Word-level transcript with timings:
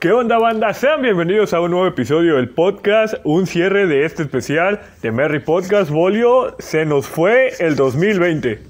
¿Qué 0.00 0.12
onda 0.12 0.38
banda? 0.38 0.72
Sean 0.72 1.02
bienvenidos 1.02 1.52
a 1.52 1.60
un 1.60 1.72
nuevo 1.72 1.86
episodio 1.86 2.36
del 2.36 2.48
podcast, 2.48 3.16
un 3.22 3.46
cierre 3.46 3.86
de 3.86 4.06
este 4.06 4.22
especial 4.22 4.80
de 5.02 5.12
Merry 5.12 5.40
Podcast 5.40 5.90
Volio. 5.90 6.56
Se 6.58 6.86
nos 6.86 7.06
fue 7.06 7.52
el 7.58 7.76
2020. 7.76 8.64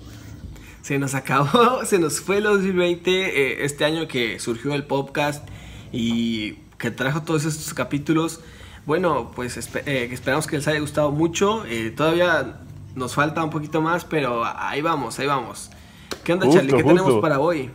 Se 0.82 0.99
nos 0.99 1.14
acabó, 1.14 1.85
se 1.85 2.01
nos 2.01 2.21
fue 2.21 2.39
el 2.39 2.43
2020, 2.43 3.11
eh, 3.11 3.64
este 3.64 3.85
año 3.85 4.09
que 4.09 4.41
surgió 4.41 4.75
el 4.75 4.82
podcast 4.82 5.49
y 5.93 6.55
que 6.79 6.91
trajo 6.91 7.23
todos 7.23 7.45
estos 7.45 7.75
capítulos. 7.75 8.41
Bueno, 8.85 9.31
pues 9.37 9.57
eh, 9.87 10.09
esperamos 10.11 10.49
que 10.49 10.57
les 10.57 10.67
haya 10.67 10.81
gustado 10.81 11.12
mucho. 11.12 11.65
Eh, 11.67 11.93
todavía 11.97 12.57
nos 12.97 13.15
falta 13.15 13.45
un 13.45 13.51
poquito 13.51 13.81
más, 13.81 14.04
pero 14.04 14.43
ahí 14.45 14.82
vamos, 14.82 15.21
ahí 15.21 15.29
vamos. 15.29 15.71
¿Qué 16.25 16.32
onda, 16.32 16.51
Charlie? 16.51 16.73
¿Qué 16.73 16.82
tenemos 16.82 17.21
para 17.21 17.39
hoy? 17.39 17.71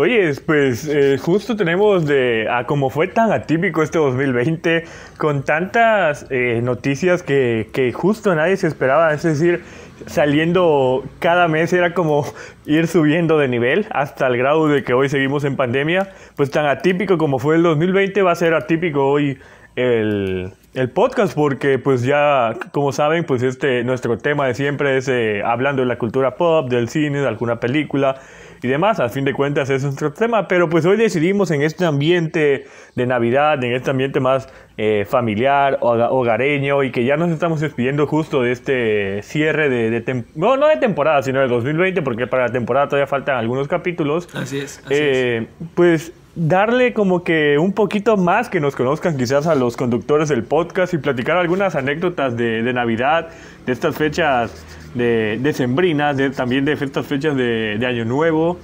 Oye, 0.00 0.32
pues 0.46 0.86
eh, 0.86 1.18
justo 1.18 1.56
tenemos 1.56 2.06
de, 2.06 2.46
a 2.48 2.66
como 2.66 2.88
fue 2.88 3.08
tan 3.08 3.32
atípico 3.32 3.82
este 3.82 3.98
2020, 3.98 4.84
con 5.16 5.42
tantas 5.42 6.24
eh, 6.30 6.60
noticias 6.62 7.24
que, 7.24 7.68
que, 7.72 7.92
justo 7.92 8.32
nadie 8.32 8.56
se 8.56 8.68
esperaba, 8.68 9.12
es 9.12 9.24
decir, 9.24 9.64
saliendo 10.06 11.02
cada 11.18 11.48
mes 11.48 11.72
era 11.72 11.94
como 11.94 12.24
ir 12.64 12.86
subiendo 12.86 13.38
de 13.38 13.48
nivel 13.48 13.86
hasta 13.90 14.28
el 14.28 14.36
grado 14.36 14.68
de 14.68 14.84
que 14.84 14.94
hoy 14.94 15.08
seguimos 15.08 15.42
en 15.42 15.56
pandemia, 15.56 16.12
pues 16.36 16.52
tan 16.52 16.66
atípico 16.66 17.18
como 17.18 17.40
fue 17.40 17.56
el 17.56 17.64
2020 17.64 18.22
va 18.22 18.30
a 18.30 18.36
ser 18.36 18.54
atípico 18.54 19.04
hoy 19.04 19.36
el, 19.74 20.52
el 20.74 20.90
podcast 20.90 21.34
porque 21.34 21.78
pues 21.80 22.02
ya 22.02 22.54
como 22.70 22.92
saben 22.92 23.24
pues 23.24 23.42
este 23.42 23.82
nuestro 23.82 24.16
tema 24.18 24.46
de 24.46 24.54
siempre 24.54 24.96
es 24.96 25.08
eh, 25.08 25.42
hablando 25.44 25.82
de 25.82 25.86
la 25.86 25.98
cultura 25.98 26.36
pop, 26.36 26.68
del 26.68 26.88
cine, 26.88 27.20
de 27.20 27.26
alguna 27.26 27.58
película 27.58 28.20
y 28.62 28.68
demás. 28.68 29.00
A 29.00 29.08
fin 29.08 29.24
de 29.24 29.32
cuentas 29.32 29.70
es 29.70 29.82
nuestro 29.84 30.12
tema, 30.12 30.48
pero 30.48 30.68
pues 30.68 30.84
hoy 30.84 30.96
decidimos 30.96 31.50
en 31.50 31.62
este 31.62 31.84
ambiente 31.84 32.66
de 32.94 33.06
Navidad, 33.06 33.62
en 33.62 33.72
este 33.72 33.90
ambiente 33.90 34.20
más 34.20 34.48
eh, 34.76 35.06
familiar, 35.08 35.78
hogareño 35.80 36.82
y 36.82 36.90
que 36.90 37.04
ya 37.04 37.16
nos 37.16 37.30
estamos 37.30 37.60
despidiendo 37.60 38.06
justo 38.06 38.42
de 38.42 38.52
este 38.52 39.22
cierre 39.22 39.68
de, 39.68 39.90
de 39.90 40.24
no, 40.34 40.56
no 40.56 40.68
de 40.68 40.76
temporada, 40.76 41.22
sino 41.22 41.40
de 41.40 41.48
2020, 41.48 42.02
porque 42.02 42.26
para 42.26 42.46
la 42.46 42.52
temporada 42.52 42.88
todavía 42.88 43.06
faltan 43.06 43.36
algunos 43.36 43.68
capítulos. 43.68 44.28
Así 44.34 44.58
es. 44.58 44.78
Así 44.78 44.94
eh, 44.94 45.46
Pues 45.74 46.12
darle 46.34 46.92
como 46.92 47.24
que 47.24 47.58
un 47.58 47.72
poquito 47.72 48.16
más 48.16 48.48
que 48.48 48.60
nos 48.60 48.76
conozcan 48.76 49.16
quizás 49.16 49.46
a 49.46 49.54
los 49.54 49.76
conductores 49.76 50.28
del 50.28 50.44
podcast 50.44 50.94
y 50.94 50.98
platicar 50.98 51.36
algunas 51.36 51.74
anécdotas 51.74 52.36
de, 52.36 52.62
de 52.62 52.72
Navidad, 52.72 53.28
de 53.66 53.72
estas 53.72 53.96
fechas 53.96 54.64
de, 54.94 55.38
de 55.40 55.52
sembrinas, 55.52 56.16
de, 56.16 56.30
también 56.30 56.64
de 56.64 56.72
estas 56.72 57.06
fechas 57.06 57.36
de, 57.36 57.76
de, 57.78 57.86
Año 57.86 58.04
Nuevo. 58.04 58.58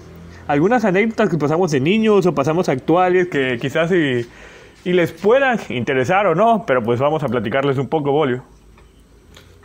Algunas 0.46 0.84
anécdotas 0.84 1.28
que 1.28 1.38
pasamos 1.38 1.70
de 1.70 1.80
niños 1.80 2.26
o 2.26 2.34
pasamos 2.34 2.68
actuales 2.68 3.28
que 3.28 3.58
quizás 3.60 3.90
y, 3.92 4.26
y 4.84 4.92
les 4.92 5.12
puedan 5.12 5.58
interesar 5.70 6.26
o 6.26 6.34
no, 6.34 6.64
pero 6.66 6.82
pues 6.82 7.00
vamos 7.00 7.22
a 7.24 7.28
platicarles 7.28 7.78
un 7.78 7.88
poco, 7.88 8.12
Bolio. 8.12 8.53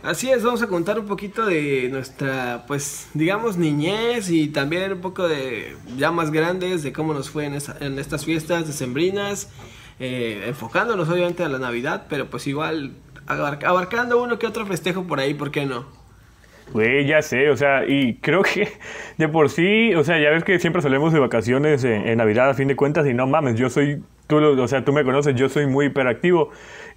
Así 0.02 0.30
es, 0.30 0.42
vamos 0.42 0.62
a 0.62 0.66
contar 0.66 0.98
un 0.98 1.06
poquito 1.06 1.44
de 1.44 1.88
nuestra, 1.90 2.64
pues, 2.66 3.08
digamos, 3.12 3.58
niñez 3.58 4.30
y 4.30 4.48
también 4.48 4.92
un 4.92 5.00
poco 5.00 5.28
de 5.28 5.76
ya 5.98 6.10
más 6.10 6.30
grandes, 6.30 6.82
de 6.82 6.92
cómo 6.92 7.12
nos 7.12 7.28
fue 7.28 7.44
en, 7.44 7.58
en 7.80 7.98
estas 7.98 8.24
fiestas 8.24 8.66
decembrinas, 8.66 9.50
eh, 9.98 10.44
enfocándonos 10.46 11.06
obviamente 11.10 11.44
a 11.44 11.50
la 11.50 11.58
Navidad, 11.58 12.06
pero 12.08 12.30
pues 12.30 12.46
igual 12.46 12.92
abarcando 13.26 14.22
uno 14.22 14.38
que 14.38 14.46
otro 14.46 14.64
festejo 14.64 15.04
por 15.04 15.20
ahí, 15.20 15.34
¿por 15.34 15.50
qué 15.50 15.66
no? 15.66 15.84
Güey, 16.72 17.06
ya 17.06 17.20
sé, 17.20 17.50
o 17.50 17.56
sea, 17.56 17.84
y 17.86 18.14
creo 18.16 18.42
que 18.42 18.68
de 19.18 19.28
por 19.28 19.50
sí, 19.50 19.94
o 19.94 20.04
sea, 20.04 20.18
ya 20.18 20.30
ves 20.30 20.44
que 20.44 20.58
siempre 20.58 20.80
solemos 20.80 21.12
de 21.12 21.18
vacaciones 21.18 21.84
en, 21.84 22.16
Navidad 22.16 22.48
a 22.48 22.54
fin 22.54 22.68
de 22.68 22.76
cuentas 22.76 23.06
y 23.06 23.12
no 23.12 23.26
mames, 23.26 23.56
yo 23.56 23.68
soy, 23.68 24.02
tú, 24.28 24.36
o 24.38 24.68
sea, 24.68 24.84
tú 24.84 24.92
me 24.92 25.04
conoces, 25.04 25.34
yo 25.34 25.48
soy 25.48 25.66
muy 25.66 25.86
hiperactivo 25.86 26.50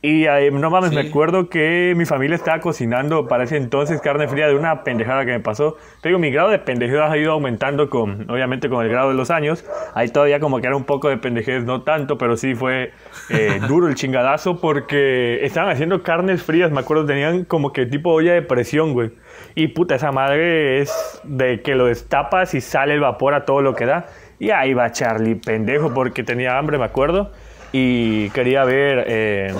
y 0.06 0.25
eh, 0.25 0.52
no 0.52 0.69
mames, 0.69 0.91
me 0.91 1.00
acuerdo 1.00 1.47
que 1.47 1.94
mi 1.96 2.03
familia 2.03 2.36
estaba 2.36 2.59
cocinando 2.59 3.30
para 3.30 3.46
ese 3.46 3.56
entonces 3.56 4.02
carne 4.02 4.28
fría 4.28 4.47
de 4.50 4.56
una 4.56 4.84
pendejada 4.84 5.24
que 5.24 5.31
me 5.31 5.40
pasó. 5.40 5.78
Te 6.02 6.09
digo, 6.09 6.19
mi 6.19 6.30
grado 6.30 6.50
de 6.50 6.59
pendejada 6.59 7.09
ha 7.09 7.18
ido 7.18 7.31
aumentando 7.31 7.90
con, 7.90 8.30
obviamente, 8.30 8.68
con 8.68 8.84
el 8.84 8.91
grado 8.91 9.12
de 9.12 9.16
los 9.16 9.31
años. 9.31 9.64
Ahí 9.94 10.09
todavía 10.09 10.41
como 10.41 10.59
que 10.59 10.68
era 10.68 10.75
un 10.75 10.84
poco 10.84 11.08
de 11.08 11.16
pendejez, 11.16 11.64
no 11.64 11.84
tanto, 11.84 12.18
pero 12.18 12.36
sí 12.36 12.53
fue 12.53 12.91
eh, 13.30 13.62
duro 13.69 13.88
el 13.88 13.96
chingadazo 13.96 14.59
porque 14.59 15.46
estaban 15.46 15.72
haciendo 15.72 16.03
carnes 16.03 16.44
frías, 16.44 16.70
me 16.70 16.81
acuerdo, 16.81 17.06
tenían 17.06 17.46
como 17.46 17.72
que 17.72 17.85
tipo 17.85 18.12
olla 18.12 18.34
de 18.34 18.41
presión, 18.41 18.91
güey. 18.91 19.12
Y 19.56 19.68
puta, 19.70 19.96
esa 19.96 20.12
madre 20.12 20.81
es 20.81 21.22
de 21.24 21.62
que 21.62 21.75
lo 21.75 21.85
destapas 21.85 22.53
y 22.56 22.59
sale 22.59 22.94
el 22.94 23.00
vapor 23.00 23.35
a 23.35 23.46
todo 23.46 23.62
lo 23.62 23.74
que 23.74 23.85
da. 23.85 24.08
Y 24.38 24.50
ahí 24.50 24.74
va 24.74 24.91
Charlie, 24.91 25.35
pendejo, 25.35 25.94
porque 25.94 26.24
tenía 26.24 26.58
hambre, 26.58 26.78
me 26.78 26.84
acuerdo. 26.84 27.31
Y 27.73 28.29
quería 28.29 28.63
ver, 28.63 29.03
eh, 29.07 29.53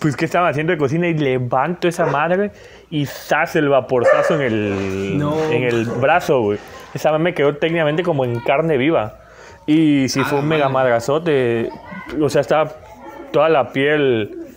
pues, 0.00 0.16
qué 0.16 0.24
estaba 0.24 0.48
haciendo 0.48 0.72
de 0.72 0.78
cocina. 0.78 1.06
Y 1.06 1.14
levanto 1.14 1.86
esa 1.86 2.06
madre 2.06 2.50
y 2.90 3.06
sace 3.06 3.60
el 3.60 3.68
vaporzazo 3.68 4.34
en 4.34 4.40
el, 4.40 5.22
en 5.52 5.62
el 5.62 5.84
brazo, 5.84 6.40
güey. 6.40 6.58
Esa 6.94 7.10
madre 7.10 7.22
me 7.22 7.34
quedó 7.34 7.54
técnicamente 7.56 8.02
como 8.02 8.24
en 8.24 8.40
carne 8.40 8.76
viva. 8.76 9.20
Y 9.66 10.08
si 10.08 10.24
fue 10.24 10.38
un 10.38 10.46
ah, 10.46 10.48
mega 10.48 10.68
madrazote. 10.68 11.68
O 12.20 12.28
sea, 12.28 12.40
estaba 12.40 12.72
toda 13.30 13.48
la 13.48 13.70
piel 13.70 14.48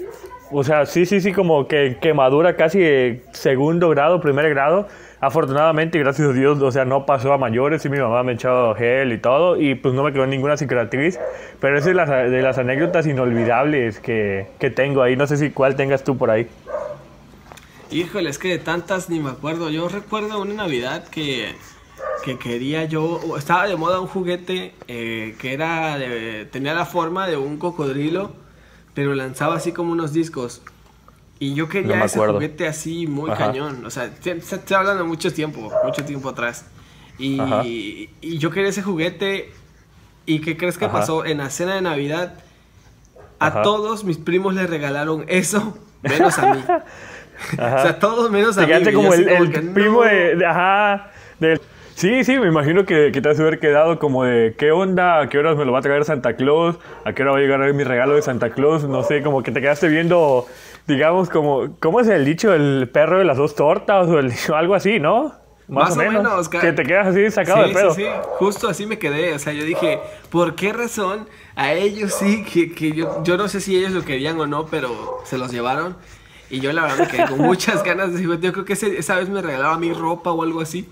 o 0.54 0.64
sea, 0.64 0.86
sí, 0.86 1.06
sí, 1.06 1.22
sí, 1.22 1.32
como 1.32 1.68
que 1.68 1.98
quemadura 2.02 2.58
casi 2.58 2.80
de 2.80 3.24
segundo 3.32 3.90
grado, 3.90 4.20
primer 4.20 4.50
grado. 4.50 4.88
Afortunadamente, 5.22 6.00
gracias 6.00 6.30
a 6.30 6.34
Dios, 6.34 6.60
o 6.62 6.72
sea, 6.72 6.84
no 6.84 7.06
pasó 7.06 7.32
a 7.32 7.38
mayores 7.38 7.86
y 7.86 7.90
mi 7.90 8.00
mamá 8.00 8.24
me 8.24 8.34
echó 8.34 8.74
gel 8.74 9.14
y 9.14 9.20
todo 9.20 9.62
y 9.62 9.76
pues 9.76 9.94
no 9.94 10.02
me 10.04 10.12
quedó 10.12 10.26
ninguna 10.26 10.58
cicatriz. 10.58 11.20
Pero 11.60 11.78
es 11.78 11.86
de 11.86 11.94
las, 11.94 12.10
de 12.10 12.62
anécdotas 12.62 13.06
inolvidables 13.06 14.00
que, 14.00 14.48
que 14.60 14.72
tengo 14.72 15.04
ahí. 15.04 15.16
No 15.16 15.28
sé 15.28 15.38
si 15.38 15.52
cuál 15.52 15.76
tengas 15.76 16.04
tú 16.04 16.18
por 16.18 16.32
ahí. 16.32 16.48
Híjole, 17.92 18.32
es 18.32 18.40
que 18.40 18.50
de 18.50 18.58
tantas 18.58 19.10
ni 19.10 19.20
me 19.20 19.30
acuerdo. 19.30 19.70
Yo 19.70 19.88
recuerdo 19.90 20.42
una 20.42 20.56
Navidad 20.56 21.08
que, 21.08 21.54
que 22.26 22.40
quería 22.40 22.86
yo, 22.86 23.20
estaba 23.38 23.68
de 23.68 23.76
moda 23.76 24.00
un 24.00 24.08
juguete 24.08 24.74
eh, 24.88 25.36
que 25.40 25.54
era 25.54 25.98
tenía 26.52 26.74
la 26.74 26.86
forma 26.86 27.28
de 27.28 27.38
un 27.38 27.58
cocodrilo 27.58 28.42
pero 28.94 29.16
lanzaba 29.16 29.56
así 29.56 29.72
como 29.72 29.92
unos 29.92 30.14
discos. 30.14 30.62
Y 31.42 31.56
yo 31.56 31.68
quería 31.68 32.06
ese 32.06 32.20
juguete 32.20 32.68
así 32.68 33.08
muy 33.08 33.32
cañón. 33.32 33.84
O 33.84 33.90
sea, 33.90 34.12
estoy 34.24 34.78
hablando 34.78 35.06
mucho 35.06 35.34
tiempo, 35.34 35.72
mucho 35.84 36.06
tiempo 36.06 36.30
atrás. 36.30 36.68
Y, 37.18 38.12
y, 38.22 38.38
yo 38.38 38.52
quería 38.52 38.70
ese 38.70 38.84
juguete. 38.84 39.50
¿Y 40.28 40.42
qué 40.42 40.56
crees 40.56 40.78
que 40.78 40.88
pasó? 40.88 41.26
En 41.26 41.40
la 41.40 41.50
cena 41.50 41.74
de 41.74 41.82
Navidad, 41.82 42.36
a 43.40 43.64
todos 43.64 44.04
mis 44.04 44.20
primos 44.20 44.54
les 44.54 44.70
regalaron 44.70 45.26
eso, 45.30 45.76
menos 46.04 46.38
a 46.38 46.54
mí. 46.54 46.64
o 47.54 47.56
sea, 47.56 47.98
todos 47.98 48.30
menos 48.30 48.56
a 48.60 48.68
mí. 48.68 48.94
como 48.94 49.12
el, 49.12 49.72
primo 49.74 50.04
de, 50.04 50.46
Ajá. 50.46 51.10
Del 51.40 51.60
Sí, 51.96 52.24
sí, 52.24 52.40
me 52.40 52.48
imagino 52.48 52.84
que, 52.86 53.12
que 53.12 53.22
te 53.22 53.30
has 53.30 53.38
de 53.38 53.44
haber 53.44 53.60
quedado 53.60 54.00
como 54.00 54.24
de 54.24 54.56
qué 54.58 54.72
onda, 54.72 55.20
a 55.20 55.30
qué 55.30 55.38
horas 55.38 55.56
me 55.56 55.66
lo 55.66 55.72
va 55.72 55.80
a 55.80 55.82
traer 55.84 56.04
Santa 56.04 56.36
Claus, 56.36 56.78
a 57.06 57.14
qué 57.14 57.22
hora 57.22 57.34
va 57.34 57.38
a 57.38 57.42
llegar 57.42 57.74
mi 57.74 57.84
regalo 57.84 58.16
de 58.16 58.24
Santa 58.24 58.50
Claus, 58.50 58.86
no 58.86 59.04
sé, 59.04 59.22
como 59.22 59.44
que 59.44 59.52
te 59.52 59.62
quedaste 59.62 59.88
viendo, 59.88 60.48
digamos, 60.88 61.30
como, 61.30 61.76
¿cómo 61.80 62.00
es 62.00 62.08
el 62.08 62.26
dicho? 62.26 62.54
El 62.54 62.90
perro 62.90 63.20
de 63.20 63.26
las 63.26 63.38
dos 63.38 63.56
tortas 63.56 64.08
o 64.08 64.20
el, 64.20 64.34
algo 64.54 64.76
así, 64.76 65.00
¿no? 65.00 65.34
Más, 65.68 65.94
o, 65.94 65.96
menos, 65.96 66.50
que 66.50 66.74
te 66.74 66.84
quedas 66.84 67.08
así 67.08 67.32
sacado 67.32 67.66
de 67.66 67.74
pedo. 67.74 67.94
Sí, 67.94 68.04
sí, 68.04 68.10
justo 68.40 68.68
así 68.68 68.86
me 68.86 69.00
quedé, 69.00 69.34
o 69.34 69.40
sea, 69.40 69.54
yo 69.54 69.64
dije, 69.64 70.02
¿por 70.30 70.56
qué 70.56 70.74
razón 70.74 71.30
a 71.56 71.72
ellos 71.72 72.14
sí, 72.14 72.44
que, 72.44 72.74
que 72.74 72.92
yo, 72.92 73.24
yo 73.24 73.38
no 73.38 73.48
sé 73.48 73.62
si 73.62 73.78
ellos 73.78 73.94
lo 73.94 74.04
querían 74.04 74.38
o 74.42 74.48
no, 74.48 74.66
pero 74.66 75.20
se 75.24 75.38
los 75.38 75.50
llevaron? 75.50 75.96
Y 76.50 76.60
yo 76.60 76.74
la 76.74 76.82
verdad 76.82 76.98
me 76.98 77.08
quedé 77.08 77.26
con 77.26 77.38
muchas 77.48 77.84
ganas 77.84 78.14
de 78.14 78.22
yo 78.22 78.52
creo 78.52 78.66
que 78.66 78.74
esa 78.74 79.16
vez 79.16 79.30
me 79.30 79.42
regalaba 79.42 79.78
mi 79.78 79.94
ropa 79.94 80.32
o 80.32 80.44
algo 80.44 80.60
así. 80.60 80.86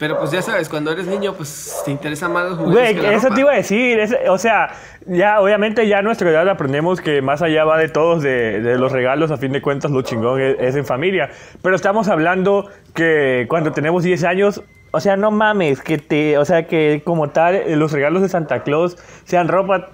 Pero 0.00 0.18
pues 0.18 0.30
ya 0.30 0.40
sabes, 0.40 0.70
cuando 0.70 0.90
eres 0.90 1.06
niño, 1.06 1.34
pues 1.34 1.82
te 1.84 1.90
interesa 1.90 2.26
más 2.26 2.48
los 2.48 2.58
juguetes. 2.58 3.02
Güey, 3.02 3.14
eso 3.14 3.28
te 3.28 3.40
iba 3.40 3.52
a 3.52 3.56
decir. 3.56 4.00
o 4.30 4.38
sea, 4.38 4.70
ya 5.04 5.42
obviamente 5.42 5.86
ya 5.86 5.98
a 5.98 6.02
nuestra 6.02 6.30
edad 6.30 6.48
aprendemos 6.48 7.02
que 7.02 7.20
más 7.20 7.42
allá 7.42 7.66
va 7.66 7.76
de 7.76 7.90
todos, 7.90 8.22
de, 8.22 8.62
de 8.62 8.78
los 8.78 8.92
regalos, 8.92 9.30
a 9.30 9.36
fin 9.36 9.52
de 9.52 9.60
cuentas, 9.60 9.90
lo 9.90 10.00
chingón 10.00 10.40
es, 10.40 10.74
en 10.74 10.86
familia. 10.86 11.28
Pero 11.60 11.76
estamos 11.76 12.08
hablando 12.08 12.70
que 12.94 13.44
cuando 13.50 13.72
tenemos 13.72 14.02
10 14.02 14.24
años, 14.24 14.62
o 14.90 15.00
sea, 15.00 15.18
no 15.18 15.30
mames, 15.30 15.82
que 15.82 15.98
te, 15.98 16.38
o 16.38 16.46
sea, 16.46 16.66
que 16.66 17.02
como 17.04 17.28
tal, 17.28 17.78
los 17.78 17.92
regalos 17.92 18.22
de 18.22 18.30
Santa 18.30 18.62
Claus 18.62 18.96
sean 19.24 19.48
ropa. 19.48 19.90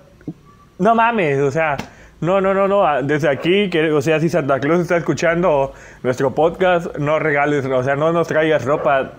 No 0.79 0.95
mames, 0.95 1.41
o 1.41 1.51
sea. 1.51 1.79
No, 2.21 2.41
no, 2.41 2.55
no, 2.55 2.67
no. 2.69 3.03
Desde 3.03 3.29
aquí, 3.29 3.69
que, 3.71 3.93
o 3.93 4.01
sea, 4.01 4.21
si 4.21 4.29
Santa 4.29 4.61
Claus 4.61 4.81
está 4.81 4.97
escuchando 4.97 5.75
nuestro 6.05 6.33
podcast, 6.35 6.97
no 6.97 7.19
regales, 7.19 7.67
o 7.67 7.83
sea, 7.83 7.97
no 7.97 8.13
nos 8.13 8.29
traigas 8.29 8.65
ropa 8.65 9.13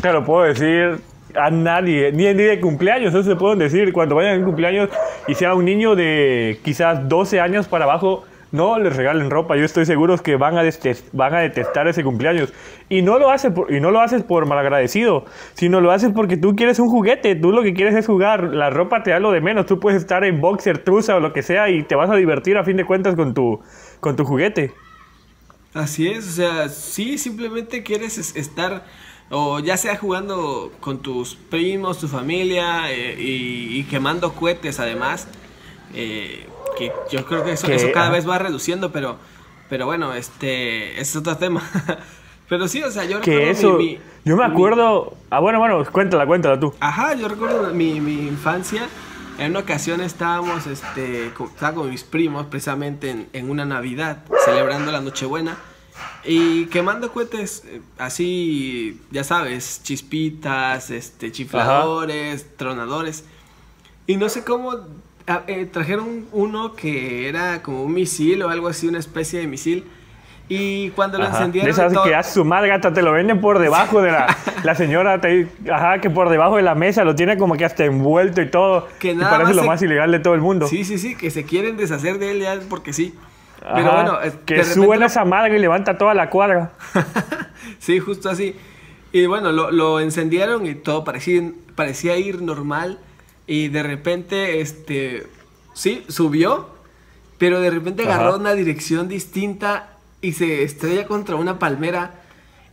te 0.00 0.20
puedo 0.22 0.44
decir 0.44 1.00
a 1.34 1.50
nadie, 1.50 2.12
ni, 2.12 2.24
ni 2.24 2.42
de 2.42 2.60
cumpleaños, 2.60 3.14
eso 3.14 3.22
se 3.22 3.36
pueden 3.36 3.58
decir. 3.58 3.92
Cuando 3.92 4.14
vayan 4.14 4.36
en 4.36 4.44
cumpleaños 4.44 4.90
y 5.26 5.34
sea 5.34 5.54
un 5.54 5.64
niño 5.64 5.94
de 5.94 6.60
quizás 6.64 7.08
12 7.08 7.40
años 7.40 7.68
para 7.68 7.84
abajo, 7.84 8.24
no 8.52 8.78
les 8.78 8.94
regalen 8.94 9.30
ropa. 9.30 9.56
Yo 9.56 9.64
estoy 9.64 9.86
seguro 9.86 10.16
que 10.18 10.36
van 10.36 10.58
a, 10.58 10.62
van 11.12 11.34
a 11.34 11.38
detestar 11.40 11.88
ese 11.88 12.04
cumpleaños. 12.04 12.52
Y 12.88 13.02
no, 13.02 13.18
lo 13.18 13.30
haces 13.30 13.52
por, 13.52 13.72
y 13.72 13.80
no 13.80 13.90
lo 13.90 14.00
haces 14.00 14.22
por 14.22 14.46
malagradecido, 14.46 15.24
sino 15.54 15.80
lo 15.80 15.90
haces 15.90 16.12
porque 16.14 16.36
tú 16.36 16.54
quieres 16.54 16.78
un 16.78 16.88
juguete. 16.88 17.34
Tú 17.34 17.50
lo 17.50 17.62
que 17.62 17.72
quieres 17.72 17.94
es 17.94 18.06
jugar. 18.06 18.44
La 18.54 18.70
ropa 18.70 19.02
te 19.02 19.10
da 19.10 19.20
lo 19.20 19.32
de 19.32 19.40
menos. 19.40 19.66
Tú 19.66 19.80
puedes 19.80 20.00
estar 20.00 20.22
en 20.24 20.40
boxer, 20.40 20.78
truza 20.78 21.16
o 21.16 21.20
lo 21.20 21.32
que 21.32 21.42
sea 21.42 21.70
y 21.70 21.82
te 21.82 21.94
vas 21.94 22.10
a 22.10 22.14
divertir 22.14 22.58
a 22.58 22.64
fin 22.64 22.76
de 22.76 22.84
cuentas 22.84 23.16
con 23.16 23.32
tu, 23.32 23.60
con 24.00 24.16
tu 24.16 24.24
juguete. 24.24 24.72
Así 25.74 26.06
es, 26.06 26.28
o 26.28 26.32
sea, 26.32 26.68
sí, 26.68 27.16
simplemente 27.16 27.82
quieres 27.82 28.36
estar 28.36 28.84
o 29.34 29.60
ya 29.60 29.78
sea 29.78 29.96
jugando 29.96 30.70
con 30.80 30.98
tus 30.98 31.34
primos, 31.34 31.98
tu 31.98 32.06
familia 32.06 32.92
eh, 32.92 33.16
y, 33.18 33.82
quemando 33.84 34.34
cohetes 34.34 34.78
además, 34.78 35.26
eh, 35.94 36.46
que 36.76 36.92
yo 37.10 37.24
creo 37.24 37.42
que 37.42 37.52
eso, 37.52 37.66
eso 37.68 37.88
cada 37.94 38.10
vez 38.10 38.28
va 38.28 38.38
reduciendo, 38.38 38.92
pero, 38.92 39.16
pero 39.70 39.86
bueno, 39.86 40.12
este 40.12 41.00
es 41.00 41.16
otro 41.16 41.38
tema. 41.38 41.62
pero 42.50 42.68
sí, 42.68 42.82
o 42.82 42.90
sea, 42.90 43.04
yo 43.04 43.20
recuerdo 43.20 43.50
eso, 43.50 43.72
mi, 43.78 43.98
Yo 44.22 44.36
me 44.36 44.44
acuerdo... 44.44 45.14
ah, 45.30 45.40
bueno, 45.40 45.58
bueno, 45.58 45.82
cuéntala, 45.90 46.26
cuéntala 46.26 46.60
tú. 46.60 46.74
Ajá, 46.78 47.14
yo 47.14 47.26
recuerdo 47.26 47.72
mi, 47.72 48.00
mi 48.00 48.28
infancia. 48.28 48.86
En 49.38 49.52
una 49.52 49.60
ocasión 49.60 50.02
estábamos, 50.02 50.66
este, 50.66 51.28
estaba 51.28 51.72
con 51.72 51.88
mis 51.88 52.04
primos 52.04 52.46
precisamente 52.46 53.08
en, 53.08 53.28
en 53.32 53.48
una 53.48 53.64
Navidad, 53.64 54.18
celebrando 54.44 54.92
la 54.92 55.00
Nochebuena. 55.00 55.56
Y 56.24 56.66
quemando 56.66 57.12
cohetes 57.12 57.64
eh, 57.66 57.80
así, 57.98 59.00
ya 59.10 59.24
sabes, 59.24 59.80
chispitas, 59.82 60.90
este, 60.90 61.32
chifladores, 61.32 62.56
tronadores. 62.56 63.24
Y 64.06 64.16
no 64.16 64.28
sé 64.28 64.44
cómo 64.44 64.76
ah, 65.26 65.42
eh, 65.46 65.66
trajeron 65.70 66.26
uno 66.32 66.74
que 66.74 67.28
era 67.28 67.62
como 67.62 67.82
un 67.84 67.94
misil 67.94 68.42
o 68.42 68.50
algo 68.50 68.68
así, 68.68 68.86
una 68.86 68.98
especie 68.98 69.40
de 69.40 69.46
misil. 69.46 69.84
Y 70.48 70.90
cuando 70.90 71.18
lo 71.18 71.26
encendieron. 71.26 71.70
Esas 71.70 71.92
que 72.04 72.14
a 72.14 72.22
su 72.22 72.44
madre 72.44 72.72
hasta 72.72 72.92
te 72.92 73.00
lo 73.02 73.12
venden 73.12 73.40
por 73.40 73.58
debajo 73.58 74.02
de 74.02 74.12
la. 74.12 74.36
la 74.64 74.74
señora, 74.74 75.20
te, 75.20 75.48
ajá, 75.70 76.00
que 76.00 76.10
por 76.10 76.28
debajo 76.28 76.56
de 76.56 76.62
la 76.62 76.74
mesa 76.74 77.04
lo 77.04 77.14
tiene 77.14 77.38
como 77.38 77.56
que 77.56 77.64
hasta 77.64 77.84
envuelto 77.84 78.42
y 78.42 78.50
todo. 78.50 78.88
Que 78.98 79.14
nada 79.14 79.36
y 79.36 79.38
parece 79.38 79.54
lo 79.54 79.64
más 79.64 79.80
ilegal 79.82 80.12
de 80.12 80.18
todo 80.18 80.34
el 80.34 80.40
mundo. 80.40 80.66
Sí, 80.66 80.84
sí, 80.84 80.98
sí, 80.98 81.16
que 81.16 81.30
se 81.30 81.44
quieren 81.44 81.76
deshacer 81.76 82.18
de 82.18 82.32
él 82.32 82.40
ya 82.40 82.58
porque 82.68 82.92
sí. 82.92 83.14
Pero 83.74 83.92
bueno, 83.92 84.18
que 84.44 84.64
suena 84.64 85.06
esa 85.06 85.24
madre 85.24 85.56
y 85.56 85.60
levanta 85.60 85.96
toda 85.96 86.14
la 86.14 86.30
cuadra. 86.30 86.72
sí, 87.78 87.98
justo 87.98 88.28
así. 88.28 88.56
Y 89.12 89.26
bueno, 89.26 89.52
lo, 89.52 89.70
lo, 89.70 90.00
encendieron 90.00 90.66
y 90.66 90.74
todo 90.74 91.04
parecía, 91.04 91.42
parecía 91.74 92.16
ir 92.16 92.42
normal. 92.42 92.98
Y 93.46 93.68
de 93.68 93.82
repente, 93.82 94.60
este, 94.60 95.26
sí, 95.74 96.04
subió, 96.08 96.70
pero 97.38 97.60
de 97.60 97.70
repente 97.70 98.04
agarró 98.04 98.36
una 98.36 98.54
dirección 98.54 99.08
distinta 99.08 99.90
y 100.20 100.32
se 100.32 100.62
estrella 100.62 101.06
contra 101.06 101.36
una 101.36 101.58
palmera. 101.58 102.14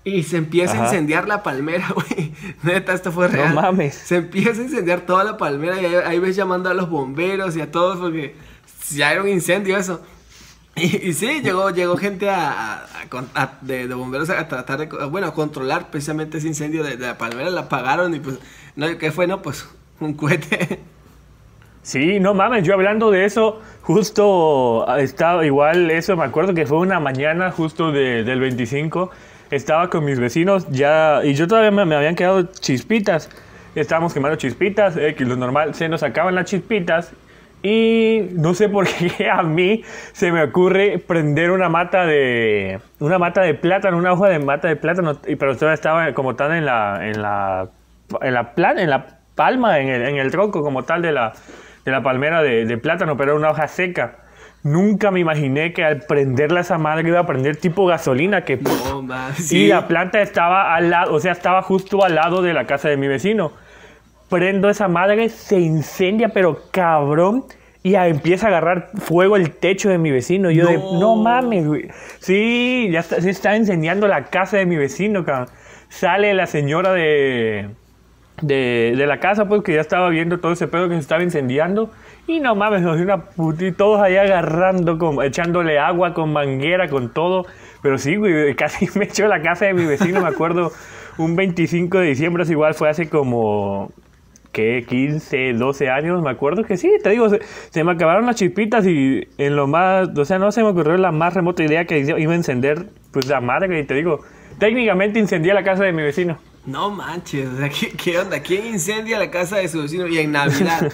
Y 0.06 0.24
se 0.24 0.38
empieza 0.38 0.82
a 0.82 0.86
incendiar 0.86 1.28
la 1.28 1.44
palmera, 1.44 1.88
güey. 1.94 2.34
Neta, 2.64 2.94
esto 2.94 3.12
fue 3.12 3.28
real. 3.28 3.54
No 3.54 3.62
mames. 3.62 3.96
Se 3.96 4.16
empieza 4.16 4.62
a 4.62 4.64
incendiar 4.64 5.02
toda 5.02 5.24
la 5.24 5.38
palmera 5.38 5.80
y 5.82 5.86
ahí 5.86 6.20
ves 6.20 6.36
llamando 6.36 6.70
a 6.70 6.74
los 6.74 6.90
bomberos 6.90 7.56
y 7.58 7.62
a 7.62 7.70
todos 7.70 8.00
porque 8.00 8.36
ya 8.92 9.12
era 9.12 9.22
un 9.22 9.28
incendio 9.28 9.78
eso. 9.78 10.02
Y, 11.04 11.14
sí, 11.14 11.42
llegó, 11.42 11.70
llegó 11.72 11.98
gente 11.98 12.30
a, 12.30 12.86
de, 13.62 13.88
bomberos 13.94 14.30
a 14.30 14.48
tratar 14.48 14.80
de, 14.80 14.86
bueno, 15.08 15.34
controlar 15.34 15.90
precisamente 15.92 16.38
ese 16.38 16.48
incendio 16.48 16.84
de, 16.84 16.98
la 16.98 17.18
palmera, 17.18 17.50
la 17.50 17.62
apagaron 17.62 18.16
y 18.16 18.20
pues, 18.20 18.40
no, 18.76 18.98
¿qué 18.98 19.12
fue? 19.12 19.28
No, 19.28 19.42
pues 19.42 19.68
un 20.00 20.14
cohete. 20.14 20.80
Sí, 21.82 22.20
no 22.20 22.34
mames, 22.34 22.64
yo 22.64 22.74
hablando 22.74 23.10
de 23.10 23.26
eso, 23.26 23.62
justo 23.82 24.86
estaba 24.98 25.46
igual 25.46 25.90
eso, 25.92 26.16
me 26.16 26.26
acuerdo 26.26 26.54
que 26.54 26.66
fue 26.66 26.78
una 26.78 27.00
mañana 27.00 27.52
justo 27.52 27.92
del 27.92 28.40
25, 28.40 29.10
estaba 29.50 29.90
con 29.90 30.06
mis 30.06 30.20
vecinos 30.20 30.68
ya, 30.70 31.22
y 31.24 31.34
yo 31.34 31.48
todavía 31.48 31.72
me, 31.72 31.96
habían 31.96 32.16
quedado 32.16 32.44
chispitas, 32.44 33.30
estábamos 33.76 34.14
quemando 34.14 34.38
chispitas, 34.38 34.96
que 34.96 35.26
lo 35.26 35.36
normal, 35.36 35.74
se 35.74 35.90
nos 35.90 36.04
acaban 36.04 36.36
las 36.36 36.46
chispitas 36.46 37.14
y 37.62 38.30
no 38.34 38.54
sé 38.54 38.70
por 38.70 38.88
qué 39.18 39.30
a 39.30 39.44
mí 39.44 39.84
se 40.14 40.32
me 40.32 40.44
ocurre 40.44 41.00
prender 41.00 41.52
una 41.52 41.70
mata 41.70 42.06
de 42.06 42.80
una 43.00 43.20
mata 43.20 43.42
de 43.42 43.54
plátano, 43.54 43.98
una 43.98 44.14
hoja 44.14 44.30
de 44.30 44.40
mata 44.40 44.68
de 44.68 44.76
plátano, 44.76 45.20
pero 45.22 45.56
todavía 45.56 45.74
estaba 45.74 46.14
como 46.14 46.36
tal 46.36 46.54
en 46.54 46.66
la 46.66 47.08
en 47.08 47.22
la 47.22 47.70
en 48.22 48.34
la, 48.34 48.54
en 48.78 48.90
la 48.90 49.06
palma, 49.36 49.80
en 49.80 49.90
el, 49.90 50.02
en 50.02 50.18
el, 50.18 50.32
tronco 50.32 50.62
como 50.62 50.84
tal 50.84 51.02
de 51.02 51.12
la, 51.12 51.34
de 51.86 51.92
la 51.92 52.02
palmera 52.02 52.42
de, 52.42 52.78
plátano, 52.78 53.16
pero 53.18 53.32
era 53.32 53.40
una 53.40 53.52
hoja 53.52 53.68
seca. 53.68 54.18
Nunca 54.64 55.12
me 55.12 55.22
imaginé 55.22 55.72
que 55.72 55.86
al 55.86 56.00
prenderla 56.00 56.62
esa 56.62 56.78
madre 56.78 57.08
iba 57.08 57.20
a 57.20 57.26
prender 57.26 57.56
tipo 57.56 57.86
gasolina 57.86 58.44
que 58.44 58.60
y 59.52 59.68
la 59.68 59.88
planta 59.88 60.22
estaba 60.22 60.76
al 60.76 60.90
lado, 60.90 61.14
o 61.14 61.20
sea, 61.22 61.32
estaba 61.32 61.62
justo 61.62 62.04
al 62.04 62.16
lado 62.16 62.42
de 62.42 62.54
la 62.54 62.66
casa 62.66 62.90
de 62.90 62.98
mi 62.98 63.08
vecino 63.08 63.54
prendo 64.30 64.70
esa 64.70 64.88
madre, 64.88 65.30
se 65.30 65.60
incendia, 65.60 66.30
pero 66.30 66.62
cabrón. 66.72 67.46
Y 67.82 67.96
empieza 67.96 68.48
a 68.48 68.50
agarrar 68.50 68.90
fuego 68.96 69.38
el 69.38 69.52
techo 69.52 69.90
de 69.90 69.98
mi 69.98 70.12
vecino. 70.12 70.52
yo 70.52 70.66
no. 70.66 70.70
de, 70.70 70.78
no 71.00 71.16
mames, 71.16 71.66
güey. 71.66 71.90
Sí, 72.20 72.90
ya 72.92 73.00
está, 73.00 73.22
se 73.22 73.30
está 73.30 73.56
incendiando 73.56 74.08
la 74.08 74.26
casa 74.26 74.58
de 74.58 74.66
mi 74.66 74.76
vecino, 74.76 75.24
cabrón. 75.24 75.48
Sale 75.88 76.34
la 76.34 76.46
señora 76.46 76.92
de, 76.92 77.70
de, 78.42 78.94
de, 78.98 79.08
la 79.08 79.20
casa, 79.20 79.48
pues 79.48 79.64
que 79.64 79.74
ya 79.74 79.82
estaba 79.82 80.10
viendo 80.10 80.40
todo 80.40 80.52
ese 80.52 80.68
pedo 80.68 80.90
que 80.90 80.96
se 80.96 81.02
estaba 81.02 81.24
incendiando. 81.24 81.90
Y 82.28 82.42
no 82.42 82.54
mames, 82.54 82.82
nos 82.82 82.98
dio 82.98 83.06
una 83.06 83.26
puta, 83.26 83.66
todos 83.76 84.02
ahí 84.02 84.18
agarrando, 84.18 85.00
con, 85.00 85.24
echándole 85.24 85.80
agua 85.80 86.14
con 86.14 86.34
manguera, 86.34 86.90
con 86.90 87.14
todo. 87.14 87.46
Pero 87.82 87.98
sí, 87.98 88.18
güey, 88.18 88.56
casi 88.58 88.88
me 89.00 89.06
echó 89.06 89.28
la 89.28 89.42
casa 89.42 89.66
de 89.66 89.74
mi 89.74 89.86
vecino, 89.86 90.22
me 90.22 90.28
acuerdo. 90.28 90.72
Un 91.18 91.36
25 91.36 91.98
de 92.00 92.08
diciembre, 92.08 92.44
igual 92.48 92.74
fue 92.74 92.90
hace 92.90 93.10
como 93.10 93.92
que 94.52 94.86
15, 94.88 95.54
12 95.54 95.90
años, 95.90 96.22
me 96.22 96.30
acuerdo 96.30 96.64
que 96.64 96.78
sí, 96.78 96.92
te 97.04 97.12
digo, 97.12 97.28
se, 97.30 97.84
me 97.84 97.92
acabaron 97.92 98.26
las 98.26 98.36
chispitas 98.36 98.86
y 98.86 99.28
en 99.38 99.56
lo 99.56 99.68
más, 99.68 100.10
o 100.18 100.26
sea, 100.26 100.40
no 100.40 100.52
se 100.52 100.64
me 100.64 100.70
ocurrió 100.70 100.98
la 100.98 101.12
más 101.12 101.34
remota 101.34 101.64
idea 101.64 101.86
que 101.86 102.00
iba 102.00 102.32
a 102.32 102.36
encender, 102.36 102.88
pues 103.12 103.28
la 103.28 103.42
madre, 103.42 103.80
y 103.80 103.84
te 103.84 103.94
digo, 103.94 104.22
técnicamente 104.58 105.20
incendié 105.20 105.54
la 105.54 105.64
casa 105.64 105.84
de 105.84 105.94
mi 105.94 106.02
vecino. 106.02 106.38
No 106.66 106.90
manches, 106.90 107.48
o 107.48 107.58
sea, 107.58 107.70
¿qué, 107.70 108.20
onda? 108.20 108.42
¿Quién 108.42 108.66
incendia 108.66 109.18
la 109.18 109.32
casa 109.32 109.58
de 109.58 109.68
su 109.68 109.82
vecino 109.82 110.08
y 110.08 110.18
en 110.18 110.32
Navidad? 110.32 110.92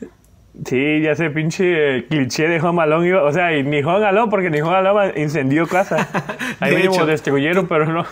sí, 0.64 1.00
ya 1.02 1.14
sé, 1.14 1.30
pinche 1.30 2.06
cliché 2.08 2.48
de 2.48 2.60
Home 2.60 2.82
Alone, 2.82 3.14
o 3.14 3.32
sea, 3.32 3.56
y 3.56 3.62
ni 3.62 3.82
Home 3.82 4.04
Alone, 4.04 4.30
porque 4.30 4.50
ni 4.50 4.60
Home 4.60 4.76
Alone 4.76 5.12
incendió 5.16 5.66
casa. 5.66 6.08
Ahí 6.60 6.76
mismo 6.76 7.06
destruyeron, 7.06 7.68
pero 7.68 7.86
no. 7.86 8.04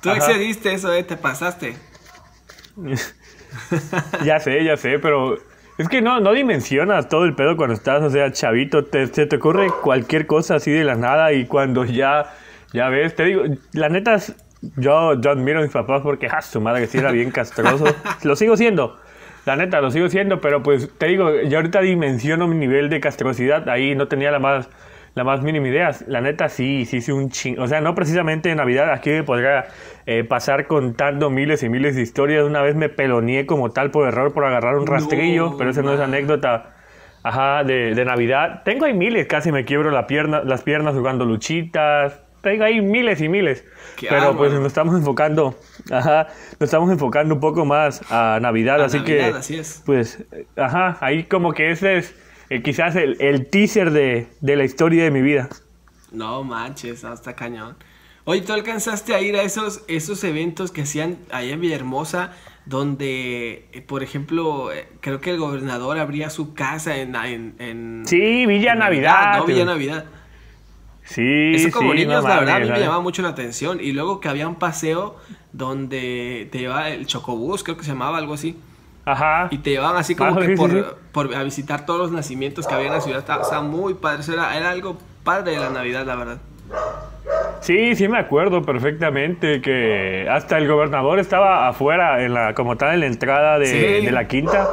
Tú 0.00 0.10
excediste 0.10 0.74
eso, 0.74 0.92
¿eh? 0.92 1.04
Te 1.04 1.16
pasaste. 1.16 1.76
ya 4.24 4.38
sé, 4.40 4.64
ya 4.64 4.76
sé, 4.76 4.98
pero 4.98 5.36
es 5.78 5.88
que 5.88 6.02
no, 6.02 6.20
no 6.20 6.32
dimensionas 6.32 7.08
todo 7.08 7.24
el 7.24 7.34
pedo 7.34 7.56
cuando 7.56 7.74
estás, 7.74 8.02
o 8.02 8.10
sea, 8.10 8.30
chavito, 8.32 8.84
te, 8.84 9.06
te 9.06 9.36
ocurre 9.36 9.68
cualquier 9.82 10.26
cosa 10.26 10.56
así 10.56 10.70
de 10.70 10.84
la 10.84 10.94
nada 10.94 11.32
y 11.32 11.46
cuando 11.46 11.84
ya, 11.84 12.34
ya 12.72 12.88
ves, 12.88 13.14
te 13.14 13.24
digo, 13.24 13.44
la 13.72 13.88
neta, 13.88 14.18
yo, 14.76 15.20
yo 15.20 15.30
admiro 15.30 15.60
a 15.60 15.62
mis 15.62 15.72
papás 15.72 16.02
porque, 16.02 16.28
ah, 16.28 16.42
su 16.42 16.60
madre 16.60 16.82
que 16.82 16.86
sí 16.86 16.98
era 16.98 17.10
bien 17.10 17.30
castroso, 17.30 17.84
lo 18.22 18.36
sigo 18.36 18.56
siendo. 18.56 18.98
La 19.44 19.56
neta, 19.56 19.80
lo 19.80 19.90
sigo 19.90 20.08
siendo, 20.08 20.40
pero 20.40 20.62
pues 20.62 20.88
te 20.98 21.06
digo, 21.06 21.40
yo 21.42 21.58
ahorita 21.58 21.80
dimensiono 21.80 22.46
mi 22.46 22.54
nivel 22.54 22.88
de 22.88 23.00
castrosidad, 23.00 23.68
ahí 23.68 23.96
no 23.96 24.06
tenía 24.06 24.30
la 24.30 24.38
más 24.38 24.68
la 25.14 25.24
más 25.24 25.42
mínima 25.42 25.68
idea. 25.68 25.90
La 26.06 26.20
neta 26.20 26.48
sí, 26.48 26.86
sí, 26.86 27.00
sí, 27.00 27.12
un 27.12 27.30
ching... 27.30 27.58
O 27.58 27.66
sea, 27.66 27.80
no 27.80 27.94
precisamente 27.94 28.50
en 28.50 28.56
Navidad, 28.58 28.90
aquí 28.90 29.10
me 29.10 29.22
podría 29.22 29.66
eh, 30.06 30.24
pasar 30.24 30.66
contando 30.66 31.30
miles 31.30 31.62
y 31.62 31.68
miles 31.68 31.96
de 31.96 32.02
historias. 32.02 32.44
Una 32.44 32.62
vez 32.62 32.74
me 32.74 32.88
peloneé 32.88 33.46
como 33.46 33.70
tal 33.70 33.90
por 33.90 34.08
error 34.08 34.32
por 34.32 34.44
agarrar 34.44 34.76
un 34.76 34.86
rastrillo, 34.86 35.56
pero 35.58 35.70
esa 35.70 35.82
no 35.82 35.92
es 35.92 36.00
anécdota. 36.00 36.76
Ajá, 37.24 37.62
de, 37.62 37.94
de, 37.94 38.04
Navidad. 38.04 38.62
Tengo 38.64 38.84
ahí 38.84 38.94
miles, 38.94 39.28
casi 39.28 39.52
me 39.52 39.64
quiebro 39.64 39.92
la 39.92 40.08
pierna, 40.08 40.42
las 40.42 40.62
piernas 40.62 40.94
jugando 40.94 41.24
luchitas. 41.24 42.20
Tengo 42.40 42.64
ahí 42.64 42.80
miles 42.80 43.20
y 43.20 43.28
miles. 43.28 43.64
pero 44.08 44.36
pues 44.36 44.52
nos 44.52 44.66
estamos 44.66 44.96
enfocando, 44.96 45.54
ajá, 45.92 46.26
nos 46.58 46.62
estamos 46.62 46.90
enfocando 46.90 47.34
un 47.34 47.40
poco 47.40 47.64
más 47.64 48.02
a 48.10 48.40
Navidad, 48.42 48.82
así 48.82 49.04
que, 49.04 49.22
así 49.22 49.58
es. 49.58 49.80
pues, 49.86 50.24
ajá, 50.56 50.98
ahí 51.00 51.22
como 51.22 51.52
que 51.52 51.70
ese 51.70 51.98
es 51.98 52.14
eh, 52.52 52.62
quizás 52.62 52.96
el, 52.96 53.16
el 53.20 53.46
teaser 53.46 53.90
de, 53.90 54.28
de, 54.40 54.56
la 54.56 54.64
historia 54.64 55.04
de 55.04 55.10
mi 55.10 55.22
vida. 55.22 55.48
No 56.10 56.44
manches, 56.44 57.04
hasta 57.04 57.34
cañón. 57.34 57.76
Oye, 58.24 58.42
¿tú 58.42 58.52
alcanzaste 58.52 59.14
a 59.14 59.20
ir 59.20 59.36
a 59.36 59.42
esos, 59.42 59.82
esos 59.88 60.22
eventos 60.22 60.70
que 60.70 60.82
hacían 60.82 61.18
allá 61.30 61.54
en 61.54 61.60
Villahermosa? 61.60 62.32
Donde, 62.66 63.68
eh, 63.72 63.80
por 63.80 64.02
ejemplo, 64.02 64.70
eh, 64.70 64.86
creo 65.00 65.20
que 65.20 65.30
el 65.30 65.38
gobernador 65.38 65.98
abría 65.98 66.30
su 66.30 66.54
casa 66.54 66.96
en... 66.96 67.16
en, 67.16 68.02
sí, 68.06 68.46
Villa 68.46 68.74
Navidad. 68.74 69.38
No, 69.38 69.46
Villa 69.46 69.64
Navidad. 69.64 70.04
Sí, 71.04 71.54
Eso 71.54 71.70
como 71.72 71.94
niños, 71.94 72.22
la 72.22 72.38
verdad, 72.38 72.56
a 72.56 72.60
mí 72.60 72.70
me 72.70 72.78
llamaba 72.78 73.00
mucho 73.00 73.22
la 73.22 73.30
atención. 73.30 73.80
Y 73.80 73.92
luego 73.92 74.20
que 74.20 74.28
había 74.28 74.46
un 74.46 74.56
paseo 74.56 75.16
donde 75.52 76.48
te 76.52 76.58
llevaba 76.58 76.90
el 76.90 77.06
chocobús, 77.06 77.64
creo 77.64 77.76
que 77.76 77.82
se 77.82 77.90
llamaba 77.90 78.18
algo 78.18 78.34
así. 78.34 78.56
Ajá. 79.04 79.48
Y 79.50 79.58
te 79.58 79.70
llevaban 79.70 79.96
así 79.96 80.14
como 80.14 80.38
ah, 80.38 80.46
que 80.46 80.54
por, 81.12 81.34
a 81.34 81.42
visitar 81.42 81.84
todos 81.86 81.98
los 82.00 82.12
nacimientos 82.12 82.66
que 82.66 82.74
había 82.74 82.86
en 82.86 82.92
la 82.94 83.00
ciudad. 83.00 83.18
Estaba, 83.18 83.62
muy 83.62 83.94
padre. 83.94 84.22
era, 84.32 84.56
era 84.56 84.70
algo 84.70 84.96
padre 85.24 85.52
de 85.52 85.58
la 85.58 85.70
Navidad, 85.70 86.06
la 86.06 86.14
verdad. 86.16 86.38
Sí, 87.60 87.94
sí 87.94 88.08
me 88.08 88.18
acuerdo 88.18 88.62
perfectamente 88.62 89.60
que 89.60 90.26
hasta 90.28 90.58
el 90.58 90.66
gobernador 90.66 91.18
estaba 91.20 91.68
afuera, 91.68 92.22
en 92.24 92.34
la, 92.34 92.54
como 92.54 92.76
tal, 92.76 92.94
en 92.94 93.00
la 93.00 93.06
entrada 93.06 93.58
de, 93.58 93.66
Sí. 93.66 94.06
de 94.06 94.12
la 94.12 94.26
quinta. 94.26 94.68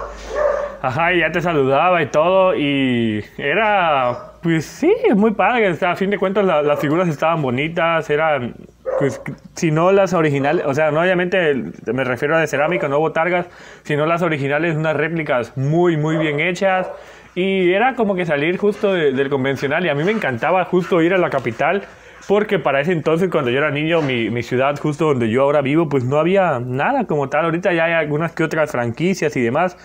Ajá, 0.82 1.14
y 1.14 1.20
ya 1.20 1.32
te 1.32 1.42
saludaba 1.42 2.02
y 2.02 2.08
todo, 2.08 2.56
y 2.56 3.24
era, 3.38 4.32
pues 4.42 4.66
sí, 4.66 4.92
muy 5.16 5.32
padre. 5.32 5.76
a 5.86 5.96
fin 5.96 6.10
de 6.10 6.18
cuentas 6.18 6.46
la- 6.46 6.62
las 6.62 6.80
figuras 6.80 7.08
estaban 7.10 7.42
bonitas, 7.42 8.10
eran, 8.10 8.56
pues, 9.00 9.22
si 9.56 9.72
no 9.72 9.92
las 9.92 10.14
originales, 10.14 10.66
o 10.68 10.74
sea, 10.74 10.92
no 10.92 11.00
obviamente 11.02 11.56
me 11.92 12.04
refiero 12.04 12.36
a 12.36 12.40
de 12.40 12.48
cerámica, 12.48 12.88
no 12.88 13.00
botargas, 13.00 13.48
sino 13.84 14.06
las 14.06 14.22
originales, 14.22 14.76
unas 14.76 14.96
réplicas 14.96 15.58
muy, 15.58 15.98
muy 15.98 16.18
bien 16.18 16.40
hechas. 16.40 16.92
Y 17.36 17.72
era 17.74 17.96
como 17.96 18.16
que 18.16 18.26
salir 18.26 18.58
justo 18.58 18.94
de- 18.94 19.14
del 19.14 19.30
convencional, 19.30 19.86
y 19.86 19.90
a 19.90 19.96
mí 19.96 20.04
me 20.04 20.12
encantaba 20.12 20.66
justo 20.66 21.02
ir 21.02 21.14
a 21.14 21.18
la 21.18 21.30
capital. 21.30 21.84
Porque 22.30 22.60
para 22.60 22.80
ese 22.80 22.92
entonces, 22.92 23.30
cuando 23.32 23.50
yo 23.50 23.58
era 23.58 23.72
niño, 23.72 24.04
mi, 24.04 24.30
mi 24.30 24.44
ciudad, 24.44 24.78
justo 24.80 25.06
donde 25.08 25.30
yo 25.32 25.42
ahora 25.42 25.62
vivo, 25.62 25.90
pues 25.90 26.04
no 26.04 26.20
había 26.20 26.60
nada 26.64 27.06
como 27.08 27.28
tal. 27.28 27.46
Ahorita 27.46 27.74
ya 27.74 27.86
hay 27.86 27.94
algunas 27.94 28.34
que 28.34 28.44
otras 28.44 28.70
franquicias 28.72 29.36
y 29.36 29.42
demás. 29.42 29.76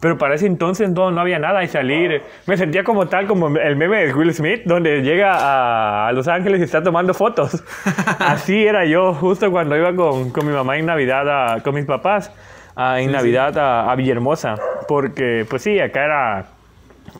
Pero 0.00 0.18
para 0.18 0.34
ese 0.34 0.46
entonces 0.46 0.90
no, 0.90 1.12
no 1.12 1.20
había 1.20 1.38
nada 1.38 1.62
y 1.62 1.68
salir. 1.68 2.20
Me 2.46 2.56
sentía 2.56 2.82
como 2.82 3.06
tal, 3.06 3.28
como 3.28 3.56
el 3.56 3.76
meme 3.76 4.04
de 4.04 4.12
Will 4.14 4.34
Smith, 4.34 4.62
donde 4.64 5.02
llega 5.02 5.32
a, 5.32 6.08
a 6.08 6.12
Los 6.12 6.26
Ángeles 6.26 6.60
y 6.60 6.64
está 6.64 6.82
tomando 6.82 7.14
fotos. 7.14 7.62
Así 8.18 8.66
era 8.66 8.84
yo, 8.84 9.14
justo 9.14 9.48
cuando 9.52 9.76
iba 9.76 9.94
con, 9.94 10.30
con 10.30 10.44
mi 10.44 10.52
mamá 10.52 10.76
en 10.76 10.86
Navidad, 10.86 11.28
a- 11.54 11.60
con 11.62 11.72
mis 11.76 11.84
papás, 11.86 12.32
a- 12.74 13.00
en 13.00 13.12
Navidad 13.12 13.56
a, 13.56 13.88
a 13.92 13.94
Villahermosa. 13.94 14.56
Porque, 14.88 15.46
pues 15.48 15.62
sí, 15.62 15.78
acá 15.78 16.04
era 16.04 16.46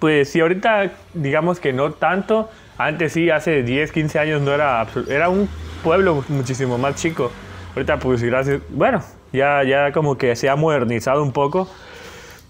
pues 0.01 0.31
sí, 0.31 0.41
ahorita 0.41 0.91
digamos 1.15 1.61
que 1.61 1.73
no 1.73 1.93
tanto. 1.93 2.51
Antes 2.87 3.13
sí, 3.13 3.31
hace 3.31 3.63
10, 3.63 3.93
15 3.93 4.19
años 4.19 4.43
no 4.43 4.53
era... 4.53 4.87
Era 5.09 5.29
un 5.29 5.49
pueblo 5.83 6.25
muchísimo 6.29 6.79
más 6.79 6.97
chico. 6.97 7.31
Ahorita 7.75 7.99
pues 7.99 8.23
gracias... 8.23 8.61
Bueno, 8.71 9.03
ya, 9.33 9.63
ya 9.65 9.93
como 9.93 10.17
que 10.19 10.37
se 10.37 10.49
ha 10.49 10.57
modernizado 10.57 11.23
un 11.23 11.33
poco. 11.33 11.69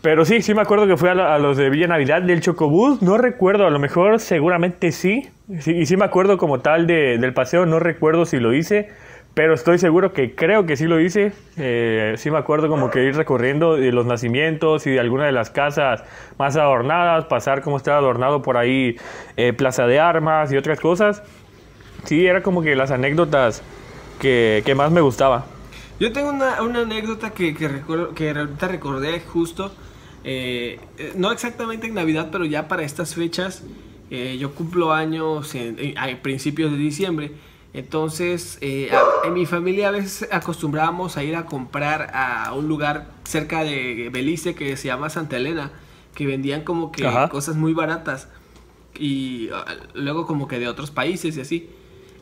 Pero 0.03 0.25
sí, 0.25 0.43
sí 0.43 0.53
me 0.55 0.63
acuerdo 0.63 0.87
que 0.89 0.97
fui 0.97 1.09
a, 1.09 1.15
la- 1.15 1.35
a 1.35 1.39
los 1.39 1.57
de 1.57 1.71
Villa 1.71 1.87
Navidad 1.87 2.23
del 2.23 2.41
Chocobús. 2.41 3.03
No 3.03 3.19
recuerdo, 3.19 3.67
a 3.67 3.71
lo 3.71 3.79
mejor 3.79 4.19
seguramente 4.19 4.91
sí. 4.91 5.29
Sí, 5.61 5.73
y 5.77 5.87
sí 5.87 5.97
me 5.97 6.05
acuerdo 6.05 6.39
como 6.39 6.59
tal 6.61 6.87
de- 6.89 7.19
del 7.19 7.33
paseo. 7.35 7.67
No 7.67 7.79
recuerdo 7.79 8.27
si 8.27 8.39
lo 8.41 8.53
hice. 8.53 8.91
Pero 9.35 9.55
estoy 9.55 9.79
seguro 9.79 10.13
que 10.13 10.35
creo 10.35 10.67
que 10.67 10.77
sí 10.77 10.85
lo 10.87 11.01
hice. 11.01 11.33
Eh, 11.57 12.15
sí 12.19 12.31
me 12.31 12.37
acuerdo 12.37 12.69
como 12.69 12.91
que 12.91 13.03
ir 13.03 13.17
recorriendo 13.17 13.77
de 13.77 13.91
los 13.91 14.05
nacimientos 14.05 14.87
y 14.87 14.91
de 14.91 15.01
alguna 15.01 15.25
de 15.25 15.33
las 15.33 15.49
casas 15.49 16.05
más 16.39 16.55
adornadas. 16.57 17.25
Pasar 17.25 17.63
como 17.63 17.79
estaba 17.79 17.97
adornado 17.97 18.43
por 18.43 18.59
ahí 18.59 18.97
eh, 19.39 19.55
Plaza 19.55 19.87
de 19.87 19.99
Armas 19.99 20.53
y 20.53 20.57
otras 20.59 20.81
cosas. 20.81 21.23
Sí, 22.05 22.27
era 22.27 22.43
como 22.43 22.61
que 22.63 22.77
las 22.77 22.91
anécdotas 22.91 23.63
que, 24.21 24.63
que 24.67 24.75
más 24.75 24.91
me 24.93 25.01
gustaba. 25.01 25.47
Yo 25.99 26.13
tengo 26.13 26.29
una, 26.29 26.61
una 26.61 26.81
anécdota 26.81 27.31
que, 27.31 27.55
que, 27.55 27.69
recuerdo, 27.69 28.15
que 28.15 28.31
ahorita 28.31 28.69
recordé 28.69 29.21
justo, 29.21 29.73
eh, 30.25 30.79
eh, 30.99 31.13
no 31.17 31.33
exactamente 31.33 31.87
en 31.87 31.95
Navidad, 31.95 32.29
pero 32.33 32.45
ya 32.45 32.69
para 32.69 32.83
estas 32.83 33.15
fechas, 33.15 33.63
eh, 34.11 34.37
yo 34.39 34.55
cumplo 34.55 34.93
años 34.93 35.55
en, 35.55 35.79
en- 35.79 35.97
a 35.97 36.09
principios 36.21 36.73
de 36.73 36.77
diciembre, 36.77 37.31
entonces 37.75 38.59
eh, 38.61 38.91
a- 38.93 39.27
en 39.27 39.35
mi 39.35 39.47
familia 39.47 39.89
a 39.89 39.91
veces 39.93 40.29
acostumbrábamos 40.31 41.17
a 41.17 41.25
ir 41.25 41.37
a 41.37 41.47
comprar 41.47 42.11
a 42.15 42.53
un 42.55 42.69
lugar 42.69 43.11
cerca 43.25 43.65
de 43.65 44.11
Belice 44.13 44.55
que 44.55 44.77
se 44.77 44.89
llama 44.89 45.09
Santa 45.11 45.37
Elena, 45.37 45.73
que 46.15 46.27
vendían 46.27 46.63
como 46.65 46.93
que 46.93 47.07
Ajá. 47.07 47.29
cosas 47.29 47.57
muy 47.57 47.73
baratas 47.73 48.29
y 48.99 49.49
luego 49.95 50.27
como 50.27 50.47
que 50.49 50.59
de 50.59 50.69
otros 50.69 50.91
países 50.91 51.37
y 51.37 51.41
así. 51.41 51.71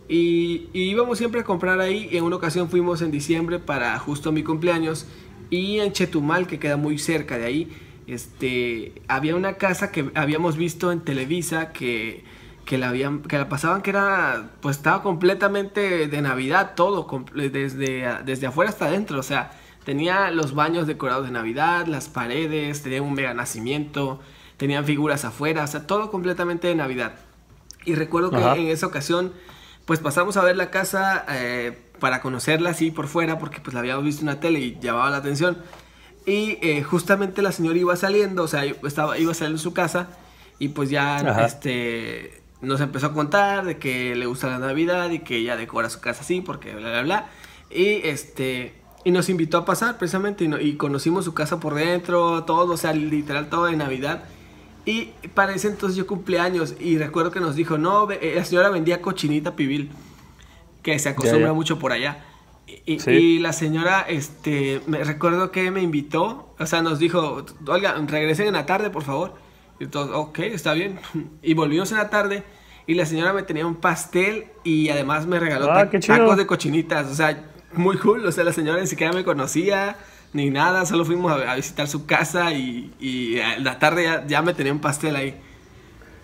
Y, 0.09 0.69
y 0.73 0.83
íbamos 0.91 1.19
siempre 1.19 1.41
a 1.41 1.45
comprar 1.45 1.81
ahí. 1.81 2.09
Y 2.11 2.17
en 2.17 2.25
una 2.25 2.37
ocasión 2.37 2.69
fuimos 2.69 3.01
en 3.03 3.11
diciembre 3.11 3.59
para 3.61 3.99
justo 3.99 4.33
mi 4.33 4.43
cumpleaños. 4.43 5.07
Y 5.51 5.79
en 5.79 5.93
Chetumal, 5.93 6.47
que 6.47 6.59
queda 6.61 6.77
muy 6.77 6.99
cerca 6.99 7.39
de 7.39 7.45
ahí, 7.47 7.69
este, 8.07 8.93
había 9.09 9.35
una 9.37 9.55
casa 9.55 9.91
que 9.93 10.11
habíamos 10.15 10.57
visto 10.57 10.91
en 10.93 11.01
Televisa 11.01 11.73
que, 11.73 12.25
que, 12.65 12.79
la, 12.79 12.89
habían, 12.89 13.23
que 13.23 13.39
la 13.39 13.49
pasaban 13.49 13.83
que 13.83 13.91
era, 13.91 14.51
pues 14.61 14.77
estaba 14.77 15.03
completamente 15.03 16.09
de 16.09 16.23
Navidad, 16.23 16.73
todo, 16.77 17.07
desde, 17.35 18.09
desde 18.25 18.47
afuera 18.47 18.71
hasta 18.71 18.87
adentro. 18.87 19.19
O 19.19 19.23
sea, 19.23 19.53
tenía 19.85 20.31
los 20.31 20.55
baños 20.55 20.87
decorados 20.87 21.27
de 21.27 21.33
Navidad, 21.33 21.87
las 21.87 22.09
paredes, 22.09 22.83
tenía 22.83 23.03
un 23.03 23.15
mega 23.15 23.35
nacimiento, 23.35 24.21
tenían 24.57 24.85
figuras 24.85 25.25
afuera, 25.25 25.65
o 25.65 25.67
sea, 25.67 25.87
todo 25.87 26.11
completamente 26.11 26.69
de 26.69 26.75
Navidad. 26.75 27.15
Y 27.85 27.95
recuerdo 27.95 28.31
que 28.31 28.37
Ajá. 28.37 28.57
en 28.57 28.69
esa 28.69 28.87
ocasión, 28.87 29.33
pues 29.87 30.01
pasamos 30.01 30.37
a 30.37 30.45
ver 30.45 30.57
la 30.57 30.71
casa 30.71 31.25
eh, 31.31 31.77
para 31.99 32.21
conocerla 32.21 32.71
así 32.71 32.91
por 32.91 33.09
fuera, 33.09 33.39
porque 33.39 33.61
pues 33.61 33.75
la 33.75 33.81
habíamos 33.81 34.05
visto 34.05 34.21
en 34.21 34.27
la 34.27 34.39
tele 34.39 34.61
y 34.61 34.79
llamaba 34.79 35.11
la 35.11 35.17
atención. 35.17 35.59
Y 36.27 36.59
eh, 36.61 36.83
justamente 36.83 37.41
la 37.41 37.53
señora 37.53 37.79
iba 37.79 37.97
saliendo, 37.97 38.43
o 38.43 38.49
sea, 38.49 38.65
estaba, 38.65 39.19
iba 39.19 39.33
saliendo 39.33 39.57
de 39.57 39.63
su 39.63 39.73
casa 39.73 40.09
y 40.59 40.69
pues 40.69 40.91
ya 40.91 41.17
Ajá. 41.17 41.47
este, 41.47 42.40
nos 42.63 42.81
empezó 42.81 43.07
a 43.07 43.13
contar 43.13 43.65
de 43.65 43.79
que 43.79 44.15
le 44.15 44.27
gusta 44.27 44.49
la 44.49 44.59
Navidad 44.59 45.11
y 45.11 45.21
que 45.21 45.37
ella 45.37 45.57
decora 45.57 45.89
su 45.91 46.01
casa 46.01 46.21
así, 46.23 46.41
porque 46.41 46.75
bla, 46.75 46.91
bla, 46.91 47.03
bla. 47.03 47.27
Y 47.71 48.07
este... 48.07 48.75
Y 49.03 49.13
nos 49.13 49.31
invitó 49.31 49.57
a 49.57 49.65
pasar 49.65 49.97
precisamente 49.97 50.45
y, 50.45 50.49
no- 50.49 50.61
y 50.61 50.75
conocimos 50.75 51.25
su 51.25 51.33
casa 51.33 51.59
por 51.59 51.75
dentro, 51.75 52.45
todo, 52.45 52.75
o 52.75 52.77
sea, 52.77 52.93
literal 52.93 53.49
todo 53.49 53.65
de 53.65 53.75
Navidad. 53.77 54.25
Y 54.85 55.07
para 55.33 55.55
ese 55.55 55.69
entonces 55.69 55.97
yo 55.97 56.07
cumpleaños 56.07 56.75
y 56.79 56.99
recuerdo 56.99 57.31
que 57.31 57.41
nos 57.41 57.55
dijo, 57.57 57.79
no, 57.79 58.11
eh, 58.11 58.35
la 58.37 58.45
señora 58.45 58.69
vendía 58.69 59.01
cochinita 59.01 59.57
pibil, 59.57 59.91
que 60.83 60.99
se 60.99 61.09
acostumbra 61.09 61.49
ya. 61.49 61.53
mucho 61.55 61.79
por 61.79 61.93
allá. 61.93 62.25
Y, 62.67 62.95
y- 62.95 63.01
Sí. 63.01 63.11
y 63.11 63.39
la 63.39 63.55
señora, 63.55 64.03
este, 64.07 64.83
me 64.87 65.03
recuerdo 65.03 65.51
que 65.51 65.71
me 65.71 65.81
invitó, 65.81 66.55
o 66.59 66.67
sea, 66.67 66.83
nos 66.83 66.99
dijo, 66.99 67.47
oiga, 67.69 67.95
regresen 68.07 68.49
en 68.49 68.53
la 68.55 68.67
tarde, 68.67 68.91
por 68.91 69.03
favor. 69.03 69.35
Y 69.81 69.87
todos, 69.87 70.11
ok, 70.15 70.39
está 70.41 70.75
bien. 70.75 71.01
Y 71.43 71.55
volvimos 71.55 71.91
en 71.91 71.99
la 71.99 72.09
tarde 72.11 72.45
y 72.87 72.95
la 72.95 73.07
señora 73.07 73.33
me 73.33 73.43
tenía 73.43 73.67
un 73.67 73.77
pastel 73.77 74.45
y 74.65 74.89
además 74.91 75.27
me 75.27 75.39
regaló 75.41 75.67
Ah, 75.71 75.75
tacos 76.19 76.37
de 76.37 76.47
cochinitas, 76.47 77.07
o 77.07 77.15
sea, 77.15 77.45
muy 77.73 77.97
cool, 77.99 78.25
o 78.27 78.33
sea, 78.33 78.45
la 78.45 78.53
señora 78.53 78.81
ni 78.81 78.87
siquiera 78.87 79.13
me 79.13 79.25
conocía 79.25 79.97
ni 80.33 80.51
nada, 80.51 80.87
solo 80.87 81.05
fuimos 81.05 81.33
a, 81.33 81.53
a 81.53 81.57
visitar 81.57 81.89
su 81.89 82.07
casa 82.07 82.53
y, 82.53 82.93
y 83.01 83.39
en 83.39 83.65
la 83.65 83.79
tarde 83.79 84.05
ya, 84.05 84.27
ya 84.27 84.43
me 84.43 84.55
tenía 84.55 84.73
un 84.73 84.81
pastel 84.81 85.17
ahí. 85.17 85.35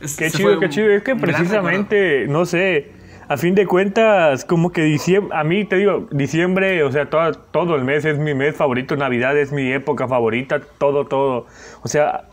Es- 0.01 0.17
Qué 0.17 0.31
chido, 0.31 0.59
qué 0.61 0.69
chido. 0.69 0.91
Es 0.91 1.03
que 1.03 1.15
precisamente, 1.17 2.27
no 2.29 2.45
sé, 2.47 2.93
a 3.29 3.37
fin 3.37 3.55
de 3.55 3.67
cuentas, 3.67 4.45
como 4.45 4.71
que 4.73 4.83
diciembre, 4.83 5.37
a 5.37 5.45
mí 5.45 5.65
te 5.65 5.77
digo, 5.77 6.09
diciembre, 6.11 6.83
o 6.83 6.93
sea, 6.93 7.09
todo, 7.11 7.33
todo 7.33 7.77
el 7.77 7.85
mes 7.85 8.05
es 8.05 8.19
mi 8.19 8.35
mes 8.35 8.55
favorito, 8.57 8.97
Navidad 8.97 9.37
es 9.39 9.53
mi 9.53 9.73
época 9.73 10.07
favorita, 10.09 10.61
todo, 10.79 11.07
todo. 11.07 11.47
O 11.83 11.89
sea, 11.89 12.29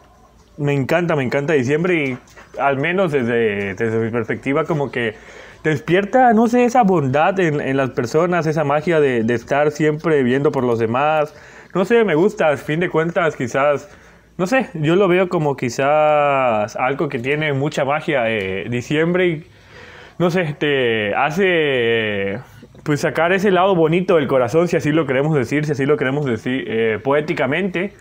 me 0.58 0.74
encanta, 0.74 1.16
me 1.16 1.24
encanta 1.24 1.54
diciembre 1.54 1.96
y 2.06 2.18
al 2.60 2.78
menos 2.78 3.12
desde, 3.12 3.74
desde 3.76 4.00
mi 4.00 4.12
perspectiva 4.12 4.66
como 4.66 4.92
que 4.92 5.16
despierta, 5.64 6.34
no 6.34 6.48
sé, 6.48 6.66
esa 6.66 6.84
bondad 6.84 7.40
en, 7.40 7.62
en 7.62 7.78
las 7.78 7.92
personas, 7.92 8.46
esa 8.48 8.64
magia 8.64 9.00
de, 9.00 9.24
de 9.24 9.34
estar 9.34 9.72
siempre 9.72 10.24
viendo 10.24 10.52
por 10.52 10.64
los 10.64 10.80
demás. 10.80 11.34
No 11.74 11.86
sé, 11.86 12.04
me 12.04 12.16
gusta, 12.16 12.50
a 12.50 12.58
fin 12.58 12.80
de 12.80 12.90
cuentas 12.90 13.36
quizás, 13.36 13.90
no 14.38 14.46
sé, 14.48 14.70
yo 14.74 14.96
lo 14.96 15.08
veo 15.08 15.30
como 15.30 15.56
quizás 15.56 16.76
algo 16.76 17.10
que 17.10 17.20
tiene 17.20 17.54
mucha 17.54 17.86
magia. 17.86 18.30
eh, 18.30 18.68
diciembre 18.70 19.28
y, 19.28 19.48
no 20.20 20.30
sé, 20.32 20.56
te 20.60 21.14
hace 21.16 22.40
pues 22.84 23.02
sacar 23.02 23.32
ese 23.34 23.52
lado 23.52 23.76
bonito 23.76 24.18
del 24.18 24.28
corazón, 24.28 24.68
si 24.68 24.76
así 24.78 24.92
lo 24.92 25.06
queremos 25.08 25.36
decir, 25.36 25.66
si 25.66 25.72
así 25.72 25.86
lo 25.86 25.98
queremos 25.98 26.26
decir 26.26 26.66
eh, 26.68 27.00
poéticamente. 27.04 27.94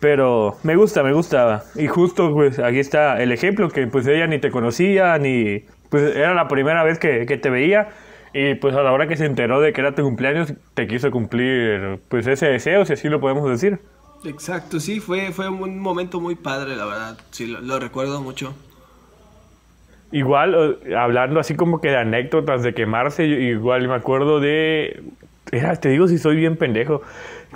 Pero 0.00 0.56
me 0.62 0.76
gusta, 0.76 1.02
me 1.02 1.12
gusta. 1.12 1.64
Y 1.76 1.86
justo 1.88 2.32
pues 2.32 2.58
aquí 2.58 2.78
está 2.78 3.22
el 3.22 3.32
ejemplo 3.32 3.68
que 3.70 3.86
pues 3.86 4.06
ella 4.06 4.26
ni 4.26 4.38
te 4.38 4.50
conocía, 4.50 5.18
ni 5.18 5.60
pues 5.88 6.14
era 6.16 6.34
la 6.34 6.48
primera 6.48 6.84
vez 6.84 6.98
que, 6.98 7.26
que 7.26 7.38
te 7.38 7.50
veía. 7.50 7.88
Y 8.32 8.56
pues 8.56 8.74
a 8.74 8.82
la 8.82 8.92
hora 8.92 9.06
que 9.06 9.16
se 9.16 9.26
enteró 9.26 9.60
de 9.60 9.72
que 9.72 9.80
era 9.80 9.94
tu 9.94 10.02
cumpleaños, 10.02 10.54
te 10.74 10.86
quiso 10.88 11.10
cumplir 11.10 12.00
pues 12.08 12.26
ese 12.26 12.46
deseo, 12.48 12.84
si 12.84 12.94
así 12.94 13.08
lo 13.08 13.20
podemos 13.20 13.48
decir. 13.48 13.80
Exacto, 14.24 14.80
sí, 14.80 14.98
fue, 15.00 15.30
fue 15.32 15.48
un 15.48 15.78
momento 15.78 16.20
muy 16.20 16.34
padre, 16.34 16.74
la 16.76 16.84
verdad. 16.86 17.18
Sí, 17.30 17.46
lo, 17.46 17.60
lo 17.60 17.78
recuerdo 17.78 18.20
mucho. 18.22 18.54
Igual, 20.10 20.78
hablando 20.96 21.40
así 21.40 21.56
como 21.56 21.80
que 21.80 21.88
de 21.88 21.96
anécdotas 21.96 22.62
de 22.62 22.72
quemarse, 22.72 23.24
igual 23.26 23.88
me 23.88 23.94
acuerdo 23.94 24.38
de... 24.38 25.02
Era, 25.50 25.74
te 25.76 25.88
digo 25.88 26.06
si 26.08 26.18
soy 26.18 26.36
bien 26.36 26.56
pendejo. 26.56 27.02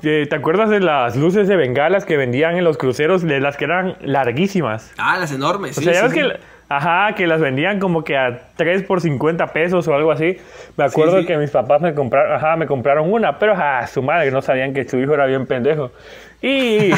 Eh, 0.03 0.27
¿Te 0.29 0.37
acuerdas 0.37 0.71
de 0.71 0.81
las 0.81 1.17
luces 1.17 1.49
de 1.49 1.57
bengalas 1.57 2.05
que 2.05 2.17
vendían 2.17 2.57
en 2.57 2.65
los 2.65 2.79
cruceros, 2.79 3.23
de 3.23 3.41
las 3.41 3.57
que 3.57 3.65
eran 3.65 3.97
larguísimas? 4.01 4.93
Ah, 4.97 5.19
las 5.19 5.33
enormes, 5.33 5.77
O 5.77 5.81
sí. 5.81 5.85
sea, 5.85 5.93
ya 5.95 6.01
sí, 6.01 6.05
ves 6.05 6.13
sí. 6.15 6.33
que... 6.41 6.59
Ajá, 6.71 7.15
que 7.15 7.27
las 7.27 7.41
vendían 7.41 7.81
como 7.81 8.05
que 8.05 8.15
a 8.15 8.41
3 8.57 8.83
por 8.83 9.01
50 9.01 9.47
pesos 9.55 9.89
o 9.89 9.95
algo 9.95 10.13
así. 10.13 10.37
Me 10.77 10.85
acuerdo 10.85 11.25
que 11.25 11.39
mis 11.39 11.51
papás 11.51 11.81
me 11.81 11.95
compraron, 11.95 12.35
ajá, 12.37 12.57
me 12.57 12.67
compraron 12.67 13.11
una, 13.11 13.39
pero 13.39 13.55
a 13.55 13.87
su 13.87 14.03
madre 14.03 14.31
no 14.31 14.43
sabían 14.43 14.75
que 14.75 14.87
su 14.87 14.99
hijo 14.99 15.15
era 15.15 15.25
bien 15.25 15.47
pendejo. 15.47 15.93
Y, 16.43 16.91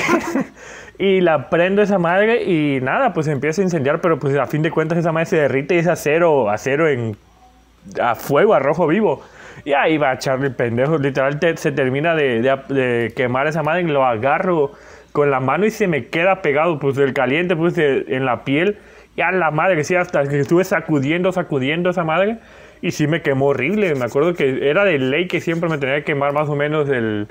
y 0.99 1.21
la 1.21 1.49
prendo 1.51 1.83
esa 1.83 1.99
madre 2.01 2.43
y 2.43 2.81
nada, 2.81 3.13
pues 3.13 3.29
empieza 3.29 3.63
a 3.63 3.65
incendiar, 3.65 4.01
pero 4.01 4.19
pues 4.19 4.37
a 4.37 4.47
fin 4.47 4.63
de 4.63 4.73
cuentas 4.73 4.99
esa 4.99 5.13
madre 5.13 5.27
se 5.27 5.37
derrite 5.37 5.77
y 5.77 5.79
es 5.79 5.87
acero, 5.87 6.51
acero 6.51 6.89
en, 6.89 7.17
a 8.03 8.17
fuego, 8.17 8.55
a 8.55 8.59
rojo 8.59 8.89
vivo. 8.89 9.23
Y 9.65 9.73
ahí 9.73 9.99
va 9.99 10.13
el 10.13 10.55
pendejo. 10.55 10.99
Literal 10.99 11.39
te- 11.39 11.57
se 11.57 11.73
termina 11.73 12.15
de, 12.15 12.41
de- 12.43 12.75
de 12.75 13.13
quemar 13.15 13.47
esa 13.47 13.63
madre 13.63 13.83
y 13.83 13.85
lo 13.87 14.05
agarro 14.05 14.73
con 15.13 15.31
la 15.31 15.41
mano 15.41 15.67
y 15.67 15.71
se 15.71 15.87
me 15.89 16.07
queda 16.07 16.41
pegado, 16.43 16.79
pues 16.79 16.97
el 16.99 17.13
caliente, 17.13 17.57
pues 17.57 17.77
en 17.79 18.25
la 18.25 18.45
piel. 18.45 18.79
Y 19.17 19.23
a 19.23 19.33
la 19.33 19.51
madre, 19.51 19.83
sí, 19.85 19.95
hasta 19.97 20.23
que 20.25 20.41
estuve 20.41 20.65
sacudiendo, 20.65 21.33
sacudiendo 21.33 21.91
esa 21.91 22.05
madre. 22.05 22.39
Y 22.83 22.93
sí 22.93 23.07
me 23.07 23.21
quemó 23.23 23.47
horrible. 23.49 23.95
Me 23.95 24.05
acuerdo 24.07 24.35
que 24.35 24.71
era 24.71 24.85
de 24.85 24.99
ley 24.99 25.27
que 25.29 25.41
siempre 25.41 25.69
me 25.69 25.79
tenía 25.79 25.97
que 25.97 26.05
quemar 26.05 26.33
más 26.33 26.49
o 26.49 26.57
menos 26.57 26.89
el, 26.89 27.29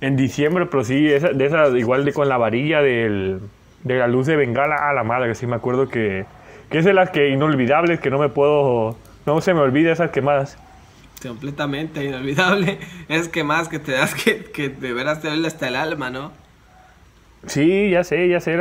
en 0.00 0.16
diciembre, 0.16 0.66
pero 0.66 0.84
sí, 0.84 1.10
esa, 1.10 1.28
de 1.30 1.46
esa, 1.46 1.68
igual 1.78 2.04
de 2.04 2.12
con 2.12 2.28
la 2.28 2.36
varilla 2.36 2.82
del, 2.82 3.40
de 3.84 3.98
la 3.98 4.08
luz 4.08 4.26
de 4.26 4.36
bengala 4.36 4.76
a 4.76 4.92
la 4.92 5.04
madre. 5.04 5.34
Sí 5.34 5.46
me 5.46 5.56
acuerdo 5.56 5.88
que, 5.88 6.26
que 6.70 6.78
es 6.78 6.84
de 6.84 6.92
las 6.92 7.10
que 7.10 7.28
inolvidables, 7.30 8.00
que 8.00 8.10
no 8.10 8.18
me 8.18 8.28
puedo, 8.28 8.96
no 9.26 9.40
se 9.40 9.54
me 9.54 9.60
olvida 9.60 9.92
esas 9.92 10.10
quemadas. 10.10 10.58
Completamente 11.28 12.04
inolvidable. 12.04 12.78
Es 13.08 13.28
que 13.28 13.44
más 13.44 13.68
que 13.68 13.78
te 13.78 13.92
das 13.92 14.14
que, 14.14 14.44
que 14.44 14.68
de 14.68 14.92
veras 14.92 15.20
te 15.20 15.28
duele 15.28 15.46
hasta 15.46 15.68
el 15.68 15.76
alma, 15.76 16.10
¿no? 16.10 16.32
Sí, 17.46 17.90
ya 17.90 18.04
sé, 18.04 18.28
ya 18.28 18.40
sé, 18.40 18.56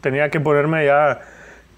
tenía 0.00 0.28
que 0.28 0.40
ponerme 0.40 0.86
ya 0.86 1.20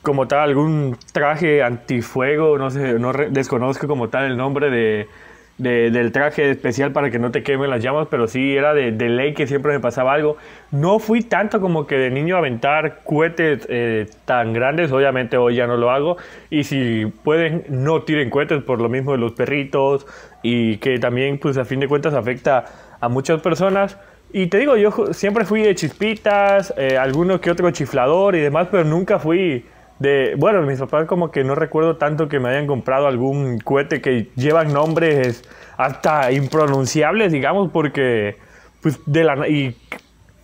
como 0.03 0.27
tal 0.27 0.41
algún 0.41 0.97
traje 1.13 1.63
antifuego, 1.63 2.57
no 2.57 2.71
sé, 2.71 2.99
no 2.99 3.13
desconozco 3.13 3.87
como 3.87 4.09
tal 4.09 4.25
el 4.25 4.37
nombre 4.37 4.71
de, 4.71 5.09
de- 5.59 5.91
del 5.91 6.13
traje 6.13 6.51
especial 6.51 6.93
para 6.93 7.11
que 7.11 7.19
no 7.19 7.31
te 7.31 7.43
quemen 7.43 7.71
las 7.71 7.83
llamas, 7.83 8.09
pero 8.11 8.29
sí 8.29 8.57
era 8.57 8.75
de, 8.75 8.93
de 8.93 9.09
ley 9.09 9.33
que 9.35 9.47
siempre 9.47 9.73
me 9.73 9.81
pasaba 9.81 10.13
algo. 10.13 10.37
No 10.71 10.99
fui 10.99 11.23
tanto 11.23 11.61
como 11.61 11.87
que 11.87 11.97
de 11.97 12.11
niño 12.11 12.37
a 12.37 12.39
aventar 12.41 13.01
cohetes 13.05 13.67
eh, 13.71 14.07
tan 14.25 14.53
grandes, 14.53 14.93
obviamente 14.93 15.37
hoy 15.39 15.55
ya 15.57 15.67
no 15.67 15.77
lo 15.77 15.91
hago, 15.91 16.17
y 16.51 16.65
si 16.65 17.07
pueden 17.25 17.65
no 17.69 18.03
tiren 18.03 18.29
cohetes 18.31 18.63
por 18.63 18.81
lo 18.81 18.89
mismo 18.89 19.13
de 19.13 19.19
los 19.19 19.33
perritos 19.33 20.07
y 20.43 20.77
que 20.79 20.99
también 20.99 21.39
pues 21.39 21.57
a 21.57 21.65
fin 21.65 21.81
de 21.81 21.89
cuentas 21.89 22.15
afecta 22.15 22.65
a 23.01 23.09
muchas 23.09 23.41
personas. 23.41 23.99
Y 24.33 24.49
te 24.49 24.59
digo, 24.59 24.77
yo 24.77 24.91
siempre 25.13 25.45
fui 25.45 25.63
de 25.63 25.75
chispitas, 25.75 26.75
eh, 26.77 26.99
alguno 26.99 27.41
que 27.41 27.51
otro 27.51 27.71
chiflador 27.71 28.35
y 28.37 28.41
demás, 28.41 28.69
pero 28.71 28.85
nunca 28.85 29.19
fui 29.19 29.65
de... 29.99 30.35
Bueno, 30.39 30.63
mis 30.63 30.79
papás 30.79 31.07
como 31.07 31.31
que 31.31 31.45
no 31.45 31.55
recuerdo 31.55 31.97
tanto 31.97 32.29
que 32.29 32.41
me 32.41 32.51
hayan 32.51 32.67
comprado 32.67 33.07
algún 33.07 33.59
cohete 33.59 34.01
que 34.01 34.31
llevan 34.37 34.73
nombres 34.73 35.43
hasta 35.77 36.33
impronunciables, 36.33 37.33
digamos, 37.33 37.71
porque 37.73 38.39
pues 38.83 39.01
de 39.07 39.25
la... 39.25 39.49
Y 39.49 39.77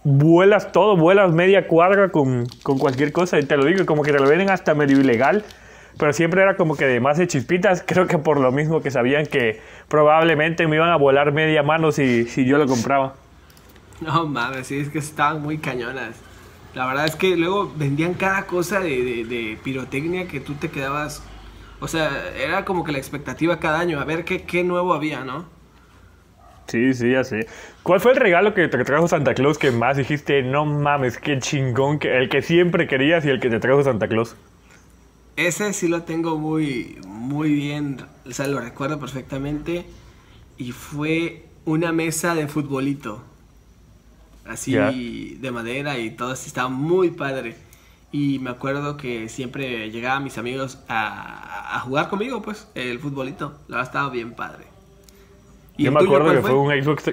vuelas 0.04 0.72
todo, 0.72 0.96
vuelas 0.96 1.32
media 1.32 1.68
cuadra 1.68 2.10
con, 2.10 2.46
con 2.62 2.78
cualquier 2.78 3.12
cosa, 3.12 3.38
y 3.38 3.44
te 3.44 3.56
lo 3.56 3.64
digo, 3.64 3.86
como 3.86 4.02
que 4.02 4.12
te 4.12 4.18
lo 4.18 4.28
venden 4.28 4.50
hasta 4.50 4.74
medio 4.74 5.00
ilegal. 5.00 5.44
Pero 5.98 6.12
siempre 6.12 6.42
era 6.42 6.56
como 6.56 6.76
que 6.76 6.86
de 6.86 7.00
más 7.00 7.18
de 7.18 7.26
chispitas, 7.26 7.82
creo 7.86 8.06
que 8.06 8.18
por 8.18 8.40
lo 8.40 8.50
mismo 8.52 8.80
que 8.80 8.90
sabían 8.90 9.26
que 9.26 9.60
probablemente 9.88 10.66
me 10.66 10.76
iban 10.76 10.90
a 10.90 10.96
volar 10.96 11.32
media 11.32 11.62
mano 11.62 11.92
si, 11.92 12.24
si 12.24 12.46
yo 12.46 12.58
lo 12.58 12.66
compraba. 12.66 13.14
No 14.00 14.26
mames, 14.26 14.66
sí, 14.66 14.80
es 14.80 14.88
que 14.88 14.98
estaban 14.98 15.42
muy 15.42 15.58
cañonas. 15.58 16.16
La 16.74 16.86
verdad 16.86 17.06
es 17.06 17.16
que 17.16 17.36
luego 17.36 17.72
vendían 17.76 18.14
cada 18.14 18.46
cosa 18.46 18.80
de, 18.80 19.02
de- 19.04 19.24
de 19.24 19.60
pirotecnia 19.62 20.26
que 20.28 20.40
tú 20.40 20.54
te 20.56 20.70
quedabas. 20.70 21.22
O 21.80 21.88
sea, 21.88 22.32
era 22.36 22.64
como 22.64 22.84
que 22.84 22.92
la 22.92 22.98
expectativa 22.98 23.58
cada 23.60 23.80
año, 23.80 24.00
a 24.00 24.04
ver 24.04 24.24
qué, 24.24 24.44
qué 24.46 24.64
nuevo 24.64 24.94
había, 24.94 25.24
¿no? 25.24 25.50
Sí, 26.68 26.94
sí, 26.94 27.12
ya 27.12 27.24
sé. 27.24 27.46
¿Cuál 27.82 28.00
fue 28.00 28.12
el 28.12 28.16
regalo 28.16 28.54
que 28.54 28.68
te 28.68 28.82
trajo 28.84 29.06
Santa 29.08 29.34
Claus 29.34 29.58
que 29.58 29.70
más 29.72 29.96
dijiste, 29.98 30.42
no 30.42 30.64
mames, 30.64 31.18
qué 31.18 31.38
chingón, 31.38 31.98
que, 31.98 32.16
el 32.16 32.28
que 32.30 32.40
siempre 32.42 32.86
querías 32.86 33.24
y 33.24 33.28
el 33.30 33.40
que 33.40 33.50
te 33.50 33.60
trajo 33.60 33.82
Santa 33.84 34.08
Claus? 34.08 34.36
Ese 35.36 35.72
sí 35.72 35.88
lo 35.88 36.02
tengo 36.04 36.36
muy, 36.38 36.98
muy 37.06 37.52
bien, 37.52 38.06
o 38.26 38.32
sea, 38.32 38.46
lo 38.48 38.60
recuerdo 38.60 38.98
perfectamente. 39.00 39.86
Y 40.58 40.72
fue 40.72 41.50
una 41.64 41.92
mesa 41.92 42.34
de 42.34 42.48
futbolito. 42.48 43.24
Así 44.44 45.38
de 45.40 45.50
madera 45.50 45.98
y 45.98 46.10
todo 46.10 46.32
así, 46.32 46.48
estaba 46.48 46.68
muy 46.68 47.10
padre. 47.10 47.56
Y 48.10 48.38
me 48.40 48.50
acuerdo 48.50 48.96
que 48.96 49.28
siempre 49.28 49.90
llegaban 49.90 50.24
mis 50.24 50.36
amigos 50.36 50.78
a, 50.88 51.76
a 51.76 51.80
jugar 51.80 52.08
conmigo, 52.08 52.42
pues, 52.42 52.68
el 52.74 52.98
futbolito. 52.98 53.54
La 53.68 53.76
verdad 53.76 53.90
estaba 53.90 54.10
bien 54.10 54.34
padre. 54.34 54.66
¿Y 55.76 55.84
Yo 55.84 55.92
me 55.92 56.00
acuerdo 56.00 56.32
que 56.32 56.42
fue 56.42 56.52
un 56.52 56.70
Xbox, 56.70 57.12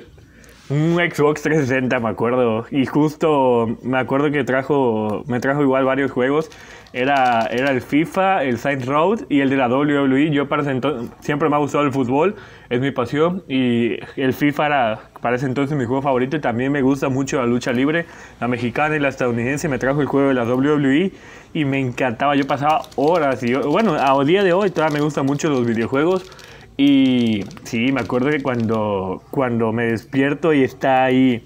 un 0.70 0.96
Xbox 0.96 1.42
360, 1.42 2.00
me 2.00 2.10
acuerdo. 2.10 2.65
Y 2.72 2.86
justo 2.86 3.78
me 3.82 3.98
acuerdo 3.98 4.32
que 4.32 4.44
trajo, 4.44 5.24
me 5.28 5.39
trajo 5.39 5.62
igual 5.62 5.86
varios 5.86 6.12
juegos. 6.12 6.50
Era, 6.91 7.45
era 7.52 7.71
el 7.71 7.82
FIFA, 7.82 8.43
el 8.45 8.58
Saints 8.58 8.88
Road 8.88 9.19
y 9.30 9.41
el 9.41 9.49
de 9.52 9.58
la 9.58 9.67
WWE. 9.67 10.32
Yo 10.32 10.49
para 10.49 10.63
ese 10.63 10.71
entonces, 10.71 11.12
siempre 11.19 11.47
me 11.47 11.56
ha 11.56 11.60
gustado 11.60 11.84
el 11.84 11.91
fútbol, 11.91 12.36
es 12.69 12.82
mi 12.82 12.89
pasión. 12.91 13.43
Y 13.47 13.97
el 14.15 14.34
FIFA 14.34 14.65
era 14.65 14.99
para 15.21 15.36
ese 15.36 15.45
entonces 15.45 15.78
mi 15.78 15.86
juego 15.86 16.02
favorito. 16.02 16.38
Y 16.38 16.39
también 16.39 16.71
me 16.71 16.82
gusta 16.82 17.10
mucho 17.10 17.38
la 17.38 17.45
lucha 17.45 17.71
libre, 17.71 18.06
la 18.39 18.47
mexicana 18.47 18.95
y 18.95 18.99
la 18.99 19.10
estadounidense. 19.10 19.69
Me 19.69 19.78
trajo 19.78 20.02
el 20.02 20.08
juego 20.08 20.30
de 20.30 20.34
la 20.34 20.45
WWE 20.45 21.12
y 21.54 21.65
me 21.65 21.80
encantaba. 21.80 22.36
Yo 22.36 22.47
pasaba 22.47 22.82
horas. 22.95 23.43
Y 23.43 23.54
bueno, 23.54 23.93
a 23.93 24.23
día 24.23 24.43
de 24.43 24.54
hoy 24.54 24.71
todavía 24.71 24.97
me 24.97 25.04
gustan 25.04 25.28
mucho 25.28 25.49
los 25.49 25.65
videojuegos. 25.67 26.32
Y 26.75 27.43
sí, 27.65 27.91
me 27.91 28.02
acuerdo 28.02 28.30
que 28.30 28.41
cuando, 28.41 29.21
cuando 29.30 29.73
me 29.73 29.88
despierto 29.88 30.54
y 30.54 30.63
está 30.63 31.04
ahí 31.04 31.45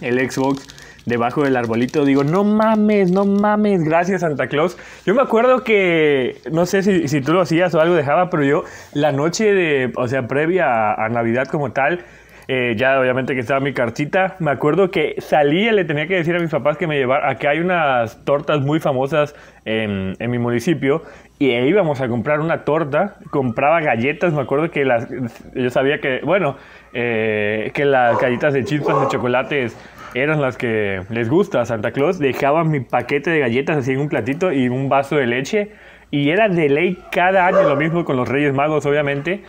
el 0.00 0.18
Xbox 0.30 0.66
debajo 1.06 1.42
del 1.42 1.56
arbolito, 1.56 2.04
digo, 2.04 2.24
no 2.24 2.44
mames, 2.44 3.10
no 3.10 3.24
mames, 3.24 3.84
gracias 3.84 4.20
Santa 4.20 4.46
Claus. 4.46 4.76
Yo 5.04 5.14
me 5.14 5.22
acuerdo 5.22 5.64
que, 5.64 6.36
no 6.50 6.66
sé 6.66 6.82
si, 6.82 7.08
si 7.08 7.20
tú 7.20 7.32
lo 7.32 7.40
hacías 7.40 7.74
o 7.74 7.80
algo 7.80 7.94
dejaba, 7.94 8.30
pero 8.30 8.44
yo 8.44 8.64
la 8.92 9.12
noche 9.12 9.52
de, 9.52 9.92
o 9.96 10.08
sea, 10.08 10.26
previa 10.28 10.92
a, 10.92 11.08
Navidad 11.08 11.46
como 11.48 11.72
tal, 11.72 12.04
eh, 12.48 12.74
ya 12.76 12.98
obviamente 12.98 13.34
que 13.34 13.40
estaba 13.40 13.60
mi 13.60 13.72
cartita, 13.72 14.36
me 14.38 14.50
acuerdo 14.50 14.90
que 14.90 15.16
salía 15.18 15.72
le 15.72 15.84
tenía 15.84 16.06
que 16.06 16.16
decir 16.16 16.34
a 16.34 16.40
mis 16.40 16.50
papás 16.50 16.76
que 16.76 16.86
me 16.86 16.96
llevara, 16.96 17.30
a 17.30 17.36
que 17.36 17.48
hay 17.48 17.60
unas 17.60 18.24
tortas 18.24 18.60
muy 18.60 18.80
famosas 18.80 19.34
en, 19.64 20.16
mi 20.18 20.38
municipio, 20.38 21.02
y 21.38 21.50
íbamos 21.50 22.00
a 22.00 22.08
comprar 22.08 22.40
una 22.40 22.64
torta, 22.64 23.16
compraba 23.30 23.80
galletas, 23.80 24.32
me 24.32 24.40
acuerdo 24.40 24.70
que 24.70 24.84
las, 24.84 25.08
yo 25.54 25.70
sabía 25.70 26.00
que, 26.00 26.20
bueno, 26.24 26.56
eh, 26.92 27.70
que 27.74 27.84
las 27.84 28.20
galletas 28.20 28.54
de 28.54 28.64
chispas 28.64 29.00
de 29.00 29.08
chocolates 29.08 29.76
eran 30.14 30.40
las 30.40 30.56
que 30.56 31.02
les 31.10 31.28
gusta 31.28 31.60
a 31.60 31.66
Santa 31.66 31.92
Claus, 31.92 32.18
dejaba 32.18 32.64
mi 32.64 32.80
paquete 32.80 33.30
de 33.30 33.40
galletas 33.40 33.78
así 33.78 33.92
en 33.92 34.00
un 34.00 34.08
platito 34.08 34.52
y 34.52 34.68
un 34.68 34.88
vaso 34.88 35.16
de 35.16 35.26
leche, 35.26 35.72
y 36.10 36.30
era 36.30 36.48
de 36.48 36.68
ley 36.68 36.98
cada 37.10 37.46
año 37.46 37.62
lo 37.62 37.76
mismo 37.76 38.04
con 38.04 38.16
los 38.16 38.28
Reyes 38.28 38.52
Magos, 38.54 38.84
obviamente, 38.86 39.42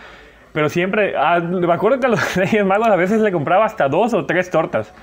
pero 0.52 0.68
siempre, 0.68 1.14
ah, 1.16 1.40
me 1.40 1.72
acuerdo 1.72 2.00
que 2.00 2.06
a 2.06 2.10
los 2.10 2.36
Reyes 2.36 2.64
Magos 2.64 2.88
a 2.88 2.96
veces 2.96 3.20
le 3.20 3.32
compraba 3.32 3.64
hasta 3.64 3.88
dos 3.88 4.14
o 4.14 4.26
tres 4.26 4.50
tortas, 4.50 4.94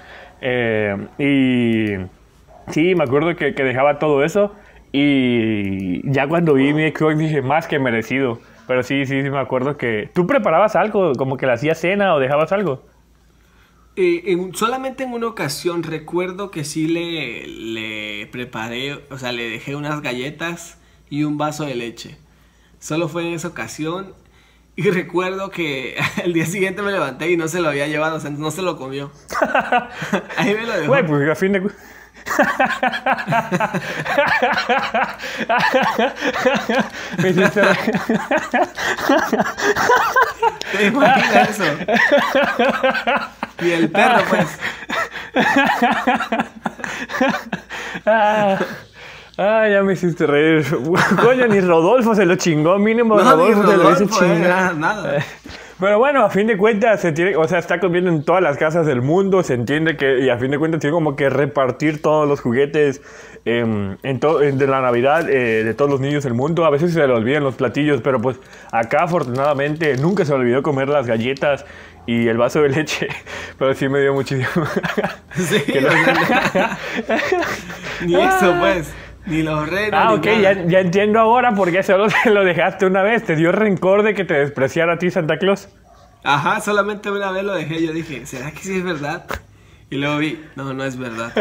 Eh, 0.44 0.96
y 1.20 2.72
sí, 2.72 2.96
me 2.96 3.04
acuerdo 3.04 3.36
que, 3.36 3.54
que 3.54 3.64
dejaba 3.64 4.00
todo 4.00 4.24
eso. 4.24 4.56
Y 4.92 6.10
ya 6.12 6.28
cuando 6.28 6.54
vi 6.56 6.74
mi 6.74 6.90
Xbox 6.92 7.18
dije, 7.18 7.42
más 7.42 7.68
que 7.68 7.80
merecido. 7.80 8.40
Pero 8.68 8.84
sí, 8.84 9.06
sí, 9.06 9.22
sí, 9.24 9.30
me 9.30 9.40
acuerdo 9.40 9.78
que 9.78 10.10
tú 10.14 10.28
preparabas 10.28 10.76
algo, 10.76 11.14
como 11.16 11.38
que 11.38 11.46
le 11.46 11.54
hacías 11.54 11.78
cena 11.80 12.16
o 12.16 12.20
dejabas 12.20 12.52
algo. 12.52 12.91
Eh, 13.98 14.24
en- 14.32 14.56
solamente 14.56 15.04
en 15.04 15.12
una 15.14 15.28
ocasión 15.28 15.84
recuerdo 15.84 16.50
que 16.50 16.64
sí 16.64 16.88
le, 16.88 17.46
le 17.48 18.26
preparé, 18.28 19.06
o 19.12 19.18
sea, 19.18 19.32
le 19.34 19.50
dejé 19.50 19.76
unas 19.76 20.02
galletas 20.02 20.78
y 21.10 21.24
un 21.26 21.38
vaso 21.38 21.66
de 21.66 21.76
leche. 21.76 22.18
Solo 22.80 23.10
fue 23.10 23.28
en 23.28 23.34
esa 23.34 23.50
ocasión 23.50 24.14
y 24.78 24.84
recuerdo 24.92 25.50
que 25.52 25.98
el 26.24 26.34
día 26.34 26.46
siguiente 26.46 26.82
me 26.82 26.92
levanté 26.92 27.30
y 27.32 27.38
no 27.38 27.48
se 27.50 27.60
lo 27.62 27.68
había 27.70 27.88
llevado, 27.88 28.16
o 28.16 28.20
sea, 28.20 28.30
no 28.30 28.50
se 28.52 28.62
lo 28.62 28.78
comió. 28.78 29.12
Ahí 30.38 30.54
me 30.56 30.66
lo 30.66 30.74
dejó. 30.74 30.88
Güey, 30.88 31.06
pues 31.06 31.30
a 31.30 31.36
fin 31.36 31.52
de 31.54 31.62
Me 37.22 37.30
hiciste- 37.30 37.62
¿Te 40.72 40.86
imaginas 40.88 41.50
eso? 41.50 41.64
Y 43.62 43.72
el 43.72 43.90
perro, 43.90 44.24
pues. 44.30 44.48
Ah, 48.06 48.58
Ah, 49.38 49.68
ya 49.72 49.82
me 49.82 49.94
hiciste 49.94 50.28
reír. 50.28 50.64
Coño, 51.24 51.48
ni 51.48 51.62
Rodolfo 51.62 52.14
se 52.14 52.26
lo 52.26 52.36
chingó, 52.36 52.78
mínimo 52.78 53.16
No, 53.18 53.24
Rodolfo, 53.32 53.66
se 53.72 53.78
lo 53.78 53.92
hizo 53.92 54.26
eh, 54.26 54.38
nada. 54.78 55.26
Pero 55.80 55.98
bueno, 55.98 56.24
a 56.24 56.30
fin 56.30 56.46
de 56.46 56.58
cuentas, 56.58 57.02
se 57.02 57.12
tiene, 57.12 57.36
o 57.36 57.48
sea, 57.48 57.58
está 57.58 57.80
comiendo 57.80 58.12
en 58.12 58.24
todas 58.24 58.44
las 58.44 58.58
casas 58.58 58.86
del 58.86 59.02
mundo, 59.02 59.42
se 59.42 59.56
entiende 59.56 59.98
que, 59.98 60.20
y 60.20 60.30
a 60.30 60.38
fin 60.38 60.52
de 60.52 60.60
cuentas 60.60 60.80
tiene 60.82 60.94
como 60.94 61.16
que 61.16 61.28
repartir 61.32 62.04
todos 62.04 62.28
los 62.28 62.40
juguetes 62.40 63.02
em, 63.46 63.98
en 64.04 64.20
to- 64.20 64.38
de 64.40 64.68
la 64.68 64.80
Navidad 64.82 65.28
eh, 65.28 65.64
de 65.64 65.74
todos 65.74 65.90
los 65.90 66.00
niños 66.02 66.24
del 66.24 66.36
mundo. 66.36 66.66
A 66.66 66.70
veces 66.70 66.94
se 66.94 67.00
le 67.08 67.12
olvidan 67.12 67.44
los 67.44 67.56
platillos, 67.56 68.02
pero 68.04 68.22
pues 68.22 68.38
acá 68.72 69.06
afortunadamente 69.06 69.98
nunca 69.98 70.24
se 70.24 70.34
le 70.34 70.40
olvidó 70.40 70.62
comer 70.62 70.88
las 70.88 71.08
galletas 71.08 71.66
y 72.06 72.28
el 72.28 72.38
vaso 72.38 72.62
de 72.62 72.70
leche, 72.70 73.08
pero 73.58 73.74
sí 73.74 73.90
me 73.90 74.00
dio 74.02 74.14
muchísimo. 74.14 74.48
Sí, 75.34 75.62
que 75.62 75.82
ni 78.06 78.16
eso, 78.16 78.56
pues. 78.60 78.94
Ni 79.26 79.44
los 79.44 79.70
renos. 79.70 79.92
ah, 79.94 80.14
ok, 80.14 80.26
ya, 80.42 80.66
ya 80.66 80.80
entiendo 80.80 81.20
ahora 81.20 81.54
por 81.54 81.72
qué 81.72 81.84
solo 81.84 82.10
se 82.10 82.30
lo 82.32 82.44
dejaste 82.44 82.86
una 82.86 83.04
vez. 83.04 83.24
¿Te 83.24 83.36
dio 83.36 83.52
rencor 83.52 84.04
de 84.04 84.14
que 84.14 84.26
te 84.26 84.34
despreciara 84.34 84.94
a 84.94 84.98
ti 84.98 85.12
Santa 85.12 85.38
Claus? 85.38 85.70
Ajá, 86.24 86.60
solamente 86.60 87.10
una 87.12 87.32
vez 87.32 87.44
lo 87.44 87.54
dejé. 87.54 87.86
Yo 87.86 87.94
dije, 87.94 88.26
¿será 88.26 88.52
que 88.52 88.60
sí 88.60 88.78
es 88.78 88.84
verdad? 88.84 89.26
Y 89.90 89.98
luego 89.98 90.18
vi, 90.18 90.40
no, 90.56 90.74
no 90.74 90.84
es 90.84 90.98
verdad. 90.98 91.34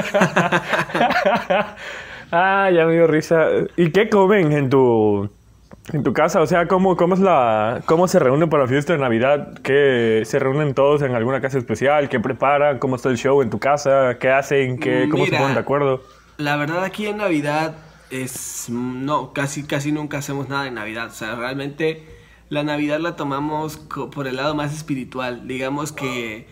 ah, 2.30 2.70
ya 2.72 2.86
me 2.86 2.92
dio 2.94 3.06
risa. 3.06 3.46
¿Y 3.76 3.90
qué 3.90 4.08
comen 4.08 4.52
en 4.52 4.70
tu, 4.70 5.30
en 5.92 6.02
tu 6.02 6.12
casa? 6.12 6.40
O 6.40 6.46
sea, 6.46 6.68
¿cómo, 6.68 6.96
cómo, 6.96 7.14
es 7.14 7.20
la, 7.20 7.82
¿cómo 7.86 8.08
se 8.08 8.18
reúnen 8.18 8.48
para 8.48 8.64
la 8.64 8.68
fiesta 8.68 8.92
de 8.92 8.98
Navidad? 8.98 9.58
¿Qué, 9.62 10.22
¿Se 10.24 10.38
reúnen 10.38 10.74
todos 10.74 11.02
en 11.02 11.14
alguna 11.14 11.40
casa 11.40 11.58
especial? 11.58 12.08
¿Qué 12.08 12.20
preparan? 12.20 12.78
¿Cómo 12.78 12.96
está 12.96 13.08
el 13.08 13.16
show 13.16 13.42
en 13.42 13.50
tu 13.50 13.58
casa? 13.58 14.18
¿Qué 14.18 14.30
hacen? 14.30 14.78
¿Qué, 14.78 15.08
¿Cómo 15.10 15.24
se 15.24 15.30
Mira. 15.30 15.42
ponen 15.42 15.54
de 15.54 15.60
acuerdo? 15.60 16.02
La 16.38 16.56
verdad 16.56 16.84
aquí 16.84 17.06
en 17.06 17.18
Navidad 17.18 17.74
es 18.10 18.66
no, 18.68 19.32
casi 19.32 19.64
casi 19.64 19.92
nunca 19.92 20.18
hacemos 20.18 20.48
nada 20.48 20.66
en 20.66 20.74
Navidad, 20.74 21.08
o 21.08 21.14
sea, 21.14 21.36
realmente 21.36 22.04
la 22.48 22.64
Navidad 22.64 22.98
la 22.98 23.14
tomamos 23.14 23.76
por 23.76 24.26
el 24.26 24.36
lado 24.36 24.54
más 24.54 24.74
espiritual, 24.74 25.46
digamos 25.46 25.92
que 25.92 26.48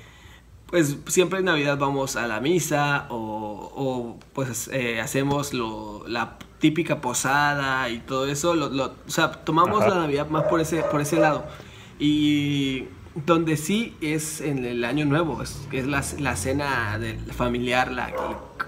pues 0.66 0.98
siempre 1.06 1.38
en 1.38 1.46
Navidad 1.46 1.78
vamos 1.78 2.16
a 2.16 2.26
la 2.26 2.40
misa 2.40 3.06
o, 3.08 3.72
o, 3.74 4.18
pues 4.34 4.68
eh, 4.72 5.00
hacemos 5.00 5.54
lo, 5.54 6.06
la 6.06 6.38
típica 6.58 7.00
posada 7.00 7.88
y 7.88 7.98
todo 8.00 8.26
eso, 8.26 8.54
lo- 8.54 8.68
lo- 8.68 8.86
o 9.06 9.10
sea, 9.10 9.30
tomamos 9.32 9.80
Ajá. 9.82 9.90
la 9.90 9.96
Navidad 10.02 10.28
más 10.28 10.44
por 10.44 10.60
ese 10.60 10.82
por 10.82 11.00
ese 11.00 11.16
lado 11.20 11.44
y 11.98 12.84
donde 13.26 13.56
sí 13.56 13.96
es 14.00 14.40
en 14.40 14.64
el 14.64 14.84
año 14.84 15.04
nuevo, 15.04 15.42
es, 15.42 15.60
es 15.72 15.86
la, 15.86 16.04
la 16.18 16.36
cena 16.36 16.98
del 16.98 17.18
familiar, 17.32 17.90
la, 17.90 18.10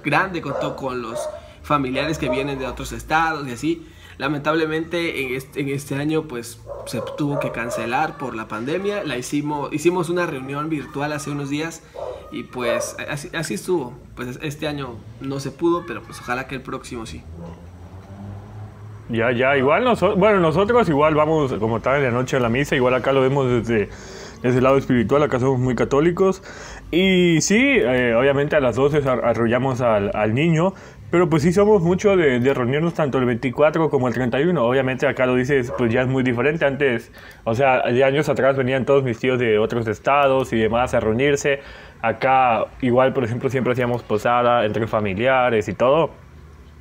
grande 0.04 0.40
con, 0.42 0.54
to- 0.60 0.76
con 0.76 1.02
los 1.02 1.18
familiares 1.62 2.18
que 2.18 2.28
vienen 2.28 2.58
de 2.58 2.66
otros 2.66 2.92
estados 2.92 3.46
y 3.48 3.52
así. 3.52 3.86
Lamentablemente 4.18 5.22
en 5.22 5.34
este, 5.34 5.60
en 5.60 5.68
este 5.70 5.94
año 5.94 6.24
pues 6.28 6.60
se 6.86 7.00
tuvo 7.16 7.38
que 7.40 7.52
cancelar 7.52 8.18
por 8.18 8.34
la 8.34 8.48
pandemia. 8.48 9.02
La 9.04 9.16
hicimos, 9.16 9.72
hicimos 9.72 10.10
una 10.10 10.26
reunión 10.26 10.68
virtual 10.68 11.12
hace 11.12 11.30
unos 11.30 11.48
días 11.48 11.82
y 12.32 12.42
pues 12.42 12.96
así, 13.08 13.30
así 13.34 13.54
estuvo. 13.54 13.94
Pues 14.16 14.38
este 14.42 14.68
año 14.68 14.96
no 15.20 15.40
se 15.40 15.50
pudo, 15.50 15.84
pero 15.86 16.02
pues 16.02 16.18
ojalá 16.20 16.46
que 16.48 16.56
el 16.56 16.60
próximo 16.62 17.06
sí. 17.06 17.22
Ya, 19.12 19.32
ya, 19.32 19.56
igual 19.56 19.82
nosotros, 19.82 20.18
bueno, 20.20 20.38
nosotros 20.38 20.88
igual 20.88 21.14
vamos 21.16 21.52
como 21.54 21.80
tal 21.80 21.96
en 21.96 22.04
la 22.04 22.10
noche 22.12 22.36
a 22.36 22.40
la 22.40 22.48
misa, 22.48 22.76
igual 22.76 22.94
acá 22.94 23.12
lo 23.12 23.20
vemos 23.22 23.48
desde, 23.50 23.88
desde 24.40 24.58
el 24.58 24.62
lado 24.62 24.76
espiritual, 24.76 25.20
acá 25.24 25.40
somos 25.40 25.58
muy 25.58 25.74
católicos. 25.74 26.44
Y 26.92 27.40
sí, 27.40 27.58
eh, 27.60 28.14
obviamente 28.16 28.54
a 28.54 28.60
las 28.60 28.76
12 28.76 28.98
ar- 29.08 29.24
arrullamos 29.24 29.80
al, 29.80 30.12
al 30.14 30.32
niño, 30.34 30.74
pero 31.10 31.28
pues 31.28 31.42
sí 31.42 31.52
somos 31.52 31.82
mucho 31.82 32.16
de, 32.16 32.38
de 32.38 32.54
reunirnos 32.54 32.94
tanto 32.94 33.18
el 33.18 33.24
24 33.24 33.90
como 33.90 34.06
el 34.06 34.14
31. 34.14 34.64
Obviamente 34.64 35.08
acá 35.08 35.26
lo 35.26 35.34
dices, 35.34 35.72
pues 35.76 35.92
ya 35.92 36.02
es 36.02 36.06
muy 36.08 36.22
diferente. 36.22 36.64
Antes, 36.64 37.10
o 37.42 37.54
sea, 37.56 37.82
de 37.82 38.04
años 38.04 38.28
atrás 38.28 38.56
venían 38.56 38.84
todos 38.84 39.02
mis 39.02 39.18
tíos 39.18 39.40
de 39.40 39.58
otros 39.58 39.88
estados 39.88 40.52
y 40.52 40.58
demás 40.58 40.94
a 40.94 41.00
reunirse. 41.00 41.62
Acá 42.00 42.66
igual, 42.80 43.12
por 43.12 43.24
ejemplo, 43.24 43.50
siempre 43.50 43.72
hacíamos 43.72 44.04
posada 44.04 44.64
entre 44.64 44.86
familiares 44.86 45.66
y 45.68 45.74
todo. 45.74 46.19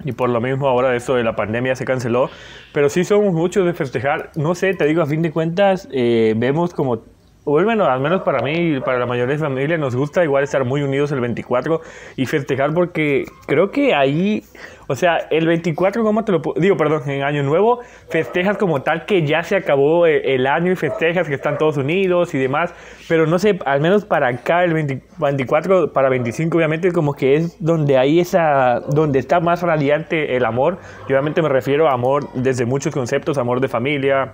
Y 0.06 0.14
por 0.14 0.30
lo 0.30 0.40
mismo 0.40 0.68
ahora 0.68 0.96
eso 0.96 1.16
de 1.16 1.24
la 1.24 1.36
pandemia 1.36 1.76
se 1.76 1.86
canceló. 1.86 2.30
Pero 2.74 2.90
sí 2.90 3.04
somos 3.04 3.34
muchos 3.34 3.66
de 3.66 3.74
festejar. 3.74 4.32
No 4.36 4.56
sé, 4.56 4.74
te 4.74 4.86
digo, 4.86 5.02
a 5.02 5.06
fin 5.06 5.22
de 5.22 5.32
cuentas, 5.32 5.88
eh, 5.92 6.34
vemos 6.38 6.74
como... 6.74 7.04
o 7.45 7.63
Bueno, 7.63 7.86
al 7.86 7.99
menos 7.99 8.21
para 8.21 8.43
mí 8.43 8.75
y 8.75 8.80
para 8.80 8.99
la 8.99 9.06
mayoría 9.06 9.34
de 9.36 9.39
familia 9.39 9.78
nos 9.78 9.95
gusta 9.95 10.23
igual 10.23 10.43
estar 10.43 10.65
muy 10.65 10.82
unidos 10.82 11.12
el 11.12 11.21
24 11.21 11.82
y 12.15 12.25
festejar 12.25 12.73
porque 12.73 13.25
creo 13.47 13.71
que 13.71 13.95
ahí, 13.95 14.43
o 14.88 14.95
sea, 14.95 15.17
el 15.32 15.47
24, 15.47 16.04
¿cómo 16.04 16.23
te 16.25 16.32
lo 16.32 16.41
puedo? 16.41 16.60
Digo, 16.60 16.78
perdón, 16.78 17.10
en 17.10 17.23
Año 17.23 17.41
Nuevo 17.43 17.80
festejas 18.10 18.58
como 18.58 18.82
tal 18.82 19.06
que 19.06 19.25
ya 19.25 19.41
se 19.43 19.56
acabó 19.56 20.06
eh, 20.06 20.36
el 20.36 20.47
año 20.47 20.71
y 20.71 20.75
festejas 20.75 21.28
que 21.28 21.36
están 21.36 21.58
todos 21.58 21.78
unidos 21.78 22.34
y 22.34 22.38
demás, 22.38 22.73
pero 23.08 23.25
no 23.25 23.39
sé, 23.39 23.58
al 23.65 23.82
menos 23.82 24.06
para 24.06 24.28
acá 24.28 24.63
el 24.63 24.73
20 24.73 25.02
24, 25.17 25.93
para 25.93 26.10
25 26.10 26.58
obviamente 26.58 26.91
como 26.91 27.13
que 27.13 27.36
es 27.36 27.63
donde 27.63 27.97
hay 27.97 28.19
esa, 28.19 28.82
donde 28.89 29.19
está 29.19 29.39
más 29.39 29.62
radiante 29.62 30.36
el 30.36 30.45
amor, 30.45 30.78
y 31.08 31.13
obviamente 31.13 31.41
me 31.41 31.49
refiero 31.49 31.88
a 31.89 31.93
amor 31.93 32.30
desde 32.34 32.65
muchos 32.65 32.93
conceptos, 32.93 33.38
amor 33.38 33.60
de 33.60 33.67
familia, 33.67 34.34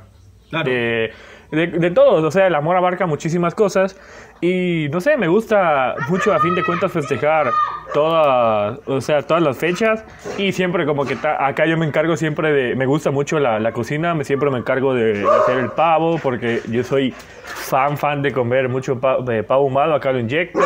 Claro. 0.50 0.70
de, 0.70 1.12
de, 1.52 1.68
de 1.68 1.92
todos, 1.92 2.24
o 2.24 2.32
sea, 2.32 2.48
el 2.48 2.56
amor 2.56 2.76
abarca 2.76 3.06
muchísimas 3.06 3.56
cosas 3.56 3.96
y 4.42 4.88
no 4.92 5.00
sé, 5.02 5.18
me 5.18 5.28
gusta 5.28 5.96
mucho 6.10 6.34
a 6.34 6.40
fin 6.40 6.56
de 6.56 6.64
cuentas 6.64 6.92
festejar 6.92 7.52
todas, 7.94 8.80
o 8.88 9.00
sea, 9.02 9.22
todas 9.22 9.42
las 9.42 9.58
fechas 9.58 10.04
y 10.38 10.52
siempre 10.52 10.86
como 10.86 11.06
que 11.06 11.16
acá 11.24 11.66
yo 11.66 11.78
me 11.78 11.86
encargo 11.86 12.18
siempre 12.18 12.52
de, 12.52 12.76
me 12.76 12.86
gusta 12.86 13.12
mucho 13.12 13.40
la, 13.40 13.72
cocina, 13.72 14.14
me, 14.14 14.24
siempre 14.24 14.50
me 14.50 14.58
encargo 14.58 14.94
de 14.94 15.26
hacer 15.42 15.58
el 15.60 15.70
pavo 15.70 16.20
porque 16.22 16.62
yo 16.70 16.84
soy 16.84 17.12
fan, 17.12 17.98
fan 17.98 18.22
de 18.22 18.32
comer 18.34 18.68
mucho 18.70 19.00
pa- 19.00 19.18
de 19.22 19.44
pavo 19.44 19.64
ahumado, 19.64 19.94
acá 19.94 20.12
lo 20.12 20.20
inyecto. 20.20 20.60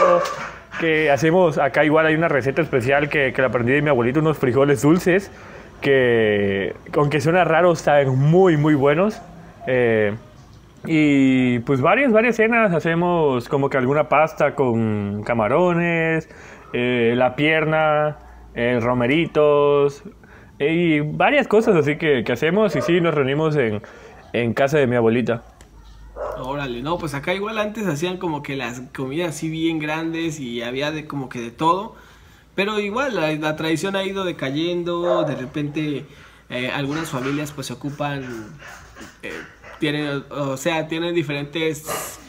Que 0.79 1.11
hacemos, 1.11 1.57
acá 1.57 1.83
igual 1.83 2.05
hay 2.05 2.15
una 2.15 2.29
receta 2.29 2.61
especial 2.61 3.09
que, 3.09 3.33
que 3.33 3.41
la 3.41 3.49
aprendí 3.49 3.73
de 3.73 3.81
mi 3.81 3.89
abuelito, 3.89 4.21
unos 4.21 4.37
frijoles 4.37 4.81
dulces 4.81 5.29
que, 5.81 6.73
aunque 6.95 7.19
suena 7.21 7.43
raro, 7.43 7.75
saben 7.75 8.09
muy, 8.17 8.55
muy 8.55 8.75
buenos. 8.75 9.21
Eh, 9.67 10.13
y 10.85 11.59
pues 11.59 11.81
varias, 11.81 12.11
varias 12.11 12.35
cenas. 12.35 12.73
Hacemos 12.73 13.47
como 13.49 13.69
que 13.69 13.77
alguna 13.77 14.09
pasta 14.09 14.55
con 14.55 15.23
camarones, 15.23 16.29
eh, 16.73 17.13
la 17.15 17.35
pierna, 17.35 18.17
eh, 18.55 18.79
romeritos 18.81 20.03
eh, 20.59 20.73
y 20.73 20.99
varias 20.99 21.47
cosas 21.47 21.75
así 21.75 21.97
que, 21.97 22.23
que 22.23 22.31
hacemos. 22.31 22.75
Y 22.75 22.81
sí, 22.81 23.01
nos 23.01 23.13
reunimos 23.13 23.55
en, 23.55 23.81
en 24.33 24.53
casa 24.53 24.77
de 24.77 24.87
mi 24.87 24.95
abuelita. 24.95 25.43
Órale, 26.37 26.81
no, 26.81 26.97
pues 26.97 27.13
acá 27.13 27.33
igual 27.33 27.57
antes 27.57 27.85
hacían 27.87 28.17
como 28.17 28.43
que 28.43 28.55
las 28.55 28.81
comidas 28.95 29.29
así 29.29 29.49
bien 29.49 29.79
grandes 29.79 30.39
y 30.39 30.61
había 30.61 30.91
de 30.91 31.05
como 31.07 31.29
que 31.29 31.39
de 31.39 31.51
todo. 31.51 31.95
Pero 32.55 32.79
igual 32.79 33.15
la, 33.15 33.31
la 33.33 33.55
tradición 33.55 33.95
ha 33.95 34.03
ido 34.03 34.25
decayendo, 34.25 35.23
de 35.23 35.35
repente 35.35 36.05
eh, 36.49 36.71
algunas 36.71 37.09
familias 37.09 37.51
pues 37.51 37.67
se 37.67 37.73
ocupan, 37.73 38.23
tienen, 39.79 40.25
o 40.29 40.57
sea, 40.57 40.87
tienen 40.87 41.15
diferentes 41.15 42.19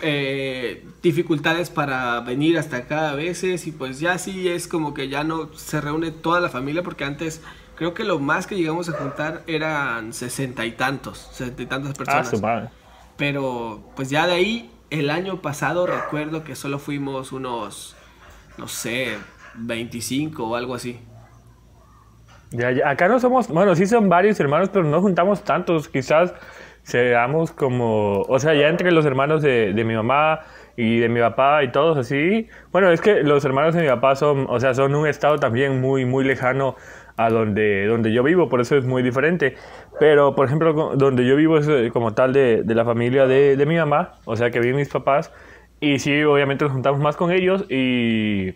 eh, 0.00 0.84
dificultades 1.02 1.70
para 1.70 2.20
venir 2.20 2.58
hasta 2.58 2.78
acá 2.78 3.10
a 3.10 3.14
veces 3.14 3.66
y 3.66 3.72
pues 3.72 4.00
ya 4.00 4.18
sí 4.18 4.48
es 4.48 4.68
como 4.68 4.94
que 4.94 5.08
ya 5.08 5.24
no 5.24 5.52
se 5.54 5.80
reúne 5.80 6.10
toda 6.10 6.40
la 6.40 6.48
familia 6.50 6.82
porque 6.82 7.04
antes 7.04 7.42
creo 7.76 7.94
que 7.94 8.04
lo 8.04 8.18
más 8.18 8.46
que 8.46 8.56
llegamos 8.56 8.88
a 8.88 8.92
juntar 8.94 9.44
eran 9.46 10.12
sesenta 10.12 10.66
y 10.66 10.72
tantos, 10.72 11.18
sesenta 11.32 11.62
y 11.62 11.66
tantas 11.66 11.94
Ah, 12.06 12.22
personas. 12.22 12.28
su 12.28 12.38
madre. 12.38 12.70
Pero 13.16 13.92
pues 13.96 14.10
ya 14.10 14.26
de 14.26 14.34
ahí, 14.34 14.70
el 14.90 15.10
año 15.10 15.42
pasado 15.42 15.86
recuerdo 15.86 16.44
que 16.44 16.56
solo 16.56 16.78
fuimos 16.78 17.32
unos, 17.32 17.96
no 18.58 18.68
sé, 18.68 19.18
25 19.54 20.46
o 20.48 20.56
algo 20.56 20.74
así. 20.74 21.00
Ya, 22.50 22.70
ya, 22.70 22.90
Acá 22.90 23.08
no 23.08 23.18
somos, 23.18 23.48
bueno, 23.48 23.74
sí 23.74 23.86
son 23.86 24.08
varios 24.10 24.38
hermanos, 24.38 24.68
pero 24.70 24.84
no 24.84 25.00
juntamos 25.00 25.42
tantos. 25.42 25.88
Quizás 25.88 26.34
seamos 26.82 27.52
como, 27.52 28.22
o 28.22 28.38
sea, 28.38 28.54
ya 28.54 28.68
entre 28.68 28.90
los 28.92 29.04
hermanos 29.06 29.42
de, 29.42 29.72
de 29.72 29.84
mi 29.84 29.94
mamá 29.94 30.40
y 30.76 30.98
de 31.00 31.08
mi 31.08 31.20
papá 31.20 31.62
y 31.64 31.72
todos 31.72 31.96
así. 31.98 32.48
Bueno, 32.72 32.90
es 32.90 33.00
que 33.00 33.22
los 33.22 33.44
hermanos 33.44 33.74
de 33.74 33.82
mi 33.82 33.88
papá 33.88 34.16
son, 34.16 34.46
o 34.48 34.58
sea, 34.60 34.74
son 34.74 34.94
un 34.94 35.06
estado 35.06 35.38
también 35.38 35.80
muy, 35.80 36.04
muy 36.04 36.24
lejano 36.24 36.76
a 37.16 37.30
donde, 37.30 37.86
donde 37.86 38.12
yo 38.12 38.22
vivo, 38.22 38.48
por 38.48 38.60
eso 38.60 38.76
es 38.76 38.84
muy 38.84 39.02
diferente. 39.02 39.54
Pero, 39.98 40.34
por 40.34 40.46
ejemplo, 40.46 40.72
donde 40.96 41.26
yo 41.26 41.36
vivo 41.36 41.58
es 41.58 41.68
eh, 41.68 41.90
como 41.92 42.14
tal 42.14 42.32
de, 42.32 42.62
de 42.64 42.74
la 42.74 42.84
familia 42.84 43.26
de, 43.26 43.56
de 43.56 43.66
mi 43.66 43.76
mamá, 43.76 44.14
o 44.24 44.36
sea, 44.36 44.50
que 44.50 44.60
viven 44.60 44.76
mis 44.76 44.88
papás. 44.88 45.32
Y 45.80 45.98
sí, 45.98 46.22
obviamente 46.22 46.64
nos 46.64 46.72
juntamos 46.72 47.00
más 47.00 47.16
con 47.16 47.30
ellos 47.32 47.64
y 47.68 48.54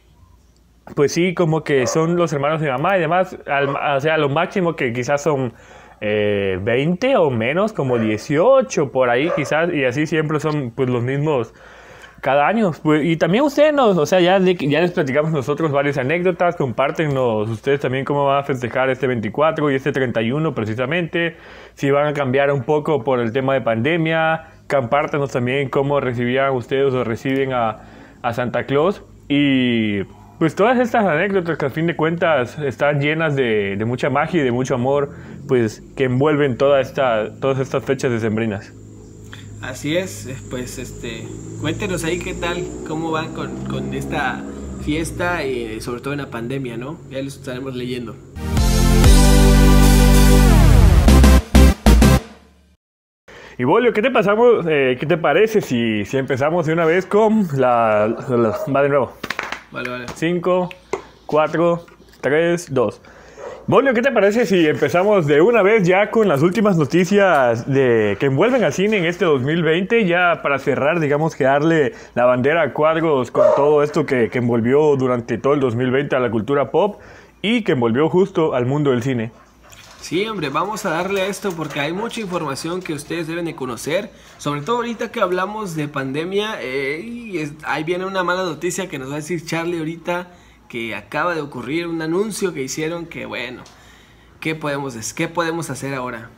pues 0.94 1.12
sí, 1.12 1.34
como 1.34 1.64
que 1.64 1.86
son 1.86 2.16
los 2.16 2.32
hermanos 2.32 2.60
de 2.60 2.66
mi 2.66 2.72
mamá 2.72 2.96
y 2.96 3.00
demás, 3.00 3.36
al- 3.46 3.68
o 3.96 4.00
sea, 4.00 4.18
lo 4.18 4.28
máximo 4.28 4.76
que 4.76 4.92
quizás 4.92 5.22
son 5.22 5.52
eh, 6.00 6.58
20 6.62 7.16
o 7.16 7.30
menos, 7.30 7.72
como 7.72 7.98
18 7.98 8.90
por 8.92 9.10
ahí 9.10 9.30
quizás, 9.36 9.72
y 9.72 9.84
así 9.84 10.06
siempre 10.06 10.40
son 10.40 10.70
pues 10.70 10.88
los 10.88 11.02
mismos 11.02 11.52
cada 12.20 12.46
año. 12.48 12.72
Pues, 12.82 13.04
y 13.04 13.16
también 13.16 13.44
ustedes 13.44 13.72
nos, 13.72 13.96
o 13.96 14.06
sea, 14.06 14.20
ya, 14.20 14.38
ya 14.38 14.80
les 14.80 14.92
platicamos 14.92 15.32
nosotros 15.32 15.70
varias 15.72 15.98
anécdotas, 15.98 16.56
compártenos 16.56 17.48
ustedes 17.48 17.80
también 17.80 18.04
cómo 18.04 18.26
van 18.26 18.38
a 18.38 18.42
festejar 18.42 18.90
este 18.90 19.06
24 19.06 19.70
y 19.70 19.74
este 19.74 19.92
31 19.92 20.54
precisamente, 20.54 21.36
si 21.74 21.90
van 21.90 22.08
a 22.08 22.12
cambiar 22.12 22.50
un 22.52 22.62
poco 22.64 23.04
por 23.04 23.20
el 23.20 23.32
tema 23.32 23.54
de 23.54 23.60
pandemia, 23.60 24.48
compártenos 24.68 25.32
también 25.32 25.68
cómo 25.68 26.00
recibían 26.00 26.52
ustedes 26.52 26.92
o 26.94 27.04
reciben 27.04 27.52
a, 27.52 27.82
a 28.22 28.32
Santa 28.32 28.64
Claus 28.64 29.02
y 29.28 30.02
pues 30.38 30.54
todas 30.54 30.78
estas 30.78 31.04
anécdotas 31.04 31.56
que 31.56 31.66
a 31.66 31.70
fin 31.70 31.86
de 31.86 31.96
cuentas 31.96 32.58
están 32.58 33.00
llenas 33.00 33.36
de, 33.36 33.76
de 33.76 33.84
mucha 33.84 34.10
magia 34.10 34.42
y 34.42 34.44
de 34.44 34.52
mucho 34.52 34.74
amor, 34.74 35.10
pues 35.48 35.82
que 35.96 36.04
envuelven 36.04 36.58
toda 36.58 36.80
esta, 36.80 37.34
todas 37.40 37.58
estas 37.58 37.84
fechas 37.84 38.10
decembrinas. 38.10 38.72
Así 39.62 39.96
es, 39.96 40.28
pues 40.50 40.78
este, 40.78 41.26
cuéntenos 41.60 42.04
ahí 42.04 42.18
qué 42.18 42.34
tal, 42.34 42.64
cómo 42.86 43.10
van 43.10 43.32
con, 43.32 43.64
con 43.64 43.94
esta 43.94 44.42
fiesta 44.82 45.44
y 45.44 45.80
sobre 45.80 46.02
todo 46.02 46.12
en 46.12 46.20
la 46.20 46.30
pandemia, 46.30 46.76
¿no? 46.76 46.98
Ya 47.10 47.20
lo 47.22 47.28
estaremos 47.28 47.74
leyendo. 47.74 48.14
Y 53.58 53.64
Bolio, 53.64 53.94
¿qué 53.94 54.02
te 54.02 54.10
pasamos? 54.10 54.66
Eh, 54.68 54.98
¿Qué 55.00 55.06
te 55.06 55.16
parece 55.16 55.62
si, 55.62 56.04
si 56.04 56.18
empezamos 56.18 56.66
de 56.66 56.74
una 56.74 56.84
vez 56.84 57.06
con 57.06 57.48
la, 57.56 58.06
la 58.28 58.54
va 58.70 58.82
de 58.82 58.90
nuevo? 58.90 59.14
Vale, 59.70 59.90
vale. 59.90 60.06
5, 60.14 60.68
4, 61.26 61.86
3, 62.20 62.74
2. 62.74 63.02
Bolio, 63.68 63.94
¿qué 63.94 64.02
te 64.02 64.12
parece 64.12 64.46
si 64.46 64.64
empezamos 64.64 65.26
de 65.26 65.40
una 65.40 65.60
vez 65.60 65.82
ya 65.82 66.12
con 66.12 66.28
las 66.28 66.40
últimas 66.42 66.76
noticias 66.76 67.68
de 67.68 68.16
que 68.20 68.26
envuelven 68.26 68.62
al 68.62 68.72
cine 68.72 68.98
en 68.98 69.06
este 69.06 69.24
2020? 69.24 70.06
Ya 70.06 70.40
para 70.40 70.60
cerrar, 70.60 71.00
digamos 71.00 71.34
que 71.34 71.44
darle 71.44 71.92
la 72.14 72.26
bandera 72.26 72.62
a 72.62 72.72
cuadros 72.72 73.32
con 73.32 73.44
todo 73.56 73.82
esto 73.82 74.06
que, 74.06 74.30
que 74.30 74.38
envolvió 74.38 74.94
durante 74.96 75.36
todo 75.36 75.54
el 75.54 75.60
2020 75.60 76.14
a 76.14 76.20
la 76.20 76.30
cultura 76.30 76.70
pop 76.70 77.00
y 77.42 77.64
que 77.64 77.72
envolvió 77.72 78.08
justo 78.08 78.54
al 78.54 78.66
mundo 78.66 78.92
del 78.92 79.02
cine. 79.02 79.32
Sí, 80.06 80.24
hombre, 80.28 80.50
vamos 80.50 80.86
a 80.86 80.90
darle 80.90 81.22
a 81.22 81.26
esto 81.26 81.50
porque 81.50 81.80
hay 81.80 81.92
mucha 81.92 82.20
información 82.20 82.80
que 82.80 82.92
ustedes 82.92 83.26
deben 83.26 83.46
de 83.46 83.56
conocer. 83.56 84.12
Sobre 84.38 84.60
todo 84.60 84.76
ahorita 84.76 85.10
que 85.10 85.20
hablamos 85.20 85.74
de 85.74 85.88
pandemia, 85.88 86.58
eh, 86.60 87.50
ahí 87.64 87.82
viene 87.82 88.06
una 88.06 88.22
mala 88.22 88.44
noticia 88.44 88.88
que 88.88 89.00
nos 89.00 89.08
va 89.08 89.14
a 89.14 89.16
decir 89.16 89.44
Charlie 89.44 89.78
ahorita 89.78 90.28
que 90.68 90.94
acaba 90.94 91.34
de 91.34 91.40
ocurrir 91.40 91.88
un 91.88 92.00
anuncio 92.02 92.54
que 92.54 92.62
hicieron 92.62 93.06
que 93.06 93.26
bueno, 93.26 93.64
¿qué 94.38 94.54
podemos, 94.54 95.12
qué 95.12 95.26
podemos 95.26 95.70
hacer 95.70 95.92
ahora? 95.92 96.30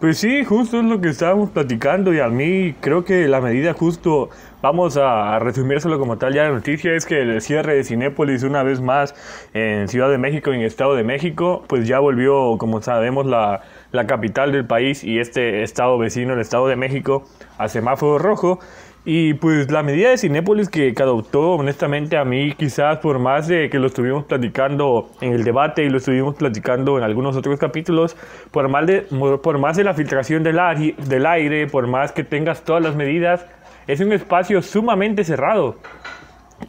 Pues 0.00 0.18
sí, 0.18 0.44
justo 0.44 0.80
es 0.80 0.84
lo 0.86 1.00
que 1.00 1.10
estábamos 1.10 1.50
platicando 1.50 2.12
y 2.12 2.18
a 2.18 2.26
mí 2.26 2.74
creo 2.80 3.04
que 3.04 3.28
la 3.28 3.40
medida 3.40 3.74
justo, 3.74 4.30
vamos 4.62 4.96
a, 4.96 5.38
resumírselo 5.38 5.98
como 5.98 6.18
tal 6.18 6.34
ya 6.34 6.44
la 6.44 6.50
noticia, 6.50 6.94
es 6.94 7.06
que 7.06 7.22
el 7.22 7.40
cierre 7.40 7.74
de 7.74 7.84
Cinépolis 7.84 8.42
una 8.42 8.62
vez 8.62 8.80
más 8.80 9.14
en 9.54 9.88
Ciudad 9.88 10.10
de 10.10 10.18
México 10.18 10.52
en 10.52 10.62
Estado 10.62 10.94
de 10.94 11.04
México, 11.04 11.64
pues 11.66 11.86
ya 11.86 11.98
volvió, 11.98 12.56
como 12.58 12.80
sabemos, 12.82 13.26
la, 13.26 13.62
la 13.92 14.06
capital 14.06 14.52
del 14.52 14.66
país 14.66 15.04
y 15.04 15.18
este 15.18 15.62
estado 15.62 15.98
vecino, 15.98 16.34
el 16.34 16.40
Estado 16.40 16.68
de 16.68 16.76
México, 16.76 17.24
a 17.58 17.68
semáforo 17.68 18.18
rojo. 18.18 18.60
Y 19.02 19.32
pues 19.34 19.70
la 19.70 19.82
medida 19.82 20.10
de 20.10 20.18
Cinépolis 20.18 20.68
que, 20.68 20.92
que 20.94 21.02
adoptó, 21.02 21.52
honestamente, 21.52 22.18
a 22.18 22.24
mí 22.26 22.52
quizás 22.52 22.98
por 22.98 23.18
más 23.18 23.48
de 23.48 23.70
que 23.70 23.78
lo 23.78 23.86
estuvimos 23.86 24.24
platicando 24.24 25.08
en 25.22 25.32
el 25.32 25.42
debate 25.42 25.84
y 25.84 25.88
lo 25.88 25.96
estuvimos 25.96 26.34
platicando 26.34 26.98
en 26.98 27.04
algunos 27.04 27.34
otros 27.34 27.58
capítulos, 27.58 28.14
por 28.50 28.68
más 28.68 28.86
de, 28.86 29.00
por 29.42 29.58
más 29.58 29.78
de 29.78 29.84
la 29.84 29.94
filtración 29.94 30.42
del, 30.42 30.60
del 30.98 31.26
aire, 31.26 31.66
por 31.66 31.86
más 31.86 32.12
que 32.12 32.24
tengas 32.24 32.62
todas 32.62 32.82
las 32.82 32.94
medidas, 32.94 33.46
es 33.92 34.00
un 34.00 34.12
espacio 34.12 34.62
sumamente 34.62 35.24
cerrado 35.24 35.76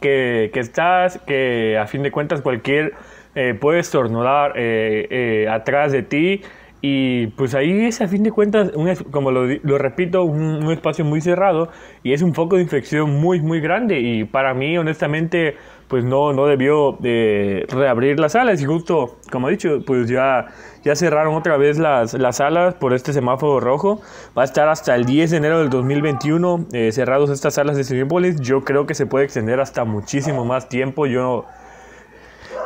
que, 0.00 0.50
que 0.52 0.60
estás, 0.60 1.18
que 1.18 1.78
a 1.78 1.86
fin 1.86 2.02
de 2.02 2.10
cuentas 2.10 2.40
cualquier 2.40 2.94
eh, 3.34 3.54
puede 3.54 3.78
estornudar 3.78 4.54
eh, 4.56 5.06
eh, 5.10 5.48
atrás 5.48 5.92
de 5.92 6.02
ti 6.02 6.42
y 6.80 7.28
pues 7.28 7.54
ahí 7.54 7.84
es 7.84 8.00
a 8.00 8.08
fin 8.08 8.24
de 8.24 8.32
cuentas, 8.32 8.72
un 8.74 8.92
como 9.12 9.30
lo, 9.30 9.46
lo 9.46 9.78
repito, 9.78 10.24
un, 10.24 10.64
un 10.64 10.72
espacio 10.72 11.04
muy 11.04 11.20
cerrado 11.20 11.70
y 12.02 12.12
es 12.12 12.22
un 12.22 12.34
foco 12.34 12.56
de 12.56 12.62
infección 12.62 13.20
muy 13.20 13.40
muy 13.40 13.60
grande 13.60 14.00
y 14.00 14.24
para 14.24 14.52
mí 14.52 14.76
honestamente 14.76 15.56
pues 15.92 16.04
no, 16.04 16.32
no 16.32 16.46
debió 16.46 16.96
de 17.00 17.66
reabrir 17.68 18.18
las 18.18 18.32
salas 18.32 18.62
y 18.62 18.64
justo 18.64 19.18
como 19.30 19.48
he 19.48 19.50
dicho 19.50 19.82
pues 19.86 20.08
ya, 20.08 20.46
ya 20.82 20.96
cerraron 20.96 21.34
otra 21.34 21.58
vez 21.58 21.78
las, 21.78 22.14
las 22.14 22.36
salas 22.36 22.72
por 22.76 22.94
este 22.94 23.12
semáforo 23.12 23.60
rojo. 23.60 24.00
Va 24.36 24.40
a 24.40 24.44
estar 24.46 24.70
hasta 24.70 24.94
el 24.94 25.04
10 25.04 25.32
de 25.32 25.36
enero 25.36 25.58
del 25.58 25.68
2021 25.68 26.68
eh, 26.72 26.92
cerrados 26.92 27.28
estas 27.28 27.52
salas 27.52 27.76
de 27.76 27.84
Cinepolis 27.84 28.40
yo 28.40 28.64
creo 28.64 28.86
que 28.86 28.94
se 28.94 29.04
puede 29.04 29.26
extender 29.26 29.60
hasta 29.60 29.84
muchísimo 29.84 30.46
más 30.46 30.70
tiempo. 30.70 31.04
Yo 31.04 31.44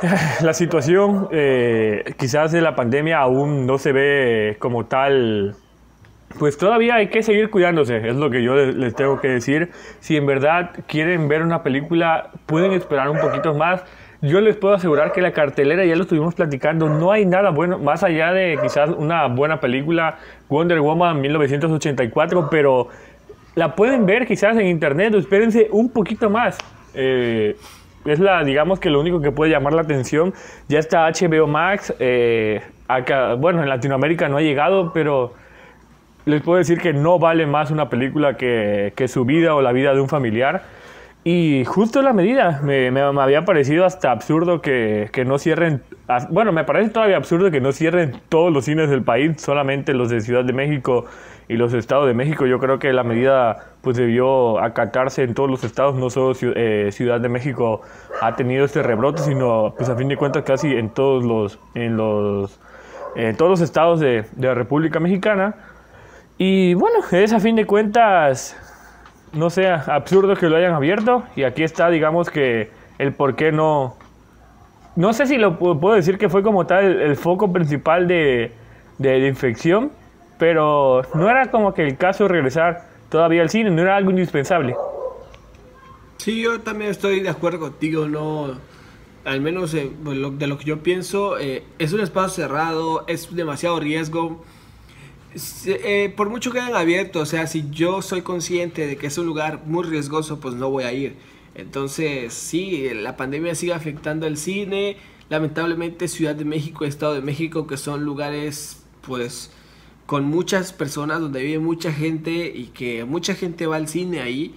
la 0.40 0.54
situación 0.54 1.26
eh, 1.32 2.14
quizás 2.20 2.52
de 2.52 2.60
la 2.60 2.76
pandemia 2.76 3.18
aún 3.18 3.66
no 3.66 3.78
se 3.78 3.90
ve 3.90 4.56
como 4.60 4.86
tal 4.86 5.56
pues 6.38 6.58
todavía 6.58 6.96
hay 6.96 7.08
que 7.08 7.22
seguir 7.22 7.50
cuidándose, 7.50 8.08
es 8.08 8.16
lo 8.16 8.30
que 8.30 8.42
yo 8.42 8.54
les, 8.54 8.94
tengo 8.94 9.20
que 9.20 9.28
decir. 9.28 9.70
Si 10.00 10.16
en 10.16 10.26
verdad 10.26 10.70
quieren 10.86 11.28
ver 11.28 11.42
una 11.42 11.62
película, 11.62 12.30
pueden 12.46 12.72
esperar 12.72 13.08
un 13.08 13.18
poquito 13.18 13.54
más. 13.54 13.84
Yo 14.22 14.40
les 14.40 14.56
puedo 14.56 14.74
asegurar 14.74 15.12
que 15.12 15.20
la 15.20 15.32
cartelera, 15.32 15.84
ya 15.84 15.94
lo 15.94 16.02
estuvimos 16.02 16.34
platicando, 16.34 16.88
no 16.88 17.12
hay 17.12 17.26
nada 17.26 17.50
bueno, 17.50 17.78
más 17.78 18.02
allá 18.02 18.32
de 18.32 18.58
quizás 18.60 18.90
una 18.90 19.26
buena 19.28 19.60
película, 19.60 20.18
Wonder 20.48 20.80
Woman 20.80 21.20
1984, 21.20 22.48
pero 22.50 22.88
la 23.54 23.74
pueden 23.74 24.04
ver 24.06 24.26
quizás 24.26 24.56
en 24.56 24.66
internet, 24.66 25.14
espérense 25.14 25.68
un 25.70 25.90
poquito 25.90 26.28
más. 26.30 26.58
Eh, 26.94 27.56
es 28.04 28.20
la, 28.20 28.44
digamos 28.44 28.80
que 28.80 28.90
lo 28.90 29.00
único 29.00 29.20
que 29.20 29.32
puede 29.32 29.50
llamar 29.50 29.72
la 29.72 29.82
atención. 29.82 30.32
Ya 30.68 30.78
está 30.78 31.08
HBO 31.08 31.46
Max, 31.46 31.94
eh, 31.98 32.62
acá, 32.88 33.34
bueno, 33.34 33.62
en 33.62 33.68
Latinoamérica 33.68 34.28
no 34.28 34.38
ha 34.38 34.42
llegado, 34.42 34.92
pero 34.92 35.34
les 36.26 36.42
puedo 36.42 36.58
decir 36.58 36.78
que 36.80 36.92
no 36.92 37.18
vale 37.18 37.46
más 37.46 37.70
una 37.70 37.88
película 37.88 38.36
que, 38.36 38.92
que 38.96 39.08
su 39.08 39.24
vida 39.24 39.54
o 39.54 39.62
la 39.62 39.72
vida 39.72 39.94
de 39.94 40.00
un 40.00 40.08
familiar. 40.08 40.64
Y 41.24 41.64
justo 41.64 42.02
la 42.02 42.12
medida, 42.12 42.60
me, 42.62 42.90
me- 42.92 43.12
me 43.12 43.20
había 43.22 43.44
parecido 43.44 43.84
hasta 43.84 44.12
absurdo 44.12 44.60
que, 44.62 45.10
que 45.12 45.24
no 45.24 45.38
cierren, 45.38 45.82
bueno, 46.30 46.52
me 46.52 46.62
parece 46.64 46.90
todavía 46.90 47.16
absurdo 47.16 47.50
que 47.50 47.60
no 47.60 47.72
cierren 47.72 48.20
todos 48.28 48.52
los 48.52 48.64
cines 48.66 48.90
del 48.90 49.02
país, 49.02 49.40
solamente 49.42 49.92
los 49.94 50.08
de 50.10 50.20
Ciudad 50.20 50.44
de 50.44 50.52
México 50.52 51.06
y 51.48 51.56
los 51.56 51.72
de 51.72 51.78
Estado 51.80 52.06
de 52.06 52.14
México. 52.14 52.46
Yo 52.46 52.60
creo 52.60 52.78
que 52.78 52.92
la 52.92 53.02
medida 53.02 53.72
pues 53.82 53.96
debió 53.96 54.60
acatarse 54.60 55.24
en 55.24 55.34
todos 55.34 55.50
los 55.50 55.64
estados, 55.64 55.96
no 55.96 56.10
solo 56.10 56.36
eh, 56.54 56.90
Ciudad 56.92 57.20
de 57.20 57.28
México 57.28 57.82
ha 58.20 58.36
tenido 58.36 58.64
este 58.64 58.82
rebrote, 58.84 59.22
sino 59.22 59.74
pues 59.76 59.88
a 59.88 59.96
fin 59.96 60.08
de 60.08 60.16
cuentas 60.16 60.44
casi 60.44 60.76
en 60.76 60.90
todos 60.90 61.24
los, 61.24 61.58
en 61.74 61.96
los, 61.96 62.60
en 63.16 63.36
todos 63.36 63.50
los 63.50 63.60
estados 63.60 63.98
de, 64.00 64.24
de 64.36 64.46
la 64.48 64.54
República 64.54 65.00
Mexicana. 65.00 65.56
Y 66.38 66.74
bueno, 66.74 66.98
es 67.12 67.32
a 67.32 67.40
fin 67.40 67.56
de 67.56 67.64
cuentas, 67.66 68.56
no 69.32 69.50
sé, 69.50 69.68
absurdo 69.68 70.36
que 70.36 70.48
lo 70.48 70.56
hayan 70.56 70.74
abierto. 70.74 71.24
Y 71.34 71.44
aquí 71.44 71.62
está, 71.62 71.90
digamos 71.90 72.30
que 72.30 72.70
el 72.98 73.14
por 73.14 73.36
qué 73.36 73.52
no. 73.52 73.96
No 74.96 75.12
sé 75.12 75.26
si 75.26 75.36
lo 75.38 75.58
pu- 75.58 75.78
puedo 75.80 75.94
decir 75.94 76.18
que 76.18 76.28
fue 76.28 76.42
como 76.42 76.66
tal 76.66 76.84
el, 76.84 77.16
foco 77.16 77.52
principal 77.52 78.08
de, 78.08 78.52
de, 78.98 79.26
infección, 79.28 79.92
pero 80.38 81.02
no 81.14 81.28
era 81.30 81.50
como 81.50 81.74
que 81.74 81.86
el 81.86 81.96
caso 81.98 82.24
de 82.24 82.28
regresar 82.28 82.82
todavía 83.10 83.42
al 83.42 83.50
cine, 83.50 83.70
no 83.70 83.82
era 83.82 83.96
algo 83.96 84.10
indispensable. 84.10 84.74
Sí, 86.18 86.42
yo 86.42 86.60
también 86.60 86.90
estoy 86.90 87.20
de 87.20 87.28
acuerdo 87.28 87.60
contigo, 87.60 88.08
no, 88.08 88.58
al 89.24 89.40
menos 89.40 89.74
eh, 89.74 89.92
de 90.00 90.46
lo 90.46 90.58
que 90.58 90.64
yo 90.64 90.82
pienso, 90.82 91.38
eh, 91.38 91.64
es 91.78 91.92
un 91.92 92.00
espacio 92.00 92.44
cerrado, 92.44 93.04
es 93.06 93.34
demasiado 93.34 93.78
riesgo. 93.80 94.44
Eh, 95.66 96.12
por 96.16 96.30
mucho 96.30 96.50
que 96.50 96.60
hayan 96.60 96.74
abierto, 96.74 97.20
o 97.20 97.26
sea, 97.26 97.46
si 97.46 97.68
yo 97.70 98.00
soy 98.00 98.22
consciente 98.22 98.86
de 98.86 98.96
que 98.96 99.08
es 99.08 99.18
un 99.18 99.26
lugar 99.26 99.62
muy 99.66 99.84
riesgoso, 99.84 100.40
pues 100.40 100.54
no 100.54 100.70
voy 100.70 100.84
a 100.84 100.92
ir. 100.92 101.16
Entonces, 101.54 102.32
sí, 102.34 102.88
la 102.94 103.16
pandemia 103.16 103.54
sigue 103.54 103.74
afectando 103.74 104.26
al 104.26 104.36
cine. 104.36 104.96
Lamentablemente, 105.28 106.08
Ciudad 106.08 106.34
de 106.34 106.44
México 106.44 106.84
Estado 106.84 107.14
de 107.14 107.22
México, 107.22 107.66
que 107.66 107.76
son 107.76 108.04
lugares, 108.04 108.84
pues, 109.02 109.50
con 110.06 110.24
muchas 110.24 110.72
personas, 110.72 111.20
donde 111.20 111.42
vive 111.42 111.58
mucha 111.58 111.92
gente 111.92 112.52
y 112.54 112.68
que 112.68 113.04
mucha 113.04 113.34
gente 113.34 113.66
va 113.66 113.76
al 113.76 113.88
cine 113.88 114.20
ahí, 114.20 114.54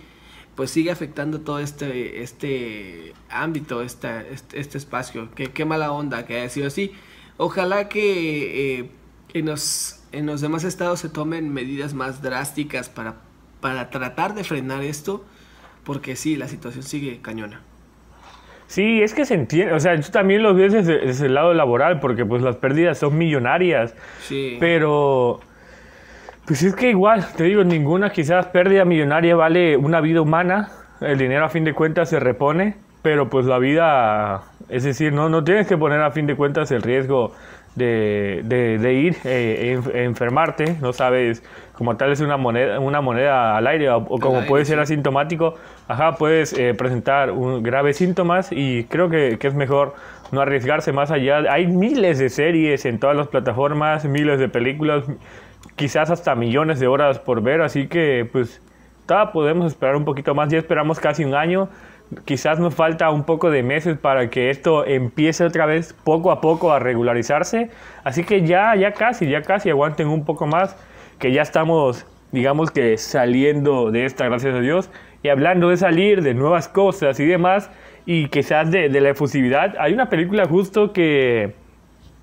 pues 0.56 0.72
sigue 0.72 0.92
afectando 0.92 1.42
todo 1.42 1.60
este, 1.60 2.22
este 2.22 3.14
ámbito, 3.30 3.82
este, 3.82 4.10
este 4.54 4.78
espacio. 4.78 5.30
Qué, 5.36 5.48
qué 5.52 5.66
mala 5.66 5.92
onda 5.92 6.26
que 6.26 6.38
haya 6.40 6.50
sido 6.50 6.68
así. 6.68 6.92
Ojalá 7.38 7.90
que 7.90 8.80
eh, 8.80 8.90
en, 9.34 9.46
los, 9.48 10.04
en 10.12 10.26
los 10.26 10.42
demás 10.42 10.64
estados 10.64 11.00
se 11.00 11.10
tomen 11.10 11.54
medidas 11.54 11.94
más 11.94 12.22
drásticas 12.22 12.90
para, 12.90 13.16
para 13.62 13.90
tratar 13.90 14.34
de 14.36 14.44
frenar 14.44 14.84
esto, 14.84 15.26
porque 15.84 16.16
sí, 16.16 16.36
la 16.38 16.48
situación 16.48 16.84
sigue 16.84 17.22
cañona. 17.22 17.66
Sí, 18.68 19.02
es 19.02 19.14
que 19.14 19.26
se 19.26 19.34
entiende, 19.34 19.74
o 19.74 19.80
sea, 19.80 19.96
yo 19.96 20.12
también 20.12 20.44
lo 20.44 20.54
veo 20.54 20.70
desde, 20.70 21.00
desde 21.00 21.26
el 21.26 21.34
lado 21.34 21.54
laboral, 21.56 22.00
porque 22.00 22.26
pues 22.26 22.44
las 22.44 22.56
pérdidas 22.58 23.00
son 23.00 23.18
millonarias. 23.18 23.96
Sí. 24.18 24.58
Pero, 24.60 25.40
Pues 26.46 26.64
es 26.64 26.76
que 26.76 26.90
igual, 26.90 27.28
te 27.36 27.44
digo, 27.44 27.64
ninguna 27.64 28.12
quizás 28.12 28.48
pérdida 28.48 28.86
millonaria 28.86 29.36
vale 29.36 29.78
una 29.78 30.02
vida 30.02 30.22
humana. 30.22 30.72
El 31.00 31.18
dinero 31.20 31.46
a 31.46 31.50
fin 31.50 31.64
de 31.64 31.74
cuentas 31.74 32.10
se 32.10 32.20
repone, 32.20 32.76
pero 33.02 33.30
pues 33.30 33.46
la 33.46 33.60
vida, 33.60 34.44
es 34.68 34.84
decir, 34.84 35.14
no, 35.14 35.30
no 35.30 35.44
tienes 35.44 35.68
que 35.68 35.78
poner 35.78 36.02
a 36.02 36.12
fin 36.12 36.26
de 36.28 36.36
cuentas 36.36 36.72
el 36.72 36.82
riesgo 36.82 37.34
de, 37.80 38.78
de, 38.80 38.94
ir 38.94 39.16
eh, 39.24 39.82
enfermarte, 39.96 40.76
no 40.82 40.94
sabes, 40.94 41.42
como 41.74 41.98
tal 41.98 42.12
es 42.12 42.20
una 42.20 42.38
moneda, 42.38 42.80
una 42.80 43.02
moneda 43.02 43.58
al 43.58 43.66
aire 43.66 43.90
o, 43.90 44.06
como 44.06 44.46
puede 44.46 44.66
ser 44.66 44.80
asintomático, 44.80 45.56
ajá, 45.88 46.16
puedes 46.18 46.54
eh, 46.54 46.76
presentar 46.76 47.32
un, 47.32 47.64
graves 47.64 47.98
síntomas 47.98 48.52
y 48.52 48.84
creo 48.84 49.10
que, 49.10 49.40
que, 49.40 49.48
es 49.48 49.56
mejor 49.56 49.96
no 50.32 50.42
arriesgarse 50.42 50.92
más 50.92 51.10
allá. 51.10 51.38
Hay 51.50 51.66
miles 51.66 52.20
de 52.20 52.30
series 52.30 52.86
en 52.86 53.00
todas 53.00 53.16
las 53.16 53.28
plataformas, 53.28 54.06
miles 54.06 54.40
de 54.40 54.50
películas, 54.50 55.06
quizás 55.76 56.12
hasta 56.12 56.36
millones 56.36 56.80
de 56.80 56.88
horas 56.88 57.18
por 57.18 57.42
ver, 57.42 57.62
así 57.62 57.88
que 57.88 58.30
pues 58.32 58.62
todavía 59.06 59.32
podemos 59.32 59.66
esperar 59.68 59.96
un 59.96 60.06
poquito 60.06 60.36
más, 60.36 60.50
ya 60.50 60.60
esperamos 60.60 61.00
casi 61.00 61.24
un 61.24 61.34
año 61.34 61.70
quizás 62.26 62.60
nos 62.60 62.74
falta 62.74 63.10
un 63.12 63.24
poco 63.24 63.52
de 63.52 63.64
meses 63.64 63.98
para 63.98 64.30
que 64.30 64.50
esto 64.50 64.86
empiece 64.86 65.44
otra 65.44 65.66
vez 65.66 65.94
poco 66.04 66.32
a 66.32 66.42
poco 66.42 66.72
a 66.72 66.80
regularizarse. 66.80 67.70
Así 68.04 68.24
que 68.24 68.46
ya, 68.46 68.76
ya 68.76 68.94
casi, 68.94 69.30
ya 69.30 69.42
casi 69.42 69.70
aguanten 69.70 70.08
un 70.08 70.26
poco 70.26 70.48
más, 70.48 70.76
que 71.20 71.32
ya 71.32 71.42
estamos, 71.42 72.06
digamos 72.32 72.72
que 72.72 72.98
saliendo 72.98 73.92
de 73.92 74.06
esta, 74.06 74.26
gracias 74.26 74.56
a 74.56 74.60
Dios. 74.60 74.90
Y 75.22 75.30
hablando 75.30 75.70
de 75.70 75.78
salir, 75.78 76.22
de 76.22 76.34
nuevas 76.34 76.68
cosas 76.68 77.20
y 77.20 77.26
demás, 77.26 77.70
y 78.06 78.30
quizás 78.30 78.72
de, 78.72 78.90
de 78.90 79.02
la 79.02 79.10
efusividad, 79.10 79.76
hay 79.80 79.94
una 79.94 80.10
película 80.10 80.46
justo 80.46 80.94
que, 80.94 81.54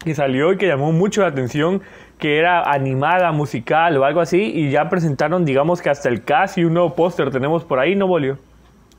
que 0.04 0.14
salió 0.14 0.52
y 0.52 0.56
que 0.56 0.66
llamó 0.66 0.92
mucho 0.92 1.20
la 1.20 1.28
atención, 1.28 1.82
que 2.18 2.38
era 2.38 2.62
animada, 2.72 3.30
musical 3.32 3.96
o 3.98 4.04
algo 4.04 4.20
así, 4.20 4.50
y 4.54 4.70
ya 4.70 4.88
presentaron, 4.88 5.44
digamos 5.44 5.82
que 5.82 5.90
hasta 5.90 6.08
el 6.08 6.24
casi 6.24 6.64
un 6.64 6.72
nuevo 6.72 6.94
póster 6.94 7.30
tenemos 7.30 7.64
por 7.64 7.78
ahí, 7.78 7.94
¿no, 7.94 8.06
Bolio? 8.06 8.38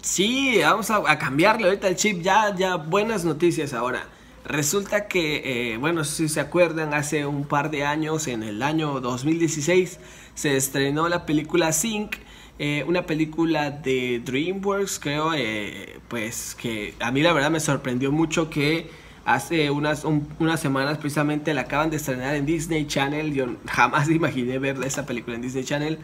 Sí, 0.08 0.60
vamos 0.64 0.90
a, 0.90 1.20
cambiarle 1.20 1.68
ahorita 1.68 1.90
el 1.90 1.98
chip. 1.98 2.22
Ya, 2.22 2.56
ya, 2.56 2.78
buenas 2.78 3.26
noticias 3.26 3.74
ahora. 3.74 4.08
Resulta 4.46 5.10
que, 5.10 5.74
eh, 5.74 5.78
bueno, 5.78 6.06
si 6.06 6.30
se 6.30 6.40
acuerdan, 6.40 6.94
hace 6.94 7.26
un 7.26 7.44
par 7.46 7.70
de 7.72 7.84
años, 7.84 8.28
en 8.28 8.42
el 8.42 8.64
año 8.64 9.02
2016, 9.02 10.00
se 10.34 10.56
estrenó 10.56 11.10
la 11.10 11.26
película 11.26 11.74
Sync, 11.74 12.16
eh, 12.58 12.86
una 12.88 13.06
película 13.06 13.70
de 13.70 14.22
DreamWorks, 14.24 14.98
creo, 15.00 15.34
eh, 15.36 16.00
pues 16.08 16.56
que 16.56 16.94
a 17.02 17.12
mí 17.12 17.22
la 17.22 17.34
verdad 17.34 17.52
me 17.52 17.60
sorprendió 17.60 18.10
mucho 18.10 18.50
que 18.50 18.90
hace 19.26 19.70
unas, 19.72 20.06
unas 20.06 20.60
semanas 20.62 21.00
precisamente 21.00 21.54
la 21.54 21.62
acaban 21.62 21.90
de 21.90 21.98
estrenar 21.98 22.34
en 22.36 22.46
Disney 22.46 22.88
Channel. 22.88 23.34
Yo 23.34 23.48
jamás 23.68 24.10
imaginé 24.10 24.58
ver 24.58 24.82
esa 24.86 25.06
película 25.06 25.36
en 25.36 25.42
Disney 25.42 25.66
Channel. 25.66 26.00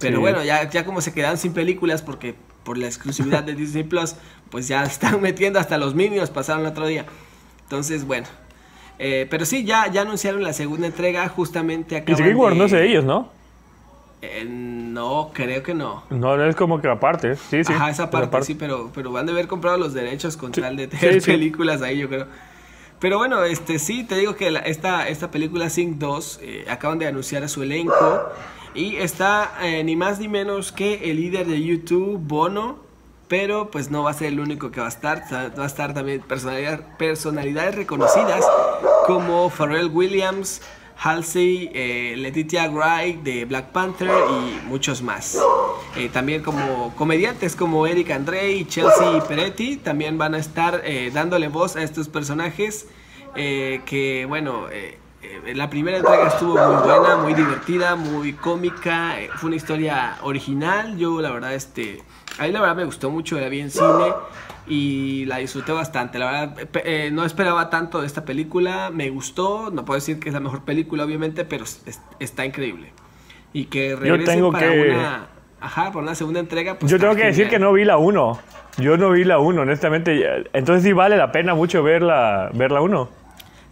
Pero 0.00 0.18
bueno, 0.20 0.42
ya, 0.44 0.68
ya 0.68 0.84
como 0.84 1.00
se 1.00 1.12
quedan 1.12 1.38
sin 1.38 1.52
películas 1.52 2.02
porque 2.02 2.36
por 2.64 2.78
la 2.78 2.86
exclusividad 2.86 3.44
de 3.44 3.54
Disney 3.54 3.84
Plus, 3.84 4.14
pues 4.50 4.68
ya 4.68 4.82
están 4.82 5.20
metiendo 5.22 5.58
hasta 5.58 5.78
los 5.78 5.94
Minions, 5.94 6.30
pasaron 6.30 6.62
el 6.62 6.72
otro 6.72 6.86
día. 6.86 7.06
Entonces, 7.62 8.04
bueno. 8.04 8.26
Eh, 8.98 9.26
pero 9.30 9.44
sí, 9.44 9.64
ya, 9.64 9.86
ya 9.86 10.02
anunciaron 10.02 10.42
la 10.42 10.52
segunda 10.52 10.86
entrega, 10.86 11.28
justamente 11.28 11.96
acá. 11.96 12.12
Y 12.12 12.34
no 12.34 12.64
es 12.64 12.72
de 12.72 12.86
ellos, 12.86 13.04
¿no? 13.04 13.30
Eh, 14.20 14.44
no, 14.44 15.30
creo 15.32 15.62
que 15.62 15.74
no. 15.74 16.02
No, 16.10 16.44
es 16.44 16.56
como 16.56 16.80
que 16.80 16.88
aparte, 16.88 17.36
sí, 17.36 17.62
sí. 17.62 17.72
Ajá, 17.72 17.90
esa 17.90 18.10
parte, 18.10 18.42
sí, 18.42 18.54
pero, 18.56 18.90
pero 18.92 19.12
van 19.12 19.28
a 19.28 19.32
haber 19.32 19.46
comprado 19.46 19.78
los 19.78 19.94
derechos 19.94 20.36
con 20.36 20.50
tal 20.50 20.76
de 20.76 20.88
tener 20.88 21.22
películas 21.22 21.82
ahí, 21.82 21.98
yo 21.98 22.08
creo. 22.08 22.26
Pero 22.98 23.18
bueno, 23.18 23.44
este 23.44 23.78
sí, 23.78 24.02
te 24.02 24.16
digo 24.16 24.34
que 24.34 24.60
esta, 24.64 25.06
esta 25.06 25.30
película 25.30 25.70
Sync 25.70 25.98
2 25.98 26.40
eh, 26.42 26.64
acaban 26.68 26.98
de 26.98 27.06
anunciar 27.06 27.44
a 27.44 27.48
su 27.48 27.62
elenco. 27.62 28.32
Y 28.78 28.94
está 28.98 29.54
eh, 29.60 29.82
ni 29.82 29.96
más 29.96 30.20
ni 30.20 30.28
menos 30.28 30.70
que 30.70 31.10
el 31.10 31.16
líder 31.16 31.48
de 31.48 31.60
YouTube, 31.60 32.16
Bono. 32.16 32.78
Pero 33.26 33.72
pues 33.72 33.90
no 33.90 34.04
va 34.04 34.12
a 34.12 34.14
ser 34.14 34.28
el 34.28 34.38
único 34.38 34.70
que 34.70 34.78
va 34.78 34.86
a 34.86 34.88
estar. 34.88 35.24
Va 35.32 35.64
a 35.64 35.66
estar 35.66 35.94
también 35.94 36.22
personalidades 36.22 37.74
reconocidas 37.74 38.44
como 39.04 39.50
Pharrell 39.50 39.90
Williams, 39.92 40.62
Halsey, 40.96 41.72
eh, 41.74 42.14
Letitia 42.18 42.70
Wright 42.70 43.20
de 43.24 43.46
Black 43.46 43.72
Panther 43.72 44.10
y 44.10 44.66
muchos 44.68 45.02
más. 45.02 45.36
Eh, 45.96 46.08
también 46.08 46.44
como 46.44 46.94
comediantes 46.94 47.56
como 47.56 47.84
Eric 47.84 48.12
André 48.12 48.52
y 48.52 48.64
Chelsea 48.64 49.20
Peretti 49.26 49.76
también 49.76 50.18
van 50.18 50.36
a 50.36 50.38
estar 50.38 50.84
dándole 51.12 51.48
voz 51.48 51.74
a 51.74 51.82
estos 51.82 52.08
personajes 52.08 52.86
que 53.34 54.24
bueno 54.28 54.68
eh, 55.46 55.54
la 55.54 55.68
primera 55.68 55.98
entrega 55.98 56.28
estuvo 56.28 56.54
muy 56.54 56.82
buena, 56.82 57.16
muy 57.16 57.34
divertida, 57.34 57.96
muy 57.96 58.32
cómica, 58.32 59.20
eh, 59.20 59.28
fue 59.34 59.48
una 59.48 59.56
historia 59.56 60.16
original, 60.22 60.96
yo 60.96 61.20
la 61.20 61.30
verdad, 61.30 61.54
este, 61.54 62.02
a 62.38 62.44
mí 62.44 62.52
la 62.52 62.60
verdad 62.60 62.76
me 62.76 62.84
gustó 62.84 63.10
mucho, 63.10 63.38
la 63.38 63.48
vi 63.48 63.60
en 63.60 63.70
cine 63.70 64.12
y 64.66 65.24
la 65.26 65.38
disfruté 65.38 65.72
bastante, 65.72 66.18
la 66.18 66.30
verdad, 66.30 66.68
eh, 66.84 67.10
no 67.12 67.24
esperaba 67.24 67.68
tanto 67.70 68.00
de 68.00 68.06
esta 68.06 68.24
película, 68.24 68.90
me 68.92 69.10
gustó, 69.10 69.70
no 69.70 69.84
puedo 69.84 69.96
decir 69.96 70.18
que 70.18 70.28
es 70.30 70.34
la 70.34 70.40
mejor 70.40 70.64
película 70.64 71.04
obviamente, 71.04 71.44
pero 71.44 71.64
está 72.18 72.44
increíble. 72.44 72.92
Y 73.52 73.66
que 73.66 73.96
regrese 73.96 74.42
para 74.52 74.70
una... 74.70 75.26
Ajá, 75.60 75.90
por 75.90 76.04
una 76.04 76.14
segunda 76.14 76.38
entrega. 76.38 76.78
Pues 76.78 76.92
yo 76.92 77.00
tengo 77.00 77.16
que 77.16 77.24
decir 77.24 77.48
que 77.48 77.58
no 77.58 77.72
vi 77.72 77.84
la 77.84 77.96
1. 77.96 78.38
Yo 78.76 78.96
no 78.96 79.10
vi 79.10 79.24
la 79.24 79.40
1, 79.40 79.62
honestamente. 79.62 80.44
Entonces 80.52 80.84
sí 80.84 80.92
vale 80.92 81.16
la 81.16 81.32
pena 81.32 81.54
mucho 81.54 81.82
ver 81.82 82.02
la 82.02 82.52
1. 82.54 83.17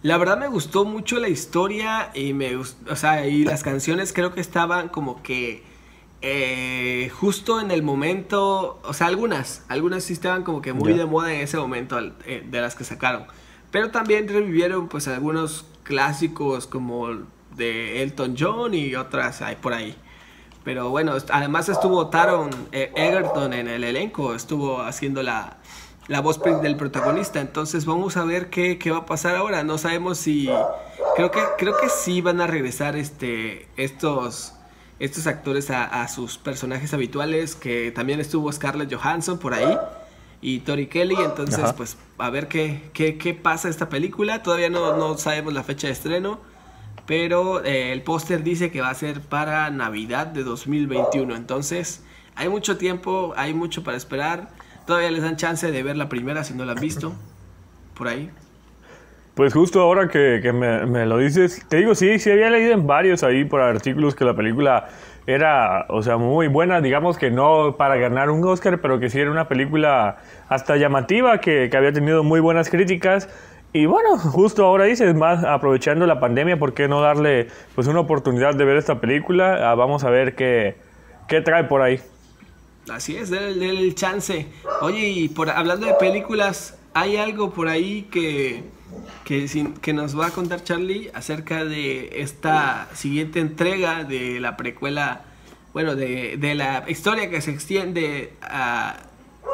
La 0.03 0.17
verdad 0.17 0.37
me 0.37 0.47
gustó 0.47 0.85
mucho 0.85 1.19
la 1.19 1.27
historia 1.27 2.11
y 2.13 2.33
me 2.33 2.55
o 2.55 2.95
sea, 2.95 3.27
y 3.27 3.43
las 3.43 3.63
canciones 3.63 4.13
creo 4.13 4.33
que 4.33 4.41
estaban 4.41 4.89
como 4.89 5.23
que 5.23 5.63
eh, 6.21 7.11
justo 7.13 7.59
en 7.59 7.71
el 7.71 7.83
momento, 7.83 8.79
o 8.83 8.93
sea, 8.93 9.07
algunas, 9.07 9.63
algunas 9.67 10.03
sí 10.03 10.13
estaban 10.13 10.43
como 10.43 10.61
que 10.61 10.73
muy 10.73 10.93
de 10.93 11.05
moda 11.05 11.33
en 11.33 11.41
ese 11.41 11.57
momento 11.57 11.99
eh, 12.25 12.43
de 12.47 12.61
las 12.61 12.75
que 12.75 12.83
sacaron. 12.83 13.25
Pero 13.71 13.91
también 13.91 14.27
revivieron 14.27 14.87
pues 14.87 15.07
algunos 15.07 15.65
clásicos 15.83 16.67
como 16.67 17.09
de 17.55 18.03
Elton 18.03 18.35
John 18.37 18.73
y 18.73 18.95
otras 18.95 19.41
hay 19.41 19.55
por 19.55 19.73
ahí. 19.73 19.95
Pero 20.63 20.89
bueno, 20.89 21.13
además 21.31 21.69
estuvo 21.69 22.07
Taron 22.07 22.49
eh, 22.71 22.91
Egerton 22.95 23.53
en 23.53 23.67
el 23.67 23.83
elenco, 23.83 24.35
estuvo 24.35 24.81
haciendo 24.81 25.23
la, 25.23 25.57
la 26.07 26.21
voz 26.21 26.39
del 26.61 26.75
protagonista. 26.75 27.41
Entonces 27.41 27.85
vamos 27.85 28.17
a 28.17 28.23
ver 28.23 28.49
qué, 28.49 28.77
qué, 28.77 28.91
va 28.91 28.99
a 28.99 29.05
pasar 29.05 29.35
ahora. 29.35 29.63
No 29.63 29.77
sabemos 29.77 30.17
si. 30.17 30.49
Creo 31.15 31.31
que, 31.31 31.39
creo 31.57 31.75
que 31.77 31.89
sí 31.89 32.21
van 32.21 32.41
a 32.41 32.47
regresar 32.47 32.95
este, 32.95 33.67
estos, 33.75 34.53
estos 34.99 35.27
actores 35.27 35.69
a, 35.69 36.07
sus 36.07 36.37
personajes 36.37 36.93
habituales. 36.93 37.55
Que 37.55 37.91
también 37.91 38.19
estuvo 38.19 38.51
Scarlett 38.51 38.93
Johansson 38.93 39.37
por 39.37 39.53
ahí. 39.53 39.77
Y 40.41 40.59
Tori 40.59 40.87
Kelly. 40.87 41.15
Entonces, 41.15 41.73
pues 41.73 41.97
a 42.17 42.29
ver 42.29 42.47
qué, 42.47 42.89
qué, 42.93 43.17
qué, 43.17 43.33
pasa 43.33 43.69
esta 43.69 43.89
película. 43.89 44.43
Todavía 44.43 44.69
no, 44.69 44.95
no 44.95 45.17
sabemos 45.17 45.53
la 45.53 45.63
fecha 45.63 45.87
de 45.87 45.93
estreno. 45.93 46.39
Pero 47.05 47.63
eh, 47.63 47.93
el 47.93 48.03
póster 48.03 48.43
dice 48.43 48.69
que 48.69 48.81
va 48.81 48.89
a 48.89 48.93
ser 48.93 49.21
para 49.21 49.69
Navidad 49.69 50.27
de 50.27 50.43
2021. 50.43 51.35
Entonces, 51.35 52.03
hay 52.35 52.49
mucho 52.49 52.77
tiempo, 52.77 53.33
hay 53.37 53.53
mucho 53.53 53.83
para 53.83 53.95
esperar. 53.95 54.49
Todavía 54.87 55.11
les 55.11 55.21
dan 55.21 55.35
chance 55.35 55.69
de 55.69 55.83
ver 55.83 55.97
la 55.97 56.07
primera 56.07 56.45
si 56.45 56.53
no 56.53 56.63
la 56.63 56.71
han 56.71 56.79
visto. 56.79 57.13
Por 57.93 58.07
ahí. 58.07 58.31
Pues 59.35 59.53
justo 59.53 59.81
ahora 59.81 60.07
que, 60.07 60.51
me, 60.51 61.05
lo 61.05 61.17
dices, 61.17 61.63
te 61.67 61.77
digo, 61.77 61.93
sí, 61.93 62.17
sí 62.17 62.31
había 62.31 62.49
leído 62.49 62.71
en 62.73 62.87
varios 62.87 63.21
ahí 63.21 63.43
por 63.45 63.61
artículos 63.61 64.15
que 64.15 64.25
la 64.25 64.33
película 64.33 64.87
era, 65.27 65.85
o 65.89 66.01
sea, 66.01 66.17
muy 66.17 66.47
buena, 66.47 66.79
digamos 66.81 67.17
que 67.17 67.29
no 67.29 67.75
para 67.77 67.97
ganar 67.97 68.31
un 68.31 68.43
Oscar, 68.47 68.79
pero 68.81 68.99
que 68.99 69.09
sí 69.09 69.19
era 69.19 69.29
una 69.29 69.47
película 69.47 70.17
hasta 70.47 70.77
llamativa, 70.77 71.39
que, 71.39 71.69
había 71.75 71.91
tenido 71.91 72.23
muy 72.23 72.39
buenas 72.39 72.69
críticas. 72.69 73.29
Y 73.73 73.85
bueno, 73.85 74.17
justo 74.17 74.65
ahora 74.65 74.85
dices, 74.85 75.13
más 75.13 75.43
aprovechando 75.43 76.07
la 76.07 76.19
pandemia, 76.19 76.57
¿por 76.57 76.73
qué 76.73 76.87
no 76.87 77.01
darle 77.01 77.47
pues 77.75 77.87
una 77.87 77.99
oportunidad 77.99 78.55
de 78.55 78.63
ver 78.63 78.77
esta 78.77 79.01
película? 79.01 79.69
Ah, 79.69 79.75
vamos 79.75 80.05
a 80.05 80.09
ver 80.09 80.33
qué, 80.33 80.77
qué 81.27 81.41
trae 81.41 81.65
por 81.65 81.81
ahí. 81.81 81.99
Así 82.89 83.17
es, 83.17 83.29
denle 83.29 83.69
el 83.69 83.95
chance. 83.95 84.47
Oye, 84.81 85.09
y 85.09 85.29
por 85.29 85.49
hablando 85.49 85.87
de 85.87 85.93
películas, 85.95 86.77
¿hay 86.93 87.17
algo 87.17 87.51
por 87.51 87.67
ahí 87.67 88.07
que, 88.11 88.63
que, 89.25 89.93
nos 89.93 90.17
va 90.17 90.27
a 90.27 90.31
contar 90.31 90.63
Charlie 90.63 91.11
acerca 91.13 91.65
de 91.65 92.21
esta 92.21 92.87
siguiente 92.93 93.39
entrega 93.39 94.03
de 94.03 94.39
la 94.39 94.55
precuela, 94.55 95.23
bueno, 95.73 95.95
de, 95.95 96.37
la 96.55 96.85
historia 96.87 97.29
que 97.29 97.41
se 97.41 97.51
extiende 97.51 98.33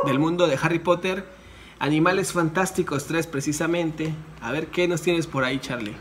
del 0.06 0.20
mundo 0.20 0.48
de 0.48 0.58
Harry 0.62 0.80
Potter? 0.80 1.26
Animales 1.80 2.32
Fantásticos 2.32 3.08
3 3.08 3.28
precisamente. 3.28 4.14
A 4.42 4.52
ver 4.52 4.68
qué 4.68 4.88
nos 4.88 5.02
tienes 5.02 5.28
por 5.28 5.44
ahí, 5.44 5.60
Charlie. 5.60 5.96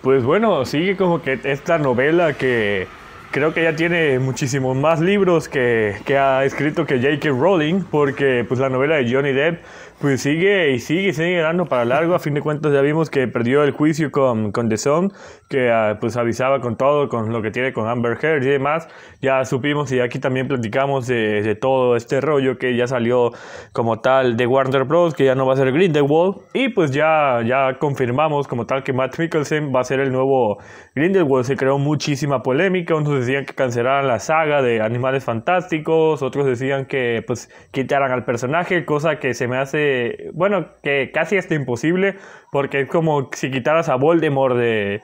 Pues 0.00 0.24
bueno, 0.24 0.64
sigue 0.64 0.96
como 0.96 1.22
que 1.22 1.38
esta 1.44 1.78
novela 1.78 2.32
que 2.32 2.88
creo 3.32 3.52
que 3.54 3.62
ya 3.62 3.74
tiene 3.74 4.18
muchísimos 4.18 4.76
más 4.76 5.00
libros 5.00 5.48
que, 5.48 5.96
que 6.04 6.18
ha 6.18 6.44
escrito 6.44 6.86
que 6.86 7.00
J.K. 7.00 7.30
Rowling, 7.30 7.82
porque 7.90 8.44
pues 8.46 8.60
la 8.60 8.68
novela 8.68 8.96
de 8.96 9.12
Johnny 9.12 9.32
Depp 9.32 9.64
pues 10.02 10.20
sigue 10.20 10.72
y 10.72 10.80
sigue 10.80 11.12
sigue 11.12 11.38
dando 11.38 11.64
para 11.66 11.84
largo. 11.84 12.16
A 12.16 12.18
fin 12.18 12.34
de 12.34 12.40
cuentas 12.40 12.72
ya 12.72 12.80
vimos 12.80 13.08
que 13.08 13.28
perdió 13.28 13.62
el 13.62 13.70
juicio 13.70 14.10
con, 14.10 14.50
con 14.50 14.68
The 14.68 14.76
Sun, 14.76 15.12
que 15.48 15.70
ah, 15.70 15.98
pues 16.00 16.16
avisaba 16.16 16.60
con 16.60 16.76
todo, 16.76 17.08
con 17.08 17.32
lo 17.32 17.40
que 17.40 17.52
tiene 17.52 17.72
con 17.72 17.88
Amber 17.88 18.18
Heard 18.20 18.42
y 18.42 18.48
demás. 18.48 18.88
Ya 19.20 19.44
supimos 19.44 19.92
y 19.92 20.00
aquí 20.00 20.18
también 20.18 20.48
platicamos 20.48 21.06
de, 21.06 21.42
de, 21.42 21.54
todo 21.54 21.94
este 21.94 22.20
rollo 22.20 22.58
que 22.58 22.76
ya 22.76 22.88
salió 22.88 23.30
como 23.72 24.00
tal 24.00 24.36
de 24.36 24.44
Warner 24.44 24.82
Bros, 24.82 25.14
que 25.14 25.24
ya 25.24 25.36
no 25.36 25.46
va 25.46 25.52
a 25.52 25.56
ser 25.56 25.70
Grindelwald. 25.70 26.38
Y 26.52 26.70
pues 26.70 26.90
ya, 26.90 27.40
ya 27.46 27.78
confirmamos 27.78 28.48
como 28.48 28.66
tal 28.66 28.82
que 28.82 28.92
Matt 28.92 29.16
Mikkelsen 29.20 29.72
va 29.72 29.82
a 29.82 29.84
ser 29.84 30.00
el 30.00 30.10
nuevo 30.10 30.58
Grindelwald. 30.96 31.44
Se 31.44 31.56
creó 31.56 31.78
muchísima 31.78 32.42
polémica. 32.42 32.96
Unos 32.96 33.20
decían 33.20 33.44
que 33.46 33.54
cancelaran 33.54 34.08
la 34.08 34.18
saga 34.18 34.62
de 34.62 34.80
Animales 34.80 35.24
Fantásticos, 35.24 36.22
otros 36.22 36.44
decían 36.44 36.86
que 36.86 37.22
pues 37.24 37.48
quitaran 37.70 38.10
al 38.10 38.24
personaje, 38.24 38.84
cosa 38.84 39.20
que 39.20 39.32
se 39.34 39.46
me 39.46 39.58
hace 39.58 39.91
bueno, 40.34 40.68
que 40.82 41.10
casi 41.12 41.36
es 41.36 41.50
imposible, 41.50 42.16
porque 42.50 42.82
es 42.82 42.88
como 42.88 43.28
si 43.32 43.50
quitaras 43.50 43.88
a 43.88 43.96
Voldemort 43.96 44.56
de, 44.56 45.02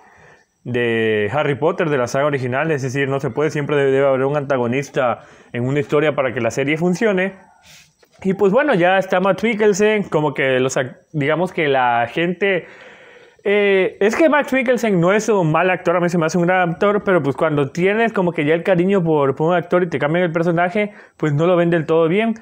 de 0.65 1.31
Harry 1.33 1.55
Potter, 1.55 1.89
de 1.89 1.97
la 1.97 2.07
saga 2.07 2.27
original, 2.27 2.71
es 2.71 2.83
decir, 2.83 3.09
no 3.09 3.21
se 3.21 3.31
puede, 3.31 3.51
siempre 3.51 3.77
debe 3.77 4.07
haber 4.07 4.25
un 4.25 4.37
antagonista 4.37 5.21
en 5.53 5.65
una 5.65 5.81
historia 5.81 6.15
para 6.15 6.35
que 6.35 6.41
la 6.41 6.51
serie 6.51 6.77
funcione. 6.77 7.33
Y 8.23 8.35
pues 8.35 8.53
bueno, 8.53 8.75
ya 8.75 8.99
está 8.99 9.21
Matt 9.21 9.43
Mikkelsen, 9.43 10.05
como 10.05 10.35
que 10.35 10.59
los, 10.61 10.79
digamos 11.13 11.53
que 11.53 11.69
la 11.69 12.07
gente... 12.09 12.67
Eh, 13.45 13.97
es 14.01 14.17
que 14.17 14.29
Matt 14.29 14.53
Mikkelsen 14.53 15.01
no 15.01 15.13
es 15.13 15.29
un 15.29 15.53
mal 15.53 15.71
actor, 15.71 15.97
a 15.97 16.01
mí 16.01 16.09
se 16.09 16.19
me 16.19 16.27
hace 16.27 16.37
un 16.37 16.45
gran 16.45 16.71
actor, 16.71 17.03
pero 17.05 17.23
pues 17.23 17.37
cuando 17.37 17.71
tienes 17.71 18.13
como 18.13 18.33
que 18.33 18.45
ya 18.45 18.55
el 18.55 18.65
cariño 18.65 19.03
por, 19.03 19.37
por 19.37 19.51
un 19.51 19.55
actor 19.55 19.85
y 19.85 19.89
te 19.89 19.99
cambian 19.99 20.25
el 20.25 20.33
personaje, 20.33 20.93
pues 21.17 21.33
no 21.33 21.47
lo 21.47 21.57
ven 21.57 21.71
del 21.71 21.87
todo 21.87 22.09
bien. 22.09 22.35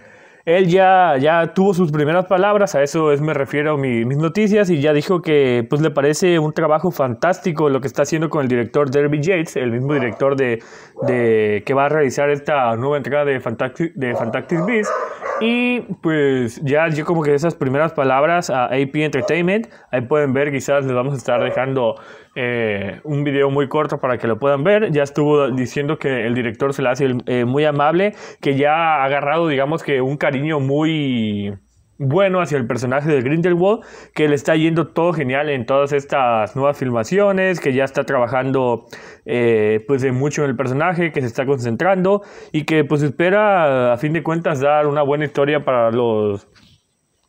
Él 0.46 0.68
ya, 0.68 1.16
ya 1.18 1.54
tuvo 1.54 1.74
sus 1.74 1.90
primeras 1.90 2.26
palabras, 2.26 2.76
a 2.76 2.82
eso 2.84 3.10
es, 3.10 3.20
me 3.20 3.34
refiero 3.34 3.72
a 3.72 3.76
mis 3.76 4.16
noticias, 4.16 4.70
y 4.70 4.80
ya 4.80 4.92
dijo 4.92 5.20
que 5.20 5.66
pues, 5.68 5.82
le 5.82 5.90
parece 5.90 6.38
un 6.38 6.52
trabajo 6.52 6.92
fantástico 6.92 7.68
lo 7.68 7.80
que 7.80 7.88
está 7.88 8.02
haciendo 8.02 8.30
con 8.30 8.42
el 8.42 8.48
director 8.48 8.88
Derby 8.88 9.20
Yates, 9.20 9.56
el 9.56 9.72
mismo 9.72 9.94
director 9.94 10.36
de, 10.36 10.62
de 11.02 11.64
que 11.66 11.74
va 11.74 11.86
a 11.86 11.88
realizar 11.88 12.30
esta 12.30 12.76
nueva 12.76 12.96
entrega 12.96 13.24
de 13.24 13.40
Fantastic, 13.40 13.92
de 13.94 14.14
Fantastic 14.14 14.64
Beasts. 14.64 14.94
Y 15.40 15.80
pues 16.00 16.62
ya 16.62 16.88
yo 16.90 17.04
como 17.04 17.24
que 17.24 17.34
esas 17.34 17.56
primeras 17.56 17.92
palabras 17.92 18.48
a 18.48 18.66
AP 18.66 18.94
Entertainment, 18.94 19.66
ahí 19.90 20.02
pueden 20.02 20.32
ver, 20.32 20.52
quizás 20.52 20.84
les 20.84 20.94
vamos 20.94 21.14
a 21.14 21.16
estar 21.16 21.42
dejando 21.42 21.96
eh, 22.38 23.00
un 23.04 23.24
video 23.24 23.50
muy 23.50 23.66
corto 23.66 23.98
para 23.98 24.18
que 24.18 24.26
lo 24.26 24.38
puedan 24.38 24.62
ver. 24.62 24.92
Ya 24.92 25.02
estuvo 25.02 25.50
diciendo 25.50 25.98
que 25.98 26.26
el 26.26 26.34
director 26.34 26.74
se 26.74 26.82
le 26.82 26.90
hace 26.90 27.16
eh, 27.24 27.46
muy 27.46 27.64
amable, 27.64 28.14
que 28.42 28.56
ya 28.56 28.74
ha 28.74 29.04
agarrado 29.04 29.48
digamos 29.48 29.82
que 29.82 30.02
un 30.02 30.18
cariño 30.18 30.60
muy 30.60 31.54
bueno 31.98 32.42
hacia 32.42 32.58
el 32.58 32.66
personaje 32.66 33.10
de 33.10 33.22
Grindelwald, 33.22 33.82
que 34.14 34.28
le 34.28 34.34
está 34.34 34.54
yendo 34.54 34.88
todo 34.88 35.14
genial 35.14 35.48
en 35.48 35.64
todas 35.64 35.92
estas 35.92 36.54
nuevas 36.54 36.76
filmaciones, 36.76 37.58
que 37.58 37.72
ya 37.72 37.84
está 37.84 38.04
trabajando 38.04 38.84
eh, 39.24 39.82
pues 39.86 40.04
mucho 40.12 40.44
en 40.44 40.50
el 40.50 40.56
personaje, 40.56 41.12
que 41.12 41.22
se 41.22 41.26
está 41.26 41.46
concentrando 41.46 42.20
y 42.52 42.64
que 42.64 42.84
pues 42.84 43.02
espera 43.02 43.94
a 43.94 43.96
fin 43.96 44.12
de 44.12 44.22
cuentas 44.22 44.60
dar 44.60 44.86
una 44.86 45.02
buena 45.02 45.24
historia 45.24 45.64
para 45.64 45.90
los 45.90 46.46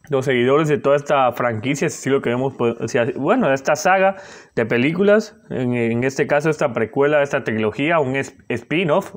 los 0.09 0.25
seguidores 0.25 0.67
de 0.67 0.77
toda 0.77 0.95
esta 0.95 1.31
franquicia, 1.33 1.89
si 1.89 2.09
lo 2.09 2.21
queremos, 2.21 2.53
bueno, 3.15 3.53
esta 3.53 3.75
saga 3.75 4.15
de 4.55 4.65
películas, 4.65 5.35
en, 5.49 5.73
en, 5.73 6.03
este 6.03 6.27
caso 6.27 6.49
esta 6.49 6.73
precuela, 6.73 7.21
esta 7.21 7.43
trilogía, 7.43 7.99
un 7.99 8.15
spin-off. 8.15 9.15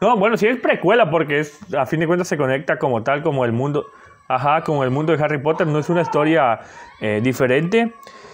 No, 0.00 0.16
bueno, 0.16 0.36
sí 0.36 0.46
es 0.46 0.58
precuela 0.58 1.10
porque 1.10 1.40
es, 1.40 1.58
a 1.74 1.86
fin 1.86 2.00
de 2.00 2.06
cuentas 2.06 2.28
se 2.28 2.36
conecta 2.36 2.78
como 2.78 3.02
tal, 3.02 3.22
como 3.22 3.44
el 3.44 3.52
mundo, 3.52 3.86
Ajá, 4.28 4.62
como 4.62 4.84
el 4.84 4.90
mundo 4.90 5.14
de 5.14 5.22
Harry 5.22 5.38
Potter, 5.38 5.66
no 5.66 5.78
es 5.78 5.90
una 5.90 6.00
historia 6.00 6.60
eh, 7.00 7.20
diferente. 7.22 7.92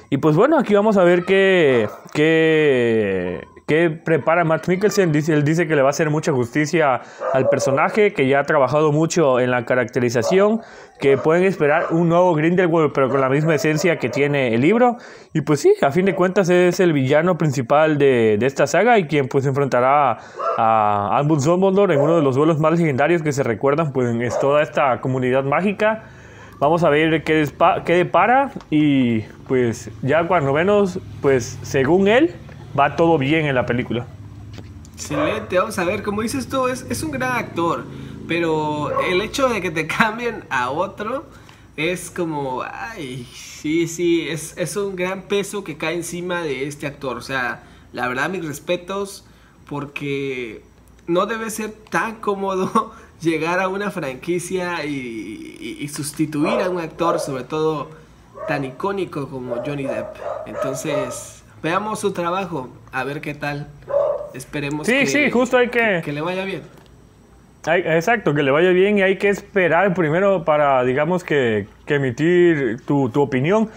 Y 0.08 0.18
pues 0.18 0.36
bueno, 0.36 0.58
aquí 0.58 0.74
vamos 0.74 0.96
a 0.96 1.04
ver 1.04 1.24
qué, 1.24 1.88
qué, 2.12 3.44
qué 3.70 3.88
prepara 3.88 4.42
Matt 4.42 4.66
Mikkelsen. 4.66 5.12
Dice, 5.12 5.32
él 5.32 5.44
dice 5.44 5.68
que 5.68 5.76
le 5.76 5.82
va 5.82 5.90
a 5.90 5.90
hacer 5.90 6.10
mucha 6.10 6.32
justicia 6.32 7.02
al 7.32 7.48
personaje, 7.48 8.12
que 8.12 8.26
ya 8.26 8.40
ha 8.40 8.42
trabajado 8.42 8.90
mucho 8.90 9.38
en 9.38 9.52
la 9.52 9.64
caracterización, 9.64 10.60
que 10.98 11.16
pueden 11.16 11.44
esperar 11.44 11.84
un 11.92 12.08
nuevo 12.08 12.34
Grindelwald, 12.34 12.90
pero 12.92 13.08
con 13.08 13.20
la 13.20 13.28
misma 13.28 13.54
esencia 13.54 13.96
que 14.00 14.08
tiene 14.08 14.56
el 14.56 14.60
libro. 14.60 14.96
Y 15.32 15.42
pues 15.42 15.60
sí, 15.60 15.72
a 15.82 15.92
fin 15.92 16.04
de 16.06 16.16
cuentas 16.16 16.48
es 16.48 16.80
el 16.80 16.92
villano 16.92 17.38
principal 17.38 17.96
de, 17.96 18.38
de 18.40 18.46
esta 18.46 18.66
saga 18.66 18.98
y 18.98 19.04
quien 19.04 19.28
pues 19.28 19.46
enfrentará 19.46 20.18
a 20.58 21.16
Albus 21.16 21.44
Dumbledore 21.44 21.94
en 21.94 22.00
uno 22.00 22.16
de 22.16 22.22
los 22.22 22.36
vuelos 22.36 22.58
más 22.58 22.72
legendarios 22.72 23.22
que 23.22 23.30
se 23.30 23.44
recuerdan 23.44 23.92
pues 23.92 24.08
en 24.08 24.20
toda 24.40 24.64
esta 24.64 25.00
comunidad 25.00 25.44
mágica. 25.44 26.06
Vamos 26.58 26.82
a 26.82 26.90
ver 26.90 27.22
qué, 27.22 27.48
qué 27.84 27.94
depara 27.94 28.50
y 28.68 29.20
pues 29.46 29.92
ya 30.02 30.26
cuando 30.26 30.52
menos, 30.52 30.98
pues 31.22 31.56
según 31.62 32.08
él, 32.08 32.34
va 32.78 32.96
todo 32.96 33.18
bien 33.18 33.46
en 33.46 33.54
la 33.54 33.66
película. 33.66 34.06
Excelente, 34.94 35.58
vamos 35.58 35.78
a 35.78 35.84
ver, 35.84 36.02
como 36.02 36.22
dices 36.22 36.48
tú, 36.48 36.68
es, 36.68 36.86
es 36.90 37.02
un 37.02 37.10
gran 37.10 37.36
actor, 37.36 37.84
pero 38.28 39.00
el 39.00 39.22
hecho 39.22 39.48
de 39.48 39.60
que 39.60 39.70
te 39.70 39.86
cambien 39.88 40.44
a 40.50 40.70
otro 40.70 41.24
es 41.76 42.10
como, 42.10 42.62
ay, 42.62 43.26
sí, 43.32 43.88
sí, 43.88 44.28
es, 44.28 44.56
es 44.56 44.76
un 44.76 44.96
gran 44.96 45.22
peso 45.22 45.64
que 45.64 45.76
cae 45.76 45.94
encima 45.94 46.42
de 46.42 46.66
este 46.66 46.86
actor. 46.86 47.16
O 47.16 47.22
sea, 47.22 47.62
la 47.92 48.08
verdad, 48.08 48.28
mis 48.28 48.44
respetos, 48.44 49.24
porque 49.68 50.62
no 51.06 51.26
debe 51.26 51.50
ser 51.50 51.72
tan 51.72 52.16
cómodo 52.16 52.92
llegar 53.20 53.60
a 53.60 53.68
una 53.68 53.90
franquicia 53.90 54.84
y, 54.84 55.88
sustituir 55.92 56.60
a 56.60 56.70
un 56.70 56.78
actor, 56.78 57.18
sobre 57.18 57.44
todo 57.44 57.90
tan 58.46 58.64
icónico 58.64 59.28
como 59.28 59.56
Johnny 59.64 59.84
Depp. 59.84 60.16
Entonces, 60.46 61.39
veamos 61.62 62.00
su 62.00 62.12
trabajo, 62.12 62.68
a 62.92 63.04
ver 63.04 63.20
qué 63.20 63.34
tal. 63.34 63.68
Esperemos 64.34 64.86
sí, 64.86 65.00
que, 65.00 65.06
sí, 65.06 65.30
justo 65.30 65.58
hay 65.58 65.68
que, 65.68 66.02
que 66.04 66.12
le 66.12 66.20
vaya 66.20 66.44
bien. 66.44 66.62
exacto, 67.66 68.32
que 68.32 68.42
le 68.42 68.50
vaya 68.50 68.70
bien 68.70 68.98
y 68.98 69.02
hay 69.02 69.16
que 69.16 69.28
esperar 69.28 69.92
primero 69.92 70.44
para, 70.44 70.84
digamos, 70.84 71.24
que, 71.24 71.66
que 71.84 71.96
emitir 71.96 72.80
tu, 72.86 73.10
tu 73.10 73.20
opinión. 73.20 73.68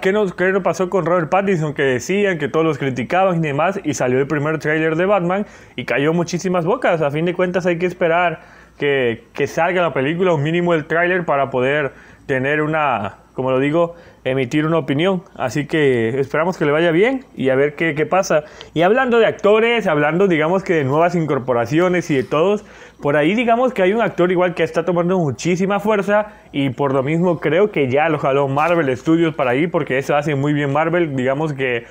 ¿Qué 0.00 0.12
nos, 0.12 0.34
¿Qué 0.34 0.50
nos 0.52 0.62
pasó 0.62 0.88
con 0.88 1.04
Robert 1.04 1.28
Pattinson? 1.28 1.74
Que 1.74 1.82
decían 1.82 2.38
que 2.38 2.48
todos 2.48 2.64
los 2.64 2.78
criticaban 2.78 3.44
y 3.44 3.48
demás, 3.48 3.78
y 3.84 3.94
salió 3.94 4.18
el 4.18 4.26
primer 4.26 4.58
tráiler 4.58 4.96
de 4.96 5.06
Batman 5.06 5.46
y 5.76 5.84
cayó 5.84 6.12
muchísimas 6.12 6.64
bocas. 6.64 7.02
A 7.02 7.10
fin 7.10 7.26
de 7.26 7.34
cuentas 7.34 7.66
hay 7.66 7.78
que 7.78 7.86
esperar 7.86 8.40
que, 8.78 9.24
que 9.34 9.46
salga 9.46 9.82
la 9.82 9.92
película, 9.92 10.32
un 10.32 10.42
mínimo 10.42 10.72
el 10.72 10.86
tráiler 10.86 11.26
para 11.26 11.50
poder 11.50 11.92
tener 12.26 12.62
una, 12.62 13.16
como 13.40 13.52
lo 13.52 13.58
digo, 13.58 13.94
emitir 14.22 14.66
una 14.66 14.76
opinión. 14.76 15.22
Así 15.34 15.66
que 15.66 16.20
esperamos 16.20 16.58
que 16.58 16.66
le 16.66 16.72
vaya 16.72 16.90
bien 16.90 17.24
y 17.34 17.48
a 17.48 17.54
ver 17.54 17.74
qué, 17.74 17.94
qué, 17.94 18.04
pasa. 18.04 18.44
Y 18.74 18.82
hablando 18.82 19.18
de 19.18 19.24
actores, 19.24 19.86
hablando 19.86 20.28
digamos 20.28 20.62
que 20.62 20.74
de 20.74 20.84
nuevas 20.84 21.14
incorporaciones 21.14 22.10
y 22.10 22.16
de 22.16 22.24
todos, 22.24 22.66
por 23.00 23.16
ahí 23.16 23.34
digamos 23.34 23.72
que 23.72 23.80
hay 23.80 23.94
un 23.94 24.02
actor 24.02 24.30
igual 24.30 24.54
que 24.54 24.62
está 24.62 24.84
tomando 24.84 25.18
muchísima 25.18 25.80
fuerza 25.80 26.26
y 26.52 26.68
por 26.68 26.92
lo 26.92 27.02
mismo 27.02 27.40
creo 27.40 27.70
que 27.70 27.90
ya 27.90 28.10
lo 28.10 28.18
jaló 28.18 28.46
Marvel 28.46 28.94
Studios 28.94 29.34
para 29.34 29.52
ahí 29.52 29.68
porque 29.68 29.96
eso 29.96 30.14
hace 30.14 30.34
muy 30.34 30.52
bien 30.52 30.70
Marvel, 30.70 31.16
digamos 31.16 31.54
que 31.54 31.86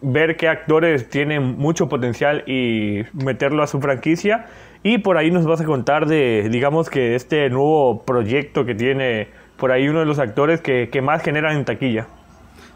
ver 0.00 0.36
qué 0.36 0.48
actores 0.48 1.10
tienen 1.10 1.58
mucho 1.58 1.88
potencial 1.90 2.44
y 2.46 3.02
meterlo 3.12 3.62
a 3.62 3.66
su 3.66 3.78
franquicia. 3.80 4.46
Y 4.82 4.98
por 4.98 5.16
ahí 5.16 5.30
nos 5.30 5.46
vas 5.46 5.62
a 5.62 5.64
contar 5.64 6.06
de, 6.06 6.48
digamos 6.50 6.90
que 6.90 7.14
este 7.14 7.48
nuevo 7.48 8.02
proyecto 8.04 8.66
que 8.66 8.74
tiene 8.74 9.28
por 9.56 9.72
ahí 9.72 9.88
uno 9.88 10.00
de 10.00 10.06
los 10.06 10.18
actores 10.18 10.60
que, 10.60 10.88
que 10.90 11.02
más 11.02 11.22
generan 11.22 11.56
en 11.56 11.64
taquilla. 11.64 12.06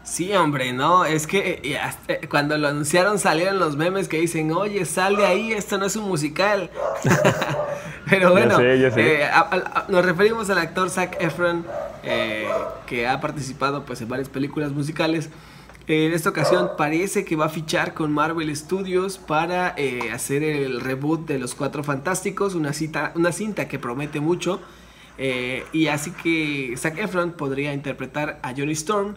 Sí, 0.03 0.33
hombre, 0.33 0.73
no, 0.73 1.05
es 1.05 1.27
que 1.27 1.61
eh, 1.63 1.79
eh, 2.07 2.27
cuando 2.29 2.57
lo 2.57 2.67
anunciaron 2.67 3.19
salieron 3.19 3.59
los 3.59 3.75
memes 3.75 4.07
que 4.07 4.19
dicen, 4.19 4.51
oye, 4.51 4.83
sal 4.85 5.17
de 5.17 5.25
ahí, 5.25 5.51
esto 5.51 5.77
no 5.77 5.85
es 5.85 5.95
un 5.95 6.07
musical. 6.07 6.69
Pero 8.09 8.31
bueno, 8.31 8.57
eh, 8.59 9.29
nos 9.87 10.03
referimos 10.03 10.49
al 10.49 10.57
actor 10.57 10.89
Zac 10.89 11.21
Efron, 11.21 11.63
que 12.87 13.07
ha 13.07 13.21
participado 13.21 13.85
pues, 13.85 14.01
en 14.01 14.09
varias 14.09 14.29
películas 14.29 14.71
musicales. 14.71 15.29
En 15.89 16.13
esta 16.13 16.29
ocasión 16.29 16.69
parece 16.77 17.25
que 17.25 17.35
va 17.35 17.45
a 17.45 17.49
fichar 17.49 17.95
con 17.95 18.11
Marvel 18.11 18.55
Studios 18.55 19.17
para 19.17 19.73
eh, 19.75 20.11
hacer 20.13 20.43
el 20.43 20.81
reboot 20.81 21.27
de 21.27 21.39
Los 21.39 21.55
Cuatro 21.55 21.83
Fantásticos, 21.83 22.53
una, 22.53 22.73
cita, 22.73 23.11
una 23.15 23.31
cinta 23.31 23.67
que 23.67 23.79
promete 23.79 24.19
mucho. 24.19 24.61
Eh, 25.19 25.65
y 25.73 25.87
así 25.87 26.11
que 26.11 26.73
Zac 26.77 26.97
Efron 26.97 27.33
podría 27.33 27.73
interpretar 27.73 28.39
a 28.41 28.53
Johnny 28.55 28.71
Storm, 28.71 29.15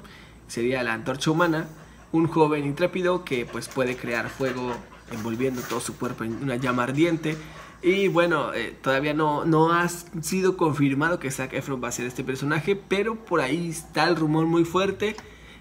sería 0.49 0.83
la 0.83 0.93
antorcha 0.93 1.31
humana, 1.31 1.69
un 2.13 2.27
joven 2.27 2.67
intrépido 2.67 3.25
que 3.25 3.47
pues 3.47 3.69
puede 3.69 3.97
crear 3.97 4.29
fuego 4.29 4.75
envolviendo 5.11 5.63
todo 5.63 5.81
su 5.81 5.97
cuerpo 5.97 6.25
en 6.25 6.43
una 6.43 6.57
llama 6.57 6.83
ardiente. 6.83 7.37
Y 7.83 8.09
bueno, 8.09 8.53
eh, 8.53 8.77
todavía 8.83 9.15
no, 9.15 9.45
no 9.45 9.73
ha 9.73 9.89
sido 9.89 10.57
confirmado 10.57 11.19
que 11.19 11.31
Zac 11.31 11.55
Efron 11.55 11.83
va 11.83 11.89
a 11.89 11.93
ser 11.93 12.07
este 12.07 12.23
personaje, 12.23 12.77
pero 12.77 13.17
por 13.17 13.41
ahí 13.41 13.71
está 13.71 14.09
el 14.09 14.17
rumor 14.17 14.47
muy 14.47 14.65
fuerte 14.65 15.17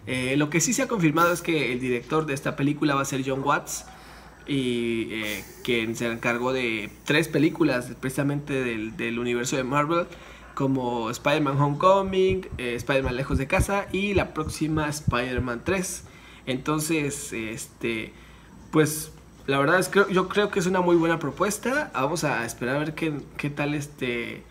eh, 0.08 0.36
lo 0.36 0.50
que 0.50 0.60
sí 0.60 0.74
se 0.74 0.82
ha 0.82 0.88
confirmado 0.88 1.32
es 1.32 1.42
que 1.42 1.72
el 1.72 1.80
director 1.80 2.26
de 2.26 2.34
esta 2.34 2.56
película 2.56 2.96
va 2.96 3.02
a 3.02 3.06
ser 3.06 3.24
John 3.26 3.42
Watts. 3.44 3.86
Y 4.48 5.08
eh, 5.12 5.46
quien 5.64 5.96
se 5.96 6.12
encargó 6.12 6.54
de 6.54 6.90
tres 7.06 7.28
películas 7.28 7.92
precisamente 8.00 8.64
del, 8.64 9.20
universo 9.20 9.56
de 9.56 9.64
Marvel 9.64 10.08
como 10.54 11.10
Spider-Man 11.10 11.60
Homecoming, 11.60 12.48
eh, 12.58 12.76
Spider-Man 12.76 13.16
Lejos 13.16 13.38
de 13.38 13.48
Casa 13.48 13.88
y 13.92 14.14
la 14.14 14.34
próxima 14.34 14.88
Spider-Man 14.90 15.62
3. 15.64 16.04
Entonces, 16.46 17.34
este, 17.34 18.14
pues 18.72 19.12
la 19.48 19.60
verdad 19.60 19.80
es 19.80 19.90
que 19.90 20.06
yo 20.12 20.28
creo 20.28 20.50
que 20.50 20.60
es 20.60 20.66
una 20.66 20.82
muy 20.82 20.96
buena 20.96 21.20
propuesta. 21.20 21.92
Vamos 21.94 22.24
a 22.24 22.46
esperar 22.46 22.76
a 22.76 22.80
ver 22.80 22.94
qué, 22.94 23.14
qué 23.38 23.50
tal 23.50 23.74
este 23.74 24.44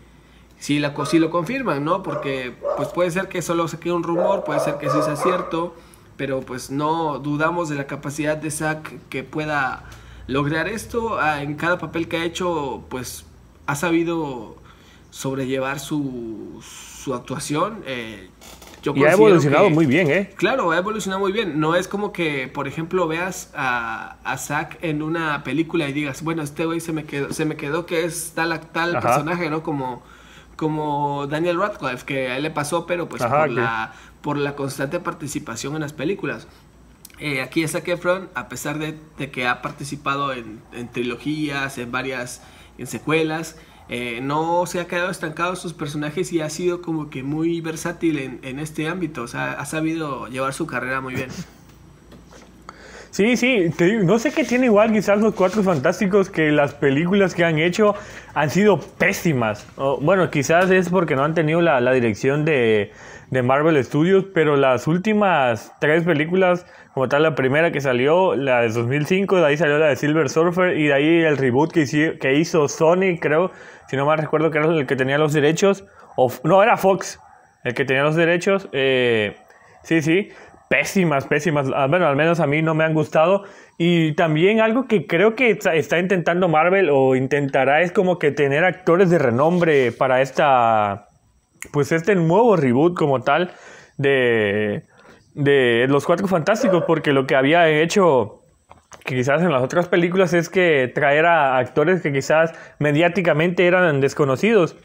si, 0.61 0.77
la, 0.77 0.93
si 1.05 1.17
lo 1.17 1.31
confirman, 1.31 1.83
¿no? 1.83 2.03
Porque 2.03 2.53
pues 2.77 2.89
puede 2.89 3.09
ser 3.09 3.27
que 3.27 3.41
solo 3.41 3.67
se 3.67 3.79
quede 3.79 3.93
un 3.93 4.03
rumor, 4.03 4.43
puede 4.43 4.59
ser 4.59 4.77
que 4.77 4.89
sí 4.89 5.01
sea 5.03 5.15
cierto, 5.15 5.75
pero 6.21 6.41
pues 6.41 6.69
no 6.69 7.17
dudamos 7.17 7.67
de 7.67 7.73
la 7.73 7.87
capacidad 7.87 8.37
de 8.37 8.51
Zack 8.51 8.93
que 9.09 9.23
pueda 9.23 9.85
lograr 10.27 10.67
esto. 10.67 11.19
Ah, 11.19 11.41
en 11.41 11.55
cada 11.55 11.79
papel 11.79 12.07
que 12.07 12.17
ha 12.17 12.23
hecho, 12.23 12.85
pues 12.89 13.25
ha 13.65 13.73
sabido 13.73 14.55
sobrellevar 15.09 15.79
su, 15.79 16.61
su 16.61 17.15
actuación. 17.15 17.81
Eh, 17.87 18.29
y 18.83 19.03
ha 19.03 19.13
evolucionado 19.13 19.71
muy 19.71 19.87
bien, 19.87 20.11
¿eh? 20.11 20.31
Claro, 20.35 20.69
ha 20.69 20.77
evolucionado 20.77 21.19
muy 21.19 21.31
bien. 21.31 21.59
No 21.59 21.73
es 21.73 21.87
como 21.87 22.13
que, 22.13 22.47
por 22.47 22.67
ejemplo, 22.67 23.07
veas 23.07 23.49
a, 23.55 24.17
a 24.23 24.37
Zack 24.37 24.77
en 24.83 25.01
una 25.01 25.43
película 25.43 25.89
y 25.89 25.91
digas, 25.91 26.21
bueno, 26.21 26.43
este 26.43 26.67
güey 26.67 26.81
se 26.81 26.93
me 26.93 27.05
quedó, 27.05 27.33
se 27.33 27.45
me 27.45 27.55
quedó 27.55 27.87
que 27.87 28.05
es 28.05 28.33
tal, 28.35 28.59
tal 28.71 28.99
personaje, 28.99 29.49
¿no? 29.49 29.63
Como, 29.63 30.03
como 30.55 31.25
Daniel 31.25 31.57
Radcliffe, 31.57 32.05
que 32.05 32.27
a 32.27 32.37
él 32.37 32.43
le 32.43 32.51
pasó, 32.51 32.85
pero 32.85 33.09
pues 33.09 33.23
por, 33.23 33.49
la, 33.49 33.93
por 34.21 34.37
la 34.37 34.55
constante 34.55 34.99
participación 34.99 35.75
en 35.75 35.81
las 35.81 35.93
películas. 35.93 36.47
Eh, 37.19 37.41
aquí 37.41 37.67
Zac 37.67 37.87
Efron, 37.87 38.29
a 38.33 38.49
pesar 38.49 38.79
de, 38.79 38.97
de 39.17 39.29
que 39.29 39.47
ha 39.47 39.61
participado 39.61 40.33
en, 40.33 40.59
en, 40.73 40.87
trilogías, 40.89 41.77
en 41.77 41.91
varias 41.91 42.41
en 42.79 42.87
secuelas, 42.87 43.57
eh, 43.89 44.21
no 44.23 44.65
se 44.65 44.79
ha 44.79 44.87
quedado 44.87 45.11
estancado 45.11 45.55
sus 45.55 45.73
personajes 45.73 46.33
y 46.33 46.41
ha 46.41 46.49
sido 46.49 46.81
como 46.81 47.09
que 47.09 47.21
muy 47.21 47.61
versátil 47.61 48.17
en, 48.17 48.39
en 48.41 48.57
este 48.57 48.87
ámbito. 48.87 49.21
O 49.21 49.27
sea, 49.27 49.51
ha 49.51 49.65
sabido 49.65 50.27
llevar 50.27 50.53
su 50.53 50.65
carrera 50.65 51.01
muy 51.01 51.13
bien. 51.13 51.29
Sí, 53.11 53.35
sí, 53.35 53.69
no 54.03 54.19
sé 54.19 54.31
qué 54.31 54.45
tiene 54.45 54.67
igual 54.67 54.93
quizás 54.93 55.19
los 55.19 55.35
Cuatro 55.35 55.63
Fantásticos 55.63 56.29
que 56.29 56.49
las 56.49 56.73
películas 56.73 57.35
que 57.35 57.43
han 57.43 57.59
hecho 57.59 57.93
han 58.33 58.49
sido 58.49 58.79
pésimas. 58.79 59.67
bueno, 59.99 60.31
quizás 60.31 60.71
es 60.71 60.87
porque 60.87 61.17
no 61.17 61.25
han 61.25 61.33
tenido 61.33 61.59
la, 61.59 61.81
la 61.81 61.91
dirección 61.91 62.45
de, 62.45 62.93
de, 63.31 63.41
Marvel 63.41 63.83
Studios, 63.83 64.25
pero 64.33 64.55
las 64.57 64.87
últimas 64.87 65.73
tres 65.79 66.03
películas, 66.03 66.65
como 66.93 67.09
tal 67.09 67.23
la 67.23 67.33
primera 67.33 67.71
que 67.71 67.81
salió, 67.81 68.35
la 68.35 68.61
de 68.61 68.69
2005, 68.69 69.37
de 69.37 69.45
ahí 69.45 69.57
salió 69.57 69.79
la 69.79 69.87
de 69.87 69.95
Silver 69.95 70.29
Surfer 70.29 70.77
y 70.77 70.87
de 70.87 70.93
ahí 70.93 71.21
el 71.23 71.37
reboot 71.37 71.71
que, 71.71 71.81
hizo, 71.81 72.19
que 72.19 72.35
hizo 72.35 72.67
Sony, 72.67 73.17
creo, 73.19 73.51
si 73.87 73.95
no 73.95 74.05
mal 74.05 74.19
recuerdo 74.19 74.51
que 74.51 74.59
era 74.59 74.67
el 74.67 74.85
que 74.85 74.95
tenía 74.95 75.17
los 75.17 75.33
derechos, 75.33 75.85
o 76.15 76.31
no, 76.43 76.61
era 76.61 76.77
Fox 76.77 77.19
el 77.63 77.73
que 77.73 77.85
tenía 77.85 78.03
los 78.03 78.15
derechos. 78.15 78.67
Eh, 78.71 79.35
sí, 79.83 80.01
sí, 80.01 80.29
pésimas, 80.69 81.27
pésimas. 81.27 81.67
Bueno, 81.89 82.07
al 82.07 82.15
menos 82.15 82.39
a 82.39 82.47
mí 82.47 82.61
no 82.61 82.73
me 82.73 82.83
han 82.83 82.93
gustado. 82.93 83.43
Y 83.77 84.13
también 84.13 84.61
algo 84.61 84.87
que 84.87 85.07
creo 85.07 85.35
que 85.35 85.57
está 85.73 85.99
intentando 85.99 86.47
Marvel 86.47 86.89
o 86.91 87.15
intentará 87.15 87.81
es 87.81 87.91
como 87.91 88.19
que 88.19 88.31
tener 88.31 88.63
actores 88.63 89.09
de 89.09 89.17
renombre 89.17 89.91
para 89.91 90.21
esta, 90.21 91.07
pues 91.71 91.91
este 91.91 92.15
nuevo 92.15 92.55
reboot 92.55 92.95
como 92.95 93.21
tal 93.21 93.53
de, 93.97 94.85
de 95.33 95.85
Los 95.89 96.05
Cuatro 96.05 96.27
Fantásticos, 96.27 96.83
porque 96.85 97.11
lo 97.11 97.27
que 97.27 97.35
había 97.35 97.69
hecho 97.69 98.41
que 99.05 99.15
quizás 99.15 99.41
en 99.41 99.51
las 99.51 99.63
otras 99.63 99.87
películas 99.87 100.33
es 100.33 100.49
que 100.49 100.91
traer 100.93 101.25
a 101.25 101.57
actores 101.57 102.01
que 102.01 102.11
quizás 102.11 102.53
mediáticamente 102.79 103.65
eran 103.65 104.01
desconocidos. 104.01 104.75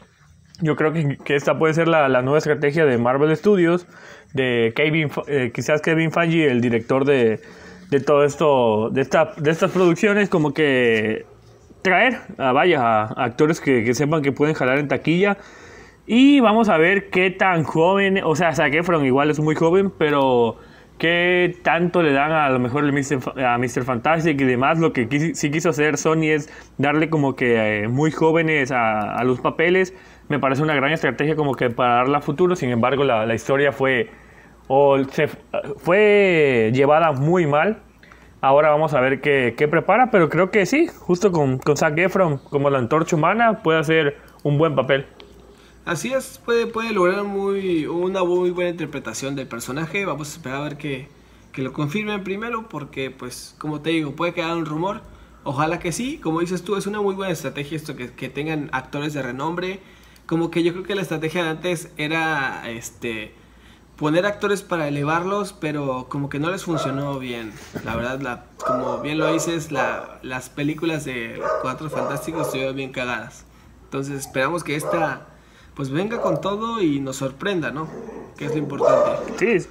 Yo 0.59 0.75
creo 0.75 0.91
que, 0.91 1.17
que 1.23 1.35
esta 1.35 1.59
puede 1.59 1.73
ser 1.73 1.87
la, 1.87 2.09
la, 2.09 2.21
nueva 2.21 2.39
estrategia 2.39 2.85
de 2.85 2.97
Marvel 2.97 3.35
Studios, 3.35 3.85
de 4.33 4.73
Kevin, 4.75 5.11
eh, 5.27 5.51
quizás 5.53 5.81
Kevin 5.81 6.11
Feige, 6.11 6.49
el 6.49 6.61
director 6.61 7.05
de, 7.05 7.39
de 7.91 7.99
todo 7.99 8.23
esto, 8.23 8.89
de, 8.89 9.01
esta, 9.01 9.33
de 9.37 9.51
estas 9.51 9.71
producciones, 9.71 10.29
como 10.29 10.53
que 10.53 11.25
traer 11.83 12.19
a, 12.39 12.53
vaya, 12.53 12.81
a 12.81 13.23
actores 13.23 13.61
que, 13.61 13.83
que, 13.83 13.93
sepan 13.93 14.23
que 14.23 14.31
pueden 14.31 14.55
jalar 14.55 14.79
en 14.79 14.87
taquilla. 14.87 15.37
Y 16.09 16.39
vamos 16.39 16.69
a 16.69 16.77
ver 16.77 17.09
qué 17.09 17.31
tan 17.31 17.63
joven, 17.63 18.21
o 18.23 18.33
sea, 18.33 18.53
Zac 18.55 18.73
Efron 18.73 19.05
igual 19.05 19.29
es 19.29 19.41
muy 19.41 19.55
joven, 19.55 19.91
pero 19.91 20.57
qué 20.97 21.57
tanto 21.63 22.01
le 22.01 22.13
dan 22.13 22.31
a 22.31 22.49
lo 22.49 22.59
mejor 22.59 22.85
el 22.85 22.91
a 23.45 23.57
Mr. 23.57 23.83
Fantastic 23.83 24.39
y 24.39 24.45
demás. 24.45 24.79
Lo 24.79 24.93
que 24.93 25.33
sí 25.35 25.51
quiso 25.51 25.69
hacer 25.69 25.97
Sony 25.97 26.29
es 26.31 26.49
darle 26.77 27.09
como 27.09 27.35
que 27.35 27.83
eh, 27.83 27.87
muy 27.89 28.11
jóvenes 28.11 28.71
a, 28.71 29.15
a, 29.15 29.23
los 29.25 29.41
papeles. 29.41 29.93
Me 30.29 30.39
parece 30.39 30.63
una 30.63 30.75
gran 30.75 30.93
estrategia 30.93 31.35
como 31.35 31.55
que 31.55 31.69
para 31.69 31.95
darle 31.95 32.15
a 32.15 32.21
futuro. 32.21 32.55
Sin 32.55 32.69
embargo, 32.69 33.03
la, 33.03 33.25
la 33.25 33.35
historia 33.35 33.73
fue, 33.73 34.09
o 34.69 34.97
se, 35.11 35.27
fue 35.75 36.71
llevada 36.73 37.11
muy 37.11 37.47
mal. 37.47 37.79
Ahora 38.39 38.69
vamos 38.69 38.93
a 38.93 39.01
ver 39.01 39.19
qué, 39.19 39.55
qué, 39.57 39.67
prepara, 39.67 40.09
pero 40.09 40.29
creo 40.29 40.51
que 40.51 40.65
sí, 40.65 40.87
justo 40.87 41.33
con, 41.33 41.57
con 41.57 41.75
Zac 41.75 41.97
Efron 41.97 42.37
como 42.37 42.69
la 42.69 42.77
antorcha 42.77 43.17
humana 43.17 43.61
puede 43.61 43.79
hacer 43.79 44.17
un 44.43 44.57
buen 44.57 44.73
papel. 44.73 45.05
Así 45.87 46.11
es, 46.11 46.41
puede, 46.43 46.67
puede 46.67 46.91
lograr 46.91 47.23
muy, 47.23 47.85
una 47.85 48.21
muy 48.21 48.49
buena 48.49 48.71
interpretación 48.71 49.37
del 49.37 49.47
personaje. 49.47 50.05
Vamos 50.05 50.27
a 50.27 50.31
esperar 50.35 50.57
a 50.57 50.63
ver 50.65 50.77
que, 50.77 51.07
que 51.53 51.61
lo 51.61 51.71
confirmen 51.71 52.25
primero, 52.25 52.67
porque, 52.67 53.09
pues, 53.09 53.55
como 53.57 53.79
te 53.79 53.91
digo, 53.91 54.11
puede 54.13 54.33
quedar 54.33 54.57
un 54.57 54.65
rumor. 54.65 54.99
Ojalá 55.45 55.79
que 55.79 55.93
sí, 55.93 56.17
como 56.17 56.41
dices 56.41 56.61
tú, 56.63 56.75
es 56.75 56.87
una 56.87 56.99
muy 56.99 57.15
buena 57.15 57.31
estrategia 57.31 57.77
esto, 57.77 57.95
que, 57.95 58.11
que 58.11 58.27
tengan 58.27 58.69
actores 58.73 59.13
de 59.13 59.21
renombre. 59.21 59.79
Como 60.25 60.51
que 60.51 60.61
yo 60.61 60.73
creo 60.73 60.83
que 60.83 60.93
la 60.93 61.03
estrategia 61.03 61.43
de 61.43 61.49
antes 61.51 61.89
era 61.95 62.69
este 62.69 63.33
poner 63.95 64.25
actores 64.25 64.63
para 64.63 64.89
elevarlos, 64.89 65.53
pero 65.53 66.07
como 66.09 66.27
que 66.27 66.37
no 66.37 66.51
les 66.51 66.65
funcionó 66.65 67.17
bien. 67.17 67.53
La 67.85 67.95
verdad, 67.95 68.19
la, 68.19 68.43
como 68.57 68.99
bien 68.99 69.19
lo 69.19 69.31
dices, 69.31 69.71
la, 69.71 70.19
las 70.21 70.49
películas 70.49 71.05
de 71.05 71.41
Cuatro 71.61 71.89
Fantásticos 71.89 72.47
estuvieron 72.47 72.75
bien 72.75 72.91
cagadas. 72.91 73.45
Entonces 73.85 74.19
esperamos 74.19 74.65
que 74.65 74.75
esta 74.75 75.27
pues 75.77 75.91
venga 75.91 76.19
con 76.19 76.41
todo 76.41 76.81
y 76.81 76.99
nos 76.99 77.17
sorprenda, 77.17 77.69
¿no? 77.69 77.87
Que 78.35 78.45
es 78.45 78.51
lo 78.51 78.57
importante. 78.57 79.33
Sí, 79.37 79.69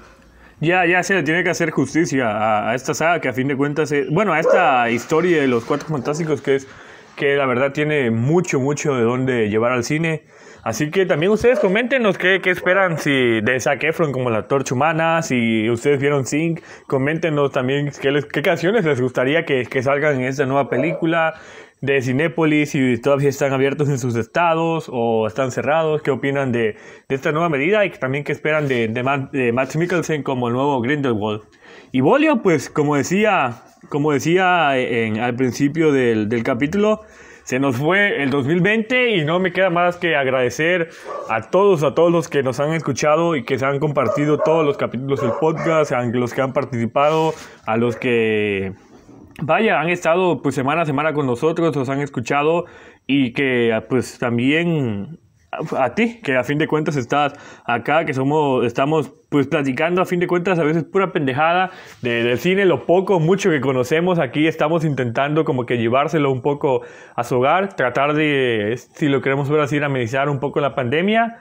ya, 0.61 0.87
ya 0.87 1.03
se 1.03 1.15
le 1.15 1.25
tiene 1.25 1.43
que 1.43 1.51
hacer 1.51 1.73
justicia 1.73 2.31
a, 2.31 2.71
a 2.71 2.75
esta 2.77 2.95
saga 2.95 3.21
que 3.21 3.29
a 3.29 3.33
fin 3.33 3.49
de 3.49 3.57
cuentas, 3.57 3.91
es, 3.91 4.09
bueno, 4.09 4.33
a 4.33 4.39
esta 4.39 4.89
historia 4.89 5.41
de 5.41 5.49
los 5.49 5.65
Cuatro 5.65 5.89
Fantásticos 5.89 6.41
que 6.41 6.55
es 6.55 6.69
que 7.17 7.35
la 7.35 7.47
verdad 7.47 7.73
tiene 7.73 8.11
mucho, 8.11 8.61
mucho 8.61 8.95
de 8.95 9.03
dónde 9.03 9.49
llevar 9.49 9.73
al 9.73 9.83
cine. 9.83 10.25
Así 10.63 10.91
que 10.91 11.07
también 11.07 11.33
ustedes 11.33 11.59
coméntenos 11.61 12.19
qué, 12.19 12.41
qué 12.43 12.51
esperan 12.51 12.99
si 12.99 13.41
de 13.41 13.61
Zac 13.61 13.83
Efron 13.85 14.13
como 14.13 14.31
la 14.31 14.49
torcha 14.49 14.75
humana, 14.75 15.23
si 15.23 15.71
ustedes 15.71 16.01
vieron 16.01 16.27
Sync, 16.27 16.61
coméntenos 16.87 17.53
también 17.53 17.91
qué, 18.01 18.11
les, 18.11 18.27
qué 18.27 18.43
canciones 18.43 18.85
les 18.85 19.01
gustaría 19.01 19.45
que, 19.45 19.65
que 19.65 19.83
salgan 19.83 20.17
en 20.17 20.25
esta 20.25 20.45
nueva 20.45 20.69
película 20.69 21.35
de 21.81 22.01
Cinépolis, 22.01 22.71
si 22.71 22.99
todavía 22.99 23.29
están 23.29 23.53
abiertos 23.53 23.89
en 23.89 23.99
sus 23.99 24.17
estados 24.17 24.89
o 24.91 25.27
están 25.27 25.51
cerrados, 25.51 26.03
qué 26.03 26.11
opinan 26.11 26.53
de, 26.53 26.77
de 27.09 27.15
esta 27.15 27.33
nueva 27.33 27.49
medida 27.49 27.85
y 27.85 27.91
también 27.91 28.25
qué 28.25 28.33
esperan 28.33 28.67
de, 28.69 28.89
de, 28.89 29.03
Matt, 29.03 29.33
de 29.33 29.53
Max 29.53 29.77
Mikkelsen 29.77 30.23
como 30.23 30.49
el 30.49 30.55
nuevo 30.55 30.81
Grindelwald. 30.81 31.43
Y 31.93 32.01
Bolio, 32.01 32.43
pues 32.43 32.71
como 32.71 32.97
decía, 32.97 33.63
como 33.89 34.13
decía 34.13 34.79
en, 34.79 35.19
al 35.19 35.37
principio 35.37 35.93
del, 35.93 36.29
del 36.29 36.43
capítulo, 36.43 37.03
se 37.47 37.61
nos 37.61 37.77
fue 37.77 38.25
el 38.25 38.31
2020 38.31 39.11
y 39.11 39.25
no 39.25 39.39
me 39.39 39.53
queda 39.53 39.71
más 39.71 39.99
que 39.99 40.17
agradecer 40.17 40.89
a 41.29 41.43
todos, 41.43 41.85
a 41.85 41.95
todos 41.95 42.11
los 42.11 42.27
que 42.27 42.43
nos 42.43 42.59
han 42.59 42.73
escuchado 42.73 43.37
y 43.37 43.45
que 43.45 43.57
se 43.57 43.65
han 43.65 43.79
compartido 43.79 44.39
todos 44.39 44.67
los 44.67 44.77
capítulos 44.77 45.21
del 45.21 45.31
podcast, 45.41 45.93
a 45.93 46.03
los 46.03 46.35
que 46.35 46.43
han 46.43 46.53
participado, 46.53 47.35
a 47.65 47.77
los 47.77 47.95
que 47.95 48.73
vaya, 49.43 49.81
han 49.81 49.89
estado 49.89 50.43
pues 50.43 50.55
semana 50.55 50.83
a 50.83 50.87
semana 50.87 51.13
con 51.13 51.27
nosotros, 51.27 51.75
nos 51.77 51.89
han 51.89 52.01
escuchado 52.01 52.67
y 53.07 53.33
que 53.33 53.79
pues 53.89 54.19
también 54.19 55.19
a 55.77 55.95
ti, 55.95 56.21
que 56.23 56.37
a 56.37 56.45
fin 56.45 56.59
de 56.59 56.67
cuentas 56.67 56.97
estás 56.97 57.35
acá, 57.65 58.05
que 58.05 58.15
somos, 58.15 58.65
estamos 58.65 59.13
pues 59.29 59.47
platicando 59.47 60.03
a 60.03 60.05
fin 60.05 60.21
de 60.21 60.27
cuentas 60.27 60.59
a 60.59 60.65
veces 60.65 60.85
pura 60.85 61.13
pendejada 61.13 61.71
de, 62.03 62.23
del 62.23 62.39
cine, 62.39 62.65
lo 62.65 62.85
poco, 62.87 63.21
mucho 63.21 63.51
que 63.51 63.61
conocemos 63.61 64.19
aquí, 64.19 64.47
estamos 64.47 64.85
intentando 64.85 65.45
como 65.45 65.67
que 65.67 65.79
llevárselo 65.79 66.31
un 66.31 66.43
poco 66.43 66.83
a 67.15 67.25
su 67.25 67.37
hogar, 67.37 67.75
tratar 67.75 68.15
de, 68.15 68.79
si 68.95 69.09
lo 69.09 69.23
queremos 69.23 69.49
ver 69.49 69.61
así, 69.61 69.79
amenizar 69.79 70.29
un 70.29 70.41
poco 70.41 70.61
la 70.61 70.75
pandemia. 70.75 71.39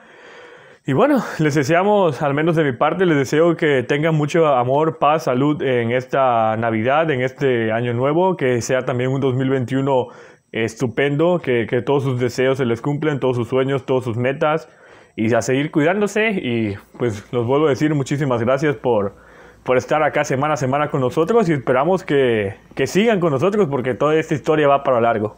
Y 0.87 0.93
bueno, 0.93 1.23
les 1.39 1.55
deseamos, 1.55 2.21
al 2.21 2.33
menos 2.33 2.55
de 2.55 2.63
mi 2.63 2.73
parte, 2.73 3.05
les 3.05 3.17
deseo 3.17 3.55
que 3.55 3.83
tengan 3.83 4.15
mucho 4.15 4.45
amor, 4.47 4.99
paz, 4.99 5.23
salud 5.23 5.61
en 5.63 5.91
esta 5.91 6.55
Navidad, 6.57 7.09
en 7.09 7.21
este 7.21 7.71
año 7.71 7.93
nuevo, 7.93 8.35
que 8.37 8.61
sea 8.61 8.85
también 8.85 9.09
un 9.09 9.19
2021 9.19 10.07
estupendo, 10.51 11.39
que, 11.39 11.65
que 11.67 11.81
todos 11.81 12.03
sus 12.03 12.19
deseos 12.19 12.59
se 12.59 12.65
les 12.65 12.81
cumplen, 12.81 13.19
todos 13.19 13.35
sus 13.35 13.47
sueños, 13.47 13.85
todas 13.85 14.03
sus 14.03 14.15
metas, 14.15 14.69
y 15.15 15.33
a 15.33 15.41
seguir 15.41 15.71
cuidándose. 15.71 16.29
Y 16.29 16.75
pues 16.99 17.33
los 17.33 17.47
vuelvo 17.47 17.65
a 17.65 17.69
decir 17.69 17.93
muchísimas 17.95 18.41
gracias 18.41 18.75
por, 18.75 19.15
por 19.63 19.77
estar 19.77 20.03
acá 20.03 20.23
semana 20.23 20.53
a 20.53 20.57
semana 20.57 20.89
con 20.89 21.01
nosotros 21.01 21.49
y 21.49 21.53
esperamos 21.53 22.03
que, 22.03 22.57
que 22.75 22.85
sigan 22.85 23.19
con 23.19 23.31
nosotros 23.31 23.67
porque 23.71 23.95
toda 23.95 24.15
esta 24.15 24.35
historia 24.35 24.67
va 24.67 24.83
para 24.83 25.01
largo. 25.01 25.35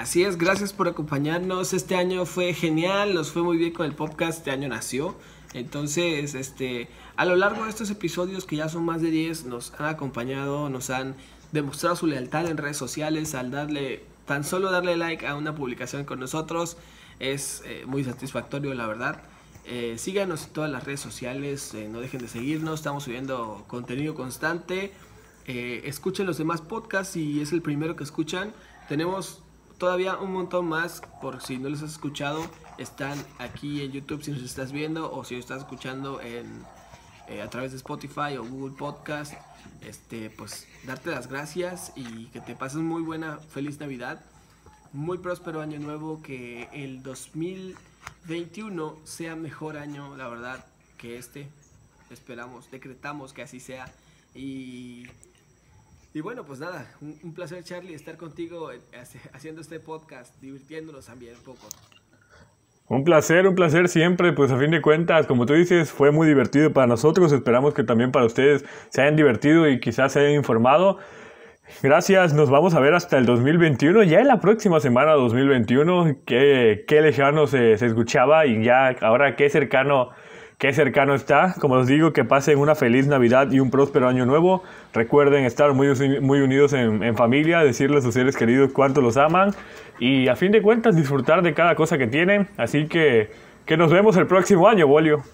Así 0.00 0.24
es, 0.24 0.38
gracias 0.38 0.72
por 0.72 0.88
acompañarnos. 0.88 1.74
Este 1.74 1.94
año 1.94 2.24
fue 2.24 2.54
genial, 2.54 3.12
nos 3.12 3.32
fue 3.32 3.42
muy 3.42 3.58
bien 3.58 3.74
con 3.74 3.84
el 3.84 3.94
podcast, 3.94 4.38
este 4.38 4.50
año 4.50 4.66
nació. 4.66 5.14
Entonces, 5.52 6.34
este, 6.34 6.88
a 7.16 7.26
lo 7.26 7.36
largo 7.36 7.64
de 7.64 7.68
estos 7.68 7.90
episodios, 7.90 8.46
que 8.46 8.56
ya 8.56 8.70
son 8.70 8.86
más 8.86 9.02
de 9.02 9.10
10, 9.10 9.44
nos 9.44 9.74
han 9.78 9.84
acompañado, 9.84 10.70
nos 10.70 10.88
han 10.88 11.16
demostrado 11.52 11.96
su 11.96 12.06
lealtad 12.06 12.46
en 12.46 12.56
redes 12.56 12.78
sociales 12.78 13.34
al 13.34 13.50
darle, 13.50 14.02
tan 14.24 14.42
solo 14.42 14.70
darle 14.70 14.96
like 14.96 15.26
a 15.26 15.34
una 15.34 15.54
publicación 15.54 16.06
con 16.06 16.18
nosotros. 16.18 16.78
Es 17.18 17.62
eh, 17.66 17.84
muy 17.84 18.02
satisfactorio, 18.02 18.72
la 18.72 18.86
verdad. 18.86 19.20
Eh, 19.66 19.96
síganos 19.98 20.46
en 20.46 20.54
todas 20.54 20.70
las 20.70 20.84
redes 20.84 21.00
sociales, 21.00 21.74
eh, 21.74 21.90
no 21.90 22.00
dejen 22.00 22.22
de 22.22 22.28
seguirnos, 22.28 22.80
estamos 22.80 23.04
subiendo 23.04 23.64
contenido 23.66 24.14
constante. 24.14 24.94
escuchen 25.44 26.24
los 26.24 26.38
demás 26.38 26.62
podcasts 26.62 27.12
si 27.12 27.42
es 27.42 27.52
el 27.52 27.60
primero 27.60 27.96
que 27.96 28.04
escuchan. 28.04 28.54
Tenemos 28.88 29.42
todavía 29.80 30.18
un 30.18 30.32
montón 30.34 30.66
más, 30.66 31.02
por 31.22 31.42
si 31.42 31.56
no 31.56 31.70
los 31.70 31.82
has 31.82 31.92
escuchado, 31.92 32.46
están 32.76 33.18
aquí 33.38 33.80
en 33.80 33.92
YouTube 33.92 34.22
si 34.22 34.30
nos 34.30 34.42
estás 34.42 34.72
viendo 34.72 35.10
o 35.10 35.24
si 35.24 35.34
nos 35.34 35.44
estás 35.44 35.60
escuchando 35.62 36.20
en, 36.20 36.64
a 37.42 37.48
través 37.48 37.72
de 37.72 37.78
Spotify 37.78 38.36
o 38.38 38.44
Google 38.44 38.76
Podcast. 38.76 39.32
Este, 39.80 40.28
pues 40.28 40.68
darte 40.84 41.10
las 41.10 41.28
gracias 41.28 41.92
y 41.96 42.26
que 42.26 42.40
te 42.40 42.54
pases 42.54 42.80
muy 42.80 43.00
buena, 43.02 43.38
feliz 43.38 43.80
Navidad, 43.80 44.22
muy 44.92 45.16
próspero 45.16 45.62
año 45.62 45.78
nuevo, 45.78 46.20
que 46.22 46.68
el 46.74 47.02
2021 47.02 48.98
sea 49.04 49.34
mejor 49.34 49.78
año, 49.78 50.14
la 50.16 50.28
verdad, 50.28 50.64
que 50.98 51.16
este. 51.16 51.48
Esperamos, 52.10 52.70
decretamos 52.70 53.32
que 53.32 53.42
así 53.42 53.60
sea. 53.60 53.90
Y, 54.34 55.06
y 56.12 56.20
bueno, 56.20 56.44
pues 56.44 56.58
nada, 56.58 56.86
un, 57.00 57.34
placer 57.34 57.62
Charlie 57.62 57.94
estar 57.94 58.16
contigo 58.16 58.70
haciendo 59.32 59.60
este 59.60 59.78
podcast, 59.78 60.34
divirtiéndonos 60.40 61.06
también 61.06 61.36
un 61.36 61.42
poco. 61.42 61.68
Un 62.88 63.04
placer, 63.04 63.46
un 63.46 63.54
placer 63.54 63.88
siempre, 63.88 64.32
pues 64.32 64.50
a 64.50 64.58
fin 64.58 64.72
de 64.72 64.82
cuentas, 64.82 65.28
como 65.28 65.46
tú 65.46 65.52
dices, 65.52 65.92
fue 65.92 66.10
muy 66.10 66.26
divertido 66.26 66.72
para 66.72 66.88
nosotros, 66.88 67.30
esperamos 67.30 67.74
que 67.74 67.84
también 67.84 68.10
para 68.10 68.26
ustedes 68.26 68.64
se 68.88 69.02
hayan 69.02 69.14
divertido 69.14 69.68
y 69.68 69.78
quizás 69.78 70.12
se 70.12 70.20
hayan 70.20 70.32
informado. 70.32 70.98
Gracias, 71.82 72.34
nos 72.34 72.50
vamos 72.50 72.74
a 72.74 72.80
ver 72.80 72.94
hasta 72.94 73.16
el 73.16 73.26
2021, 73.26 74.02
ya 74.02 74.18
en 74.18 74.26
la 74.26 74.40
próxima 74.40 74.80
semana 74.80 75.12
2021, 75.12 76.22
qué, 76.26 76.84
qué 76.88 77.00
lejano 77.00 77.46
se, 77.46 77.78
se 77.78 77.86
escuchaba 77.86 78.46
y 78.46 78.64
ya 78.64 78.88
ahora 79.00 79.36
qué 79.36 79.48
cercano 79.48 80.10
qué 80.60 80.74
cercano 80.74 81.14
está. 81.14 81.54
Como 81.58 81.74
os 81.74 81.88
digo, 81.88 82.12
que 82.12 82.22
pasen 82.22 82.58
una 82.58 82.76
feliz 82.76 83.08
Navidad 83.08 83.50
y 83.50 83.58
un 83.58 83.70
próspero 83.70 84.06
año 84.06 84.26
nuevo. 84.26 84.62
Recuerden 84.92 85.44
estar 85.44 85.72
muy, 85.72 85.88
muy 86.20 86.40
unidos 86.40 86.74
en, 86.74 87.16
familia, 87.16 87.60
decirles 87.60 88.00
a 88.00 88.02
sus 88.02 88.14
seres 88.14 88.36
queridos 88.36 88.70
cuánto 88.70 89.00
los 89.00 89.16
aman 89.16 89.52
y 89.98 90.28
a 90.28 90.36
fin 90.36 90.52
de 90.52 90.62
cuentas 90.62 90.94
disfrutar 90.94 91.42
de 91.42 91.54
cada 91.54 91.74
cosa 91.74 91.96
que 91.96 92.06
tienen. 92.06 92.46
Así 92.58 92.86
que, 92.86 93.30
que 93.64 93.78
nos 93.78 93.90
vemos 93.90 94.16
el 94.16 94.26
próximo 94.26 94.68
año, 94.68 94.86
Bolio. 94.86 95.24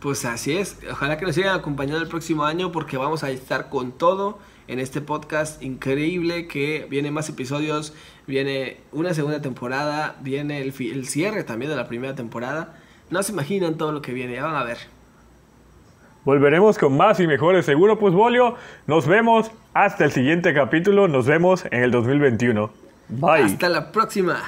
Pues 0.00 0.24
así 0.24 0.56
es, 0.56 0.78
ojalá 0.90 1.18
que 1.18 1.26
nos 1.26 1.34
sigan 1.34 1.54
acompañando 1.54 2.02
el 2.02 2.08
próximo 2.08 2.44
año 2.44 2.72
porque 2.72 2.96
vamos 2.96 3.22
a 3.22 3.30
estar 3.30 3.68
con 3.68 3.92
todo 3.92 4.38
en 4.66 4.78
este 4.78 5.02
podcast 5.02 5.62
increíble 5.62 6.46
que 6.46 6.86
viene 6.88 7.10
más 7.10 7.28
episodios, 7.28 7.94
viene 8.26 8.78
una 8.92 9.12
segunda 9.12 9.42
temporada, 9.42 10.16
viene 10.20 10.62
el, 10.62 10.74
el 10.78 11.06
cierre 11.06 11.44
también 11.44 11.70
de 11.70 11.76
la 11.76 11.86
primera 11.86 12.14
temporada. 12.14 12.74
No 13.10 13.22
se 13.22 13.32
imaginan 13.32 13.76
todo 13.76 13.92
lo 13.92 14.02
que 14.02 14.12
viene, 14.12 14.34
ya 14.34 14.44
van 14.44 14.56
a 14.56 14.64
ver. 14.64 14.78
Volveremos 16.24 16.78
con 16.78 16.96
más 16.96 17.20
y 17.20 17.26
mejores, 17.26 17.66
seguro 17.66 17.98
pues 17.98 18.14
Bolio. 18.14 18.56
Nos 18.86 19.06
vemos 19.06 19.50
hasta 19.74 20.04
el 20.04 20.12
siguiente 20.12 20.54
capítulo, 20.54 21.06
nos 21.06 21.26
vemos 21.26 21.66
en 21.66 21.82
el 21.82 21.90
2021. 21.90 22.70
Bye. 23.08 23.42
Hasta 23.42 23.68
la 23.68 23.92
próxima. 23.92 24.42